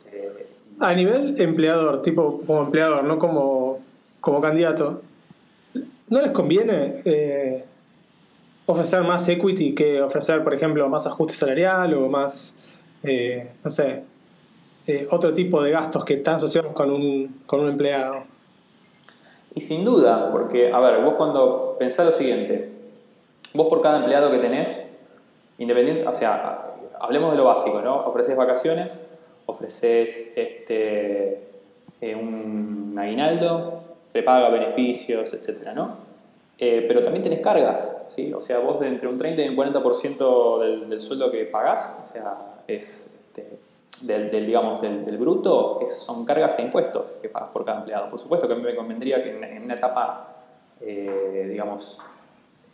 Este, 0.07 0.47
a 0.81 0.95
nivel 0.95 1.41
empleador, 1.41 2.03
tipo 2.03 2.41
como 2.47 2.63
empleador, 2.63 3.05
no 3.05 3.19
como, 3.19 3.81
como 4.21 4.41
candidato, 4.41 5.03
¿no 6.09 6.21
les 6.21 6.31
conviene 6.31 7.03
eh, 7.05 7.65
ofrecer 8.69 9.03
más 9.03 9.27
equity 9.29 9.75
que 9.75 10.03
ofrecer, 10.03 10.45
por 10.45 10.53
ejemplo, 10.53 10.87
más 10.89 11.07
ajuste 11.07 11.33
salarial 11.33 11.95
o 11.95 12.09
más, 12.09 12.57
eh, 13.03 13.51
no 13.65 13.71
sé, 13.71 14.05
eh, 14.87 15.07
otro 15.11 15.33
tipo 15.33 15.63
de 15.63 15.71
gastos 15.71 16.05
que 16.05 16.15
están 16.15 16.35
asociados 16.35 16.73
con 16.73 16.91
un, 16.91 17.43
con 17.47 17.61
un 17.61 17.69
empleado. 17.69 18.25
Y 19.55 19.63
sin 19.63 19.85
duda, 19.85 20.31
porque, 20.31 20.71
a 20.71 20.79
ver, 20.81 21.03
vos 21.03 21.15
cuando 21.15 21.77
pensás 21.79 22.05
lo 22.05 22.13
siguiente, 22.13 22.71
vos 23.55 23.69
por 23.69 23.81
cada 23.81 24.01
empleado 24.01 24.31
que 24.31 24.39
tenés, 24.39 24.87
independiente, 25.57 26.07
o 26.07 26.13
sea, 26.13 26.75
hablemos 27.01 27.33
de 27.33 27.39
lo 27.39 27.45
básico, 27.45 27.81
¿no? 27.81 27.97
Ofreces 28.05 28.37
vacaciones, 28.37 29.01
ofreces 29.47 30.33
este, 30.37 31.49
eh, 32.03 32.15
un 32.15 32.95
aguinaldo, 32.99 33.83
prepaga 34.13 34.51
beneficios, 34.51 35.33
etcétera, 35.33 35.73
¿no? 35.73 36.08
Eh, 36.61 36.85
pero 36.89 37.03
también 37.05 37.23
tenés 37.23 37.39
cargas, 37.39 37.97
¿sí? 38.09 38.33
O 38.33 38.41
sea, 38.41 38.59
vos 38.59 38.81
de 38.81 38.89
entre 38.89 39.09
un 39.09 39.17
30 39.17 39.43
y 39.43 39.49
un 39.49 39.57
40% 39.57 40.59
del, 40.61 40.91
del 40.91 41.01
sueldo 41.01 41.31
que 41.31 41.45
pagás, 41.45 42.01
o 42.03 42.07
sea, 42.07 42.63
es 42.67 43.13
este, 43.29 43.59
del, 44.01 44.45
digamos, 44.45 44.81
del, 44.81 45.19
bruto, 45.19 45.79
son 45.89 46.25
cargas 46.25 46.59
e 46.59 46.63
impuestos 46.63 47.13
que 47.23 47.29
pagas 47.29 47.51
por 47.51 47.65
cada 47.65 47.79
empleado. 47.79 48.09
Por 48.09 48.19
supuesto 48.19 48.49
que 48.49 48.55
a 48.55 48.57
mí 48.57 48.63
me 48.63 48.75
convendría 48.75 49.23
que 49.23 49.31
en, 49.31 49.63
una 49.63 49.75
etapa, 49.75 50.37
eh, 50.81 51.47
digamos, 51.49 51.99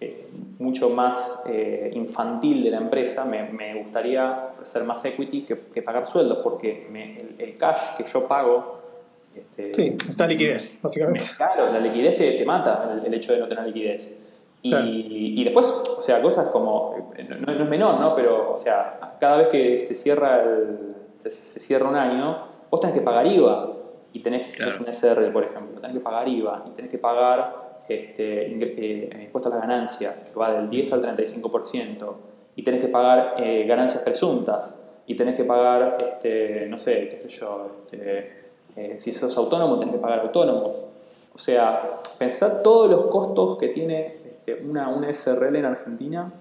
eh, 0.00 0.28
mucho 0.58 0.88
más 0.88 1.44
infantil 1.92 2.64
de 2.64 2.70
la 2.70 2.78
empresa, 2.78 3.26
me, 3.26 3.44
me, 3.44 3.82
gustaría 3.82 4.48
ofrecer 4.50 4.84
más 4.84 5.04
equity 5.04 5.42
que, 5.42 5.82
pagar 5.82 6.06
sueldos, 6.06 6.38
porque 6.42 6.88
el, 6.88 7.36
el, 7.38 7.58
cash 7.58 7.96
que 7.96 8.04
yo 8.04 8.26
pago 8.26 8.83
este, 9.34 9.74
sí, 9.74 9.96
está 10.08 10.26
liquidez, 10.26 10.80
básicamente. 10.82 11.24
Claro, 11.36 11.72
la 11.72 11.78
liquidez 11.78 12.16
te, 12.16 12.32
te 12.32 12.44
mata 12.44 13.00
el, 13.04 13.14
hecho 13.14 13.32
de 13.32 13.40
no 13.40 13.48
tener 13.48 13.66
liquidez. 13.66 14.16
Y, 14.62 15.40
y, 15.40 15.44
después, 15.44 15.66
o 15.98 16.00
sea, 16.00 16.22
cosas 16.22 16.46
como, 16.46 17.12
no, 17.28 17.52
es 17.52 17.68
menor, 17.68 18.00
¿no? 18.00 18.14
Pero, 18.14 18.54
o 18.54 18.56
sea, 18.56 19.16
cada 19.20 19.36
vez 19.36 19.48
que 19.48 19.78
se 19.78 19.94
cierra, 19.94 20.42
el, 20.42 20.94
se, 21.16 21.60
cierra 21.60 21.86
un 21.86 21.96
año, 21.96 22.44
vos 22.70 22.80
tenés 22.80 22.96
que 22.96 23.02
pagar 23.02 23.26
IVA. 23.26 23.72
Y 24.14 24.20
tenés 24.20 24.46
que, 24.46 24.56
claro. 24.56 24.76
un 24.80 24.88
SR, 24.88 25.32
por 25.32 25.44
ejemplo, 25.44 25.80
tenés 25.80 25.98
que 25.98 26.02
pagar 26.02 26.26
IVA 26.28 26.64
y 26.68 26.70
tenés 26.70 26.90
que 26.90 26.98
pagar 26.98 27.82
este, 27.88 28.46
eh, 28.46 29.22
impuestos 29.24 29.52
a 29.52 29.56
las 29.56 29.68
ganancias, 29.68 30.22
que 30.22 30.38
va 30.38 30.52
del 30.52 30.68
10 30.68 30.92
al 30.94 31.02
35%. 31.16 32.14
Y 32.56 32.62
tenés 32.62 32.80
que 32.80 32.88
pagar 32.88 33.34
eh, 33.38 33.66
ganancias 33.66 34.02
presuntas. 34.02 34.76
Y 35.06 35.14
tenés 35.14 35.34
que 35.34 35.44
pagar, 35.44 35.98
este, 36.00 36.66
no 36.68 36.78
sé, 36.78 37.10
qué 37.10 37.20
sé 37.20 37.28
yo, 37.28 37.84
este, 37.84 38.43
eh, 38.76 38.96
si 38.98 39.12
sos 39.12 39.36
autónomo, 39.36 39.78
tenés 39.78 39.96
que 39.96 40.00
pagar 40.00 40.20
autónomos. 40.20 40.78
O 41.34 41.38
sea, 41.38 42.00
pensar 42.18 42.62
todos 42.62 42.90
los 42.90 43.06
costos 43.06 43.56
que 43.56 43.68
tiene 43.68 44.16
este, 44.24 44.62
una, 44.64 44.88
una 44.88 45.12
SRL 45.12 45.56
en 45.56 45.64
Argentina. 45.64 46.32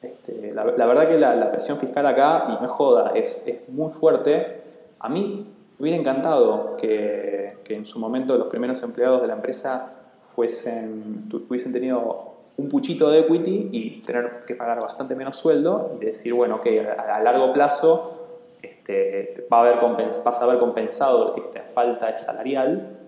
Este, 0.00 0.52
la, 0.52 0.64
verdad 0.64 1.08
que 1.08 1.18
la, 1.18 1.50
presión 1.50 1.78
fiscal 1.78 2.06
acá, 2.06 2.46
y 2.48 2.62
no 2.62 2.68
joda, 2.68 3.12
es, 3.14 3.42
es, 3.46 3.68
muy 3.68 3.90
fuerte. 3.90 4.62
A 4.98 5.08
mí 5.08 5.46
me 5.78 5.82
hubiera 5.82 5.98
encantado 5.98 6.76
que, 6.76 7.58
que, 7.64 7.74
en 7.74 7.84
su 7.84 7.98
momento 7.98 8.36
los 8.36 8.48
primeros 8.48 8.82
empleados 8.82 9.22
de 9.22 9.28
la 9.28 9.34
empresa 9.34 9.92
fuesen, 10.34 11.28
hubiesen 11.48 11.72
tenido 11.72 12.32
un 12.56 12.68
puchito 12.68 13.10
de 13.10 13.20
equity 13.20 13.68
y 13.72 14.02
tener 14.02 14.40
que 14.46 14.54
pagar 14.54 14.80
bastante 14.80 15.14
menos 15.14 15.36
sueldo 15.36 15.92
y 16.00 16.04
decir, 16.04 16.34
bueno, 16.34 16.60
a, 16.98 17.16
a 17.16 17.22
largo 17.22 17.52
plazo 17.52 18.21
este, 18.62 19.46
va 19.52 19.58
a 19.58 19.60
haber 19.62 19.80
vas 19.80 20.40
a 20.40 20.44
haber 20.44 20.58
compensado 20.58 21.34
esta 21.36 21.62
falta 21.62 22.14
salarial, 22.16 22.98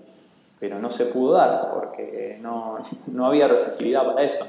pero 0.61 0.79
no 0.79 0.91
se 0.91 1.07
pudo 1.07 1.35
dar 1.35 1.71
porque 1.73 2.39
no, 2.41 2.79
no 3.07 3.27
había 3.27 3.49
receptividad 3.49 4.05
para 4.05 4.23
eso. 4.25 4.47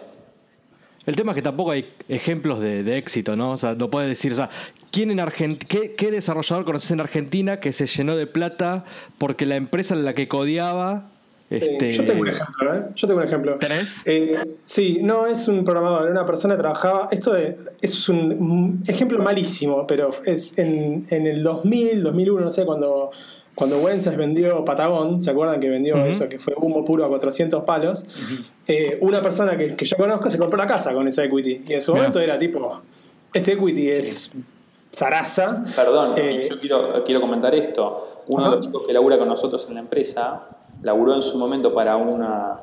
El 1.06 1.16
tema 1.16 1.34
es 1.34 1.36
que 1.36 1.42
tampoco 1.44 1.72
hay 1.72 1.94
ejemplos 2.10 2.60
de, 2.60 2.98
éxito, 2.98 3.36
¿no? 3.36 3.52
O 3.52 3.58
sea, 3.58 3.76
no 3.76 3.92
puedes 3.92 4.10
decir, 4.10 4.32
o 4.32 4.36
sea, 4.36 4.50
¿quién 4.92 5.12
en 5.12 5.58
qué, 5.58 5.94
qué, 5.94 6.12
desarrollador 6.12 6.66
conoces 6.66 6.90
en 6.90 7.00
Argentina 7.00 7.60
que 7.60 7.72
se 7.74 7.86
llenó 7.86 8.16
de 8.16 8.26
plata 8.26 8.86
porque 9.20 9.46
la 9.46 9.56
empresa 9.56 9.94
en 9.94 10.04
la 10.04 10.16
que 10.16 10.28
codiaba 10.28 11.12
este... 11.50 11.92
Yo 11.92 12.04
tengo 12.04 12.22
un 12.22 12.28
ejemplo, 12.30 12.76
¿eh? 12.76 12.86
Yo 12.96 13.08
tengo 13.08 13.20
un 13.20 13.26
ejemplo. 13.26 13.58
Eh, 14.06 14.56
sí, 14.58 15.00
no 15.02 15.28
es 15.28 15.48
un 15.48 15.64
programador, 15.64 16.10
una 16.10 16.26
persona 16.26 16.56
que 16.56 16.62
trabajaba. 16.62 17.08
Esto 17.12 17.36
es 17.36 18.10
un 18.10 18.84
ejemplo 18.88 19.20
malísimo, 19.20 19.86
pero 19.86 20.10
es 20.26 20.58
en, 20.58 21.06
en, 21.10 21.28
el 21.28 21.44
2000, 21.44 22.04
2001, 22.04 22.46
no 22.46 22.52
sé, 22.52 22.66
cuando, 22.66 23.12
cuando 23.54 23.78
Wences 23.80 24.18
vendió 24.18 24.66
Patagón, 24.66 25.22
¿se 25.22 25.30
acuerdan 25.30 25.60
que 25.60 25.70
vendió 25.70 26.04
eso, 26.06 26.28
que 26.28 26.40
fue 26.40 26.56
humo 26.58 26.84
puro 26.84 27.06
a 27.06 27.10
400 27.10 27.64
palos? 27.64 28.06
Eh, 28.68 28.98
una 29.02 29.22
persona 29.22 29.56
que, 29.56 29.76
que, 29.76 29.86
yo 29.86 29.98
conozco 29.98 30.30
se 30.32 30.40
compró 30.40 30.60
una 30.60 30.68
casa 30.68 30.94
con 30.94 31.08
ese 31.08 31.26
equity. 31.26 31.64
Y 31.68 31.74
en 31.74 31.82
su 31.82 31.94
momento 31.94 32.20
era 32.20 32.38
tipo: 32.40 32.82
Este 33.34 33.54
equity 33.54 33.90
es. 33.90 34.32
Zaraza. 34.92 35.62
Perdón, 35.76 36.14
eh, 36.16 36.48
yo 36.50 36.58
quiero, 36.58 37.04
quiero 37.04 37.20
comentar 37.20 37.54
esto. 37.54 38.24
Uno 38.28 38.46
de 38.46 38.56
los 38.56 38.66
chicos 38.66 38.84
que 38.88 38.94
labura 38.94 39.18
con 39.18 39.28
nosotros 39.28 39.68
en 39.68 39.74
la 39.74 39.82
empresa 39.82 40.55
laburó 40.86 41.16
en 41.16 41.24
su 41.24 41.40
momento 41.40 41.74
para 41.74 41.98
una, 41.98 42.60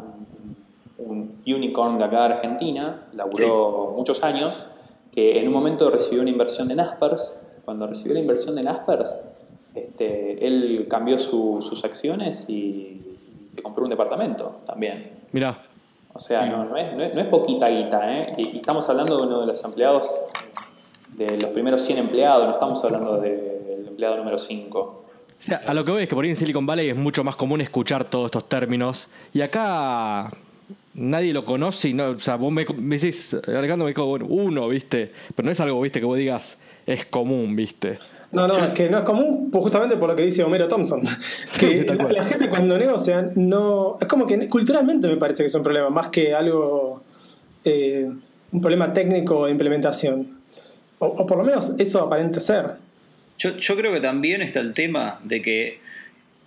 un 0.99 1.43
unicorn 1.45 1.99
de 1.99 2.05
acá 2.05 2.29
de 2.29 2.35
Argentina, 2.35 3.09
laburó 3.15 3.95
muchos 3.97 4.23
años, 4.23 4.69
que 5.11 5.41
en 5.41 5.49
un 5.49 5.53
momento 5.53 5.91
recibió 5.91 6.23
una 6.23 6.31
inversión 6.31 6.69
de 6.69 6.77
Naspers. 6.77 7.41
Cuando 7.65 7.85
recibió 7.89 8.15
la 8.15 8.21
inversión 8.21 8.55
de 8.55 8.63
Naspers, 8.63 9.21
este, 9.75 10.47
él 10.47 10.87
cambió 10.89 11.19
sus 11.19 11.85
acciones 11.85 12.49
y 12.49 13.03
se 13.53 13.61
compró 13.61 13.83
un 13.83 13.91
departamento 13.91 14.61
también. 14.67 15.19
Mira. 15.33 15.59
O 16.15 16.21
sea, 16.21 16.47
no, 16.47 16.77
es, 16.77 16.95
no, 16.95 17.21
es, 17.21 17.27
poquita 17.27 17.69
guita, 17.71 18.13
¿eh? 18.13 18.35
Y, 18.37 18.59
estamos 18.59 18.89
hablando 18.89 19.17
de 19.17 19.23
uno 19.27 19.41
de 19.41 19.47
los 19.47 19.65
empleados, 19.65 20.09
de 21.09 21.41
los 21.41 21.51
primeros 21.51 21.83
100 21.83 21.99
empleados, 21.99 22.47
no 22.47 22.53
estamos 22.53 22.85
hablando 22.85 23.17
del 23.17 23.89
empleado 23.89 24.17
número 24.19 24.39
5 24.39 25.02
a 25.51 25.75
lo 25.75 25.85
que 25.85 25.91
voy 25.93 26.03
es 26.03 26.09
que 26.09 26.15
por 26.15 26.25
ahí 26.25 26.31
en 26.31 26.37
Silicon 26.37 26.67
Valley 26.67 26.89
es 26.89 26.97
mucho 26.97 27.25
más 27.25 27.37
común 27.37 27.61
escuchar 27.61 28.09
todos 28.09 28.27
estos 28.27 28.49
términos. 28.49 29.09
Y 29.33 29.41
acá 29.41 30.31
nadie 30.95 31.33
lo 31.33 31.45
conoce 31.45 31.89
y 31.89 31.95
no, 31.95 32.11
o 32.11 32.21
sea, 32.21 32.37
vos 32.37 32.53
me, 32.53 32.65
decís, 32.65 33.35
Alejandro 33.47 33.85
me 33.85 33.91
dijo, 33.91 34.07
bueno, 34.07 34.27
uno, 34.29 34.69
¿viste? 34.69 35.13
Pero 35.35 35.47
no 35.47 35.53
es 35.53 35.61
algo, 35.61 35.81
¿viste? 35.81 36.01
Que 36.01 36.07
vos 36.07 36.19
digas, 36.19 36.59
es 36.87 37.07
común, 37.07 37.57
¿viste? 37.57 37.99
No, 38.31 38.47
no, 38.47 38.65
es 38.65 38.73
que 38.73 38.89
no 38.89 38.99
es 38.99 39.05
común 39.05 39.51
pues 39.51 39.63
justamente 39.63 39.97
por 39.99 40.09
lo 40.09 40.17
que 40.17 40.23
dice 40.23 40.43
Homero 40.43 40.69
Thompson. 40.69 41.03
Que 41.59 41.85
la, 41.85 42.25
gente 42.25 42.49
cuando 42.49 42.79
negocia, 42.79 43.31
no. 43.35 43.99
Es 44.01 44.07
como 44.07 44.27
que 44.27 44.49
culturalmente 44.49 45.07
me 45.07 45.17
parece 45.17 45.43
que 45.43 45.49
es 45.49 45.55
un 45.55 45.63
problema, 45.63 45.91
más 45.91 46.09
que 46.09 46.35
algo. 46.35 47.03
Eh, 47.65 48.11
un 48.51 48.61
problema 48.61 48.93
técnico 48.93 49.47
de 49.47 49.53
implementación. 49.53 50.39
o 50.99 51.27
por 51.27 51.39
lo 51.39 51.45
menos 51.45 51.73
eso 51.79 52.01
aparente 52.01 52.41
ser. 52.41 52.77
Yo, 53.43 53.77
creo 53.77 53.93
que 53.93 54.01
también 54.01 54.41
está 54.41 54.61
el 54.61 54.73
tema 54.73 55.19
de 55.25 55.43
que 55.43 55.81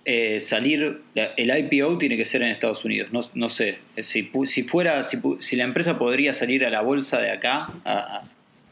eh, 0.06 0.40
salir, 0.40 1.02
el 1.14 1.58
IPO 1.58 1.98
tiene 1.98 2.16
que 2.16 2.24
ser 2.24 2.42
en 2.42 2.48
Estados 2.48 2.84
Unidos. 2.84 3.10
No, 3.34 3.48
sé, 3.50 3.78
si, 4.00 4.30
si 4.46 4.62
fuera, 4.62 5.04
si, 5.04 5.56
la 5.56 5.64
empresa 5.64 5.98
podría 5.98 6.32
salir 6.32 6.64
a 6.64 6.70
la 6.70 6.80
bolsa 6.80 7.18
de 7.18 7.30
acá, 7.30 7.66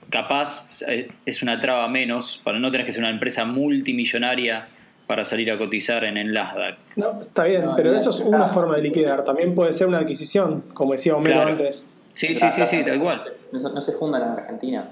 capaz 0.08 0.82
eh, 0.88 1.10
es 1.26 1.42
una 1.42 1.60
traba 1.60 1.86
menos, 1.88 2.40
para 2.42 2.58
no 2.58 2.70
tener 2.70 2.86
que 2.86 2.92
ser 2.92 3.02
una 3.02 3.10
empresa 3.10 3.44
multimillonaria 3.44 4.68
para 5.06 5.24
salir 5.26 5.50
a 5.50 5.58
cotizar 5.58 6.04
en 6.04 6.16
el 6.16 6.32
Nasdaq. 6.32 6.78
No, 6.96 7.20
está 7.20 7.44
bien, 7.44 7.64
pero 7.76 7.94
eso 7.94 8.08
es 8.08 8.20
una 8.20 8.46
forma 8.46 8.76
de 8.76 8.82
liquidar. 8.82 9.22
También 9.24 9.54
puede 9.54 9.74
ser 9.74 9.86
una 9.86 9.98
adquisición, 9.98 10.62
como 10.72 10.92
decía 10.92 11.14
Homero 11.14 11.42
antes. 11.42 11.90
Sí, 12.14 12.28
sí, 12.28 12.46
sí, 12.52 12.62
sí, 12.66 12.84
tal 12.84 13.00
cual. 13.00 13.20
No, 13.52 13.58
no 13.58 13.80
se 13.82 13.92
fundan 13.92 14.22
en 14.22 14.28
Argentina. 14.30 14.88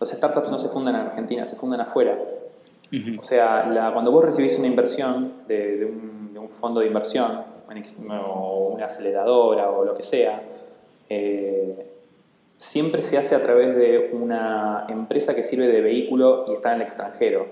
Los 0.00 0.10
startups 0.10 0.50
no 0.50 0.58
se 0.58 0.68
fundan 0.68 0.94
en 0.94 1.00
Argentina, 1.02 1.46
se 1.46 1.56
fundan 1.56 1.80
afuera. 1.80 2.16
O 3.18 3.22
sea, 3.22 3.70
cuando 3.92 4.10
vos 4.10 4.24
recibís 4.24 4.58
una 4.58 4.66
inversión 4.66 5.42
de, 5.46 5.84
un, 5.84 6.48
fondo 6.48 6.80
de 6.80 6.86
inversión, 6.86 7.44
o 8.26 8.70
una 8.74 8.86
aceleradora 8.86 9.70
o 9.70 9.84
lo 9.84 9.94
que 9.94 10.02
sea, 10.02 10.42
eh, 11.10 11.86
siempre 12.56 13.02
se 13.02 13.18
hace 13.18 13.34
a 13.34 13.42
través 13.42 13.76
de 13.76 14.10
una 14.12 14.86
empresa 14.88 15.34
que 15.34 15.42
sirve 15.42 15.66
de 15.68 15.80
vehículo 15.80 16.46
y 16.48 16.54
está 16.54 16.70
en 16.70 16.76
el 16.76 16.82
extranjero. 16.82 17.46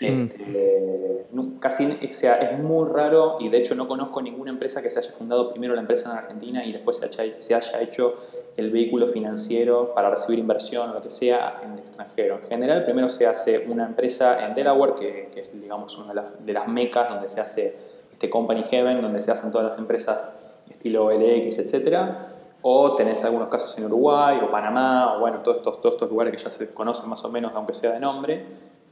Este, 0.00 1.26
casi, 1.60 1.86
o 1.86 2.12
sea, 2.12 2.34
es 2.36 2.58
muy 2.58 2.88
raro 2.88 3.36
y 3.38 3.48
de 3.48 3.58
hecho 3.58 3.74
no 3.74 3.86
conozco 3.86 4.20
ninguna 4.20 4.50
empresa 4.50 4.82
que 4.82 4.90
se 4.90 4.98
haya 4.98 5.12
fundado 5.12 5.48
primero 5.48 5.74
la 5.74 5.80
empresa 5.80 6.10
en 6.10 6.18
Argentina 6.18 6.64
y 6.64 6.72
después 6.72 6.96
se 6.96 7.06
haya, 7.06 7.40
se 7.40 7.54
haya 7.54 7.80
hecho 7.80 8.14
el 8.56 8.70
vehículo 8.70 9.06
financiero 9.06 9.94
para 9.94 10.10
recibir 10.10 10.38
inversión 10.38 10.90
o 10.90 10.94
lo 10.94 11.00
que 11.00 11.10
sea 11.10 11.60
en 11.64 11.72
el 11.72 11.78
extranjero. 11.78 12.40
En 12.42 12.48
general, 12.48 12.84
primero 12.84 13.08
se 13.08 13.26
hace 13.26 13.66
una 13.68 13.86
empresa 13.86 14.46
en 14.46 14.54
Delaware, 14.54 14.94
que, 14.94 15.30
es 15.36 15.60
digamos 15.60 15.96
una 15.96 16.08
de 16.08 16.14
las, 16.14 16.44
de 16.44 16.52
las, 16.52 16.68
mecas 16.68 17.08
donde 17.08 17.28
se 17.28 17.40
hace 17.40 17.76
este 18.12 18.28
Company 18.28 18.62
Heaven, 18.64 19.00
donde 19.00 19.22
se 19.22 19.30
hacen 19.30 19.50
todas 19.50 19.68
las 19.68 19.78
empresas 19.78 20.28
estilo 20.70 21.10
LX, 21.10 21.58
etcétera. 21.58 22.28
O 22.62 22.94
tenés 22.94 23.22
algunos 23.24 23.48
casos 23.48 23.76
en 23.76 23.84
Uruguay 23.84 24.40
o 24.42 24.50
Panamá, 24.50 25.16
o 25.16 25.20
bueno, 25.20 25.40
todos 25.42 25.58
estos, 25.58 25.80
todos 25.80 25.96
estos 25.96 26.10
lugares 26.10 26.34
que 26.34 26.42
ya 26.42 26.50
se 26.50 26.72
conocen 26.72 27.10
más 27.10 27.22
o 27.24 27.30
menos, 27.30 27.52
aunque 27.54 27.74
sea 27.74 27.92
de 27.92 28.00
nombre, 28.00 28.46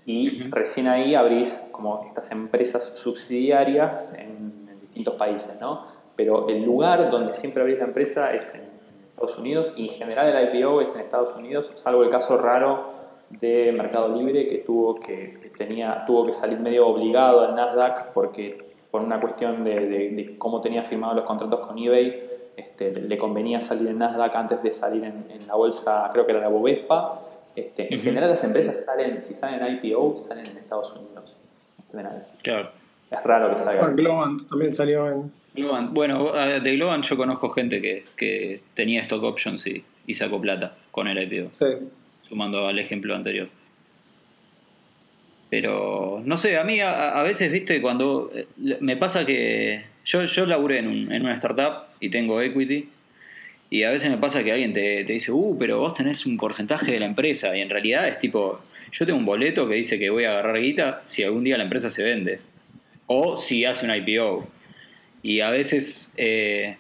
y 0.05 0.43
recién 0.51 0.89
ahí 0.89 1.15
abrís 1.15 1.63
como 1.71 2.05
estas 2.07 2.31
empresas 2.33 2.99
subsidiarias 2.99 4.15
en, 4.19 4.53
distintos 4.83 5.15
países, 5.15 5.59
¿no? 5.61 5.87
Pero 6.17 6.49
el 6.49 6.65
lugar 6.65 7.11
donde 7.11 7.33
siempre 7.33 7.63
abrís 7.63 7.79
la 7.79 7.85
empresa 7.85 8.35
es 8.35 8.55
en 8.55 8.63
Estados 9.09 9.39
Unidos 9.39 9.73
y 9.75 9.89
en 9.89 9.95
general 9.95 10.29
el 10.29 10.55
IPO 10.55 10.83
es 10.83 10.95
en 10.95 11.01
Estados 11.01 11.35
Unidos, 11.35 11.73
salvo 11.77 12.03
el 12.03 12.11
caso 12.11 12.37
raro 12.37 12.91
de 13.31 13.73
Mercado 13.73 14.15
Libre 14.15 14.47
que 14.47 14.59
tuvo 14.59 14.97
que, 14.97 15.51
tenía, 15.57 16.05
tuvo 16.07 16.27
que 16.27 16.33
salir 16.33 16.61
medio 16.61 16.87
obligado 16.87 17.41
al 17.41 17.55
Nasdaq 17.55 18.13
porque 18.13 18.73
por 18.91 19.01
una 19.01 19.19
cuestión 19.19 19.65
de, 19.65 20.35
cómo 20.37 20.61
tenía 20.61 20.83
firmados 20.83 21.17
los 21.17 21.25
contratos 21.25 21.61
con 21.67 21.79
eBay, 21.79 22.29
este, 22.55 22.93
le 22.93 23.17
convenía 23.17 23.63
salir 23.63 23.89
en 23.89 23.97
Nasdaq 23.97 24.37
antes 24.37 24.63
de 24.63 24.75
salir 24.75 25.05
en, 25.05 25.25
en, 25.31 25.47
la 25.47 25.55
bolsa, 25.55 26.11
creo 26.13 26.27
que 26.27 26.33
era 26.33 26.41
la 26.43 26.49
Bovespa, 26.49 27.22
Este, 27.55 27.93
en 27.93 28.01
general 28.01 28.31
las 28.31 28.45
empresas 28.45 28.85
salen, 28.85 29.23
si 29.23 29.35
salen 29.35 29.79
IPO, 29.83 30.17
salen 30.17 30.47
en 30.47 30.57
Estados 30.57 30.93
Unidos. 30.93 31.37
Claro. 32.43 32.71
Es 33.11 33.23
raro 33.25 33.53
que 33.53 33.59
salgan. 33.59 33.95
Globant 33.95 34.49
también 34.49 34.73
salió 34.73 35.09
en... 35.11 35.33
Globant. 35.55 35.93
Bueno, 35.93 36.33
de 36.33 36.77
Globant 36.77 37.05
yo 37.05 37.17
conozco 37.17 37.51
gente 37.51 37.83
que, 37.83 38.05
que 38.17 38.63
tenía 38.75 39.03
stock 39.03 39.23
options 39.23 39.67
y, 39.67 39.85
y, 40.07 40.15
sacó 40.15 40.41
plata 40.41 40.77
con 40.91 41.09
el 41.09 41.19
IPO. 41.23 41.51
Sí. 41.53 41.67
Sumando 42.23 42.67
al 42.67 42.79
ejemplo 42.79 43.15
anterior. 43.15 43.49
Pero, 45.51 46.23
no 46.25 46.39
sé, 46.39 46.57
a 46.57 46.65
mí 46.65 46.81
a, 46.81 47.19
a 47.19 47.23
veces, 47.23 47.53
viste, 47.53 47.83
cuando 47.83 48.31
eh, 48.35 48.47
me 48.81 48.97
pasa 48.97 49.27
que 49.27 49.85
yo, 50.07 50.25
yo 50.25 50.47
laburé 50.47 50.79
en, 50.79 50.89
un, 50.89 51.13
en 51.13 51.23
una 51.23 51.35
startup 51.35 51.89
y 52.01 52.09
tengo 52.09 52.41
equity 52.41 52.89
y 53.73 53.85
a 53.85 53.91
veces 53.91 54.11
me 54.11 54.19
pasa 54.19 54.45
que 54.45 54.53
alguien 54.53 54.75
te, 54.75 55.03
te, 55.03 55.15
dice, 55.15 55.33
uh, 55.33 55.57
pero 55.59 55.79
vos 55.79 55.95
tenés 55.95 56.27
un 56.27 56.37
porcentaje 56.37 56.93
de 56.93 57.01
la 57.01 57.07
empresa. 57.07 57.57
Y 57.57 57.63
en 57.63 57.71
realidad 57.71 58.07
es 58.07 58.19
tipo, 58.19 58.61
yo 58.91 59.07
tengo 59.07 59.19
un 59.19 59.25
boleto 59.25 59.67
que 59.67 59.77
dice 59.77 59.99
que 59.99 60.11
voy 60.11 60.25
a 60.25 60.33
agarrar 60.33 60.61
guita 60.61 61.01
si 61.05 61.23
algún 61.23 61.43
día 61.43 61.57
la 61.57 61.65
empresa 61.65 61.89
se 61.89 62.03
vende. 62.03 62.39
O 63.07 63.39
si 63.39 63.65
hace 63.65 63.87
un 63.87 63.95
IPO. 63.95 64.47
Y 65.23 65.41
a 65.41 65.49
veces 65.49 66.13
eh, 66.19 66.77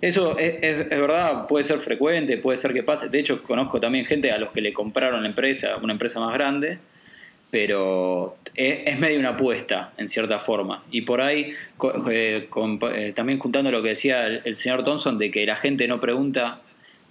eso 0.00 0.38
es, 0.38 0.54
es, 0.62 0.86
es, 0.86 0.88
verdad, 0.88 1.46
puede 1.46 1.62
ser 1.62 1.78
frecuente, 1.78 2.38
puede 2.38 2.56
ser 2.56 2.72
que 2.72 2.82
pase. 2.82 3.10
De 3.10 3.18
hecho, 3.18 3.42
conozco 3.42 3.78
también 3.78 4.06
gente 4.06 4.32
a 4.32 4.38
los 4.38 4.50
que 4.52 4.62
le 4.62 4.72
compraron 4.72 5.20
la 5.20 5.28
empresa, 5.28 5.76
una 5.76 5.92
empresa 5.92 6.20
más 6.20 6.32
grande, 6.32 6.78
pero 7.50 8.36
es, 8.54 8.80
es 8.86 8.98
medio 8.98 9.18
una 9.18 9.30
apuesta, 9.30 9.92
en 9.96 10.08
cierta 10.08 10.38
forma. 10.38 10.82
Y 10.90 11.02
por 11.02 11.20
ahí, 11.20 11.52
eh, 12.10 12.48
eh, 12.50 13.12
también 13.14 13.38
juntando 13.38 13.70
lo 13.70 13.82
que 13.82 13.90
decía 13.90 14.26
el, 14.26 14.56
señor 14.56 14.84
Thompson, 14.84 15.18
de 15.18 15.30
que 15.30 15.44
la 15.46 15.56
gente 15.56 15.86
no 15.88 16.00
pregunta 16.00 16.60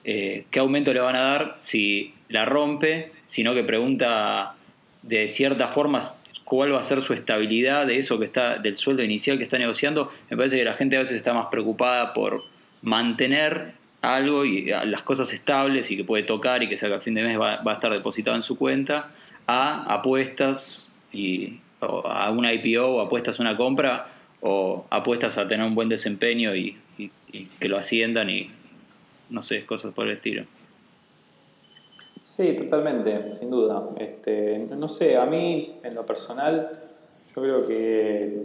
eh, 0.04 0.46
qué 0.50 0.60
aumento 0.60 0.94
le 0.94 1.02
van 1.02 1.16
a 1.16 1.22
dar 1.22 1.56
si 1.60 2.14
la 2.30 2.46
rompe, 2.46 3.12
sino 3.26 3.54
que 3.54 3.64
pregunta 3.64 4.56
de 5.02 5.28
cierta 5.28 5.70
forma 5.70 6.02
cuál 6.46 6.74
va 6.74 6.80
a 6.80 6.84
ser 6.84 7.02
su 7.02 7.14
estabilidad 7.14 7.86
de 7.86 8.00
eso 8.00 8.18
que 8.18 8.26
está, 8.26 8.58
del 8.58 8.78
sueldo 8.78 9.04
inicial 9.04 9.38
que 9.38 9.44
está 9.44 9.58
negociando. 9.58 10.12
Me 10.30 10.38
parece 10.38 10.58
que 10.58 10.64
la 10.64 10.74
gente 10.74 10.96
a 10.96 11.00
veces 11.00 11.18
está 11.18 11.34
más 11.34 11.48
preocupada 11.52 12.14
por 12.14 12.44
mantener 12.82 13.74
algo 14.02 14.46
y 14.46 14.68
las 14.68 15.02
cosas 15.04 15.34
estables 15.34 15.92
y 15.92 15.98
que 15.98 16.06
puede 16.06 16.24
tocar 16.24 16.64
y 16.64 16.70
que 16.70 16.78
salga 16.78 16.98
a 16.98 17.02
fin 17.02 17.14
de 17.14 17.22
mes 17.22 17.38
va, 17.38 17.62
va 17.62 17.74
a 17.74 17.76
estar 17.76 17.92
depositado 17.92 18.36
en 18.38 18.42
su 18.42 18.58
cuenta 18.58 19.10
a 19.50 19.84
apuestas 19.96 20.88
y 21.12 21.60
a 21.82 22.30
una 22.30 22.54
IPO 22.54 22.86
o 22.86 23.02
apuestas 23.02 23.40
a 23.40 23.42
una 23.42 23.58
compra 23.58 24.08
o 24.42 24.86
apuestas 24.92 25.40
a 25.40 25.48
tener 25.48 25.66
un 25.66 25.74
buen 25.74 25.90
desempeño 25.90 26.56
y, 26.56 26.78
que 27.60 27.68
lo 27.68 27.78
asciendan 27.78 28.30
y 28.30 28.52
no 29.30 29.42
sé, 29.42 29.66
cosas 29.66 29.94
por 29.94 30.06
el 30.06 30.14
estilo. 30.14 30.44
Sí, 32.26 32.54
totalmente, 32.54 33.34
sin 33.34 33.50
duda. 33.50 33.90
Este, 34.00 34.60
no 34.70 34.88
sé, 34.88 35.18
a 35.18 35.26
mí 35.26 35.80
en 35.84 35.96
lo 35.96 36.06
personal 36.06 36.82
yo 37.36 37.42
creo 37.42 37.66
que, 37.66 38.44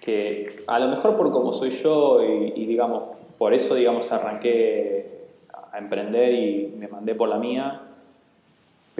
que 0.00 0.62
a 0.66 0.78
lo 0.78 0.88
mejor 0.88 1.16
por 1.16 1.30
como 1.32 1.52
soy 1.52 1.70
yo 1.70 2.22
y, 2.22 2.62
y 2.62 2.66
digamos, 2.66 3.16
por 3.36 3.52
eso 3.52 3.74
digamos 3.74 4.10
arranqué 4.10 5.28
a 5.72 5.78
emprender 5.78 6.32
y 6.32 6.74
me 6.78 6.88
mandé 6.88 7.14
por 7.14 7.28
la 7.28 7.38
mía, 7.38 7.79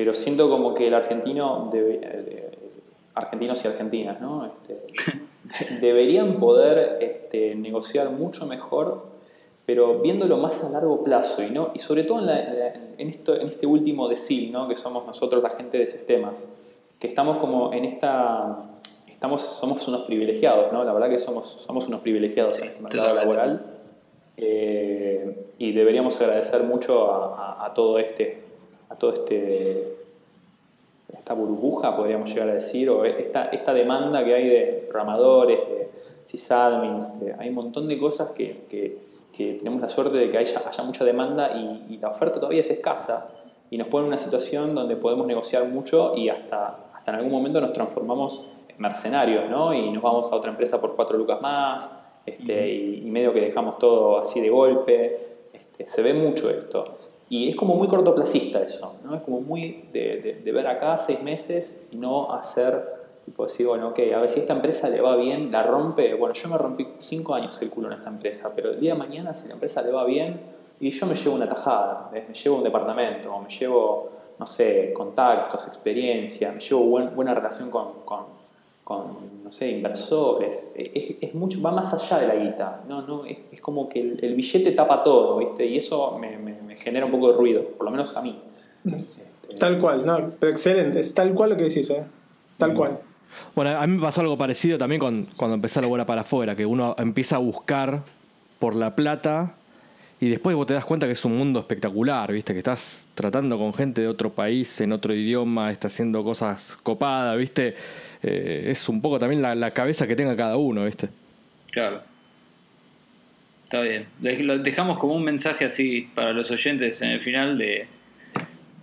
pero 0.00 0.14
siento 0.14 0.48
como 0.48 0.72
que 0.72 0.86
el 0.86 0.94
argentino, 0.94 1.68
debe, 1.70 2.00
eh, 2.02 2.50
argentinos 3.12 3.62
y 3.62 3.68
argentinas, 3.68 4.18
¿no? 4.18 4.46
Este, 4.46 5.76
deberían 5.82 6.40
poder 6.40 6.96
este, 7.02 7.54
negociar 7.54 8.08
mucho 8.08 8.46
mejor, 8.46 9.04
pero 9.66 9.98
viéndolo 9.98 10.38
más 10.38 10.64
a 10.64 10.70
largo 10.70 11.04
plazo 11.04 11.42
y, 11.42 11.50
¿no? 11.50 11.72
y 11.74 11.80
sobre 11.80 12.04
todo 12.04 12.20
en, 12.20 12.26
la, 12.28 12.72
en, 12.96 13.10
esto, 13.10 13.38
en 13.38 13.48
este 13.48 13.66
último 13.66 14.08
decil, 14.08 14.52
¿no? 14.52 14.66
que 14.68 14.74
somos 14.74 15.06
nosotros 15.06 15.42
la 15.42 15.50
gente 15.50 15.76
de 15.76 15.86
sistemas, 15.86 16.46
que 16.98 17.06
estamos 17.06 17.36
como 17.36 17.70
en 17.74 17.84
esta... 17.84 18.70
Estamos, 19.06 19.42
somos 19.42 19.86
unos 19.86 20.04
privilegiados, 20.04 20.72
¿no? 20.72 20.82
La 20.82 20.94
verdad 20.94 21.10
que 21.10 21.18
somos, 21.18 21.44
somos 21.46 21.86
unos 21.88 22.00
privilegiados 22.00 22.58
en 22.60 22.68
este 22.68 22.80
mercado 22.80 23.12
laboral 23.12 23.66
eh, 24.38 25.52
y 25.58 25.72
deberíamos 25.72 26.18
agradecer 26.22 26.62
mucho 26.62 27.12
a, 27.12 27.34
a, 27.36 27.66
a 27.66 27.74
todo 27.74 27.98
este 27.98 28.49
a 28.90 28.96
todo 28.96 29.12
este 29.12 30.00
esta 31.16 31.34
burbuja, 31.34 31.96
podríamos 31.96 32.32
llegar 32.32 32.48
a 32.48 32.54
decir, 32.54 32.88
o 32.88 33.04
esta, 33.04 33.46
esta 33.46 33.74
demanda 33.74 34.24
que 34.24 34.34
hay 34.34 34.48
de 34.48 34.86
programadores, 34.88 35.58
de 35.68 35.90
sysadmins, 36.24 37.18
de, 37.20 37.34
hay 37.38 37.48
un 37.48 37.54
montón 37.56 37.88
de 37.88 37.98
cosas 37.98 38.30
que, 38.32 38.64
que, 38.68 38.98
que, 39.36 39.54
tenemos 39.54 39.80
la 39.80 39.88
suerte 39.88 40.16
de 40.16 40.30
que 40.30 40.38
haya, 40.38 40.62
haya 40.66 40.84
mucha 40.84 41.04
demanda 41.04 41.52
y, 41.56 41.94
y, 41.94 41.98
la 41.98 42.08
oferta 42.08 42.38
todavía 42.38 42.60
es 42.60 42.70
escasa 42.70 43.28
y 43.70 43.78
nos 43.78 43.88
pone 43.88 44.04
en 44.04 44.08
una 44.08 44.18
situación 44.18 44.74
donde 44.74 44.96
podemos 44.96 45.26
negociar 45.26 45.66
mucho 45.68 46.14
y 46.16 46.28
hasta, 46.28 46.78
hasta 46.94 47.10
en 47.10 47.16
algún 47.18 47.32
momento 47.32 47.60
nos 47.60 47.72
transformamos 47.72 48.46
en 48.68 48.76
mercenarios, 48.78 49.48
¿no? 49.50 49.74
Y 49.74 49.90
nos 49.90 50.02
vamos 50.02 50.30
a 50.32 50.36
otra 50.36 50.50
empresa 50.50 50.80
por 50.80 50.94
cuatro 50.94 51.18
lucas 51.18 51.40
más 51.40 51.90
este, 52.24 52.52
uh 52.52 52.56
-huh. 52.56 53.02
y, 53.02 53.06
y, 53.06 53.10
medio 53.10 53.32
que 53.32 53.40
dejamos 53.40 53.78
todo 53.78 54.18
así 54.18 54.40
de 54.40 54.50
golpe. 54.50 55.18
Este, 55.52 55.86
se 55.86 56.02
ve 56.02 56.14
mucho 56.14 56.48
esto. 56.50 57.09
Y 57.32 57.48
es 57.48 57.54
como 57.54 57.76
muy 57.76 57.86
cortoplacista 57.86 58.60
eso, 58.60 58.96
¿no? 59.04 59.14
Es 59.14 59.22
como 59.22 59.40
muy 59.40 59.84
de, 59.92 60.40
de, 60.44 60.52
ver 60.52 60.66
acá 60.66 60.98
seis 60.98 61.22
meses 61.22 61.80
y 61.92 61.96
no 61.96 62.32
hacer, 62.32 62.84
tipo 63.24 63.44
decir, 63.44 63.68
bueno, 63.68 63.90
ok, 63.90 64.00
a 64.12 64.18
ver 64.18 64.28
si 64.28 64.40
esta 64.40 64.52
empresa 64.52 64.88
le 64.90 65.00
va 65.00 65.14
bien, 65.14 65.48
la 65.52 65.62
rompe, 65.62 66.12
bueno, 66.14 66.34
yo 66.34 66.48
me 66.48 66.58
rompí 66.58 66.88
cinco 66.98 67.32
años 67.32 67.62
el 67.62 67.70
culo 67.70 67.86
en 67.86 67.92
esta 67.92 68.08
empresa, 68.08 68.50
pero 68.56 68.72
el 68.72 68.80
día 68.80 68.94
de 68.94 68.98
mañana 68.98 69.32
si 69.32 69.46
la 69.46 69.54
empresa 69.54 69.80
le 69.80 69.92
va 69.92 70.04
bien 70.04 70.40
y 70.80 70.90
yo 70.90 71.06
me 71.06 71.14
llevo 71.14 71.36
una 71.36 71.46
tajada, 71.46 72.10
me 72.12 72.34
llevo 72.34 72.56
un 72.56 72.64
departamento, 72.64 73.38
me 73.38 73.48
llevo, 73.48 74.10
no 74.36 74.44
sé, 74.44 74.92
contactos, 74.92 75.68
experiencia, 75.68 76.50
me 76.50 76.58
llevo 76.58 76.82
buen, 76.82 77.14
buena 77.14 77.32
relación 77.32 77.70
con, 77.70 78.39
con, 78.84 79.44
no 79.44 79.50
sé, 79.50 79.70
inversores, 79.70 80.72
es, 80.74 81.16
es, 81.20 81.34
mucho, 81.34 81.62
va 81.62 81.70
más 81.70 81.92
allá 81.94 82.18
de 82.18 82.26
la 82.26 82.34
guita, 82.34 82.82
¿no? 82.88 83.02
no 83.02 83.24
es, 83.24 83.38
es 83.52 83.60
como 83.60 83.88
que 83.88 84.00
el, 84.00 84.24
el, 84.24 84.34
billete 84.34 84.72
tapa 84.72 85.04
todo, 85.04 85.38
¿viste? 85.38 85.64
Y 85.64 85.78
eso 85.78 86.18
me, 86.18 86.36
me, 86.38 86.60
me, 86.60 86.76
genera 86.76 87.06
un 87.06 87.12
poco 87.12 87.30
de 87.30 87.38
ruido, 87.38 87.64
por 87.76 87.84
lo 87.84 87.92
menos 87.92 88.16
a 88.16 88.22
mí. 88.22 88.40
Este... 88.84 89.24
Tal 89.58 89.78
cual, 89.78 90.04
no, 90.04 90.32
pero 90.38 90.50
excelente, 90.50 91.00
es 91.00 91.14
tal 91.14 91.32
cual 91.34 91.50
lo 91.50 91.56
que 91.56 91.64
decís, 91.64 91.88
¿eh? 91.90 92.04
Tal 92.56 92.74
cual. 92.74 92.98
Bueno, 93.54 93.78
a 93.78 93.86
mí 93.86 93.96
me 93.96 94.02
pasó 94.02 94.20
algo 94.20 94.36
parecido 94.36 94.76
también 94.78 95.00
con, 95.00 95.28
cuando 95.36 95.54
empecé 95.54 95.78
a 95.78 95.82
laburar 95.82 96.06
para 96.06 96.22
afuera, 96.22 96.56
que 96.56 96.66
uno 96.66 96.94
empieza 96.98 97.36
a 97.36 97.38
buscar 97.38 98.02
por 98.58 98.74
la 98.74 98.96
plata 98.96 99.54
y 100.20 100.28
después 100.28 100.54
vos 100.54 100.66
te 100.66 100.74
das 100.74 100.84
cuenta 100.84 101.06
que 101.06 101.14
es 101.14 101.24
un 101.24 101.36
mundo 101.36 101.60
espectacular, 101.60 102.30
¿viste? 102.30 102.52
Que 102.52 102.58
estás 102.58 103.08
tratando 103.14 103.56
con 103.56 103.72
gente 103.72 104.02
de 104.02 104.08
otro 104.08 104.30
país, 104.30 104.80
en 104.80 104.92
otro 104.92 105.14
idioma, 105.14 105.70
estás 105.70 105.94
haciendo 105.94 106.22
cosas 106.22 106.78
copadas, 106.82 107.38
¿viste? 107.38 107.74
Eh, 108.22 108.66
es 108.66 108.88
un 108.88 109.00
poco 109.00 109.18
también 109.18 109.40
la, 109.40 109.54
la, 109.54 109.70
cabeza 109.72 110.06
que 110.06 110.14
tenga 110.14 110.36
cada 110.36 110.58
uno, 110.58 110.84
¿viste? 110.84 111.08
Claro. 111.70 112.02
Está 113.64 113.80
bien. 113.80 114.06
Lo 114.20 114.58
dejamos 114.58 114.98
como 114.98 115.14
un 115.14 115.24
mensaje 115.24 115.64
así 115.64 116.08
para 116.14 116.32
los 116.32 116.50
oyentes 116.50 117.00
en 117.00 117.10
el 117.10 117.20
final 117.20 117.56
de 117.56 117.88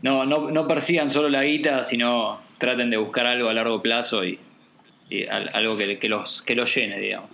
no, 0.02 0.26
no, 0.26 0.50
no 0.50 0.68
persigan 0.68 1.10
solo 1.10 1.30
la 1.30 1.44
guita, 1.44 1.84
sino 1.84 2.40
traten 2.58 2.90
de 2.90 2.98
buscar 2.98 3.26
algo 3.26 3.50
a 3.50 3.54
largo 3.54 3.82
plazo 3.82 4.26
y, 4.26 4.40
algo 5.30 5.78
que, 5.78 6.10
los, 6.10 6.42
que 6.42 6.56
los 6.56 6.74
llene, 6.74 7.00
digamos. 7.00 7.30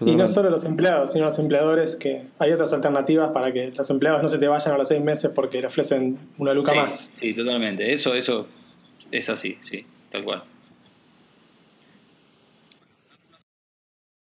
Y 0.00 0.16
no 0.16 0.26
solo 0.26 0.50
los 0.50 0.64
empleados, 0.64 1.12
sino 1.12 1.24
los 1.24 1.38
empleadores, 1.38 1.96
que 1.96 2.26
hay 2.38 2.52
otras 2.52 2.72
alternativas 2.72 3.30
para 3.30 3.52
que 3.52 3.70
los 3.70 3.88
empleados 3.90 4.22
no 4.22 4.28
se 4.28 4.38
te 4.38 4.48
vayan 4.48 4.74
a 4.74 4.78
los 4.78 4.88
seis 4.88 5.02
meses 5.02 5.30
porque 5.34 5.60
le 5.60 5.68
ofrecen 5.68 6.18
una 6.38 6.52
luca 6.52 6.72
sí, 6.72 6.76
más. 6.76 7.10
Sí, 7.14 7.34
totalmente. 7.34 7.92
Eso, 7.92 8.14
eso 8.14 8.46
es 9.10 9.28
así, 9.28 9.56
sí, 9.60 9.84
tal 10.10 10.24
cual. 10.24 10.42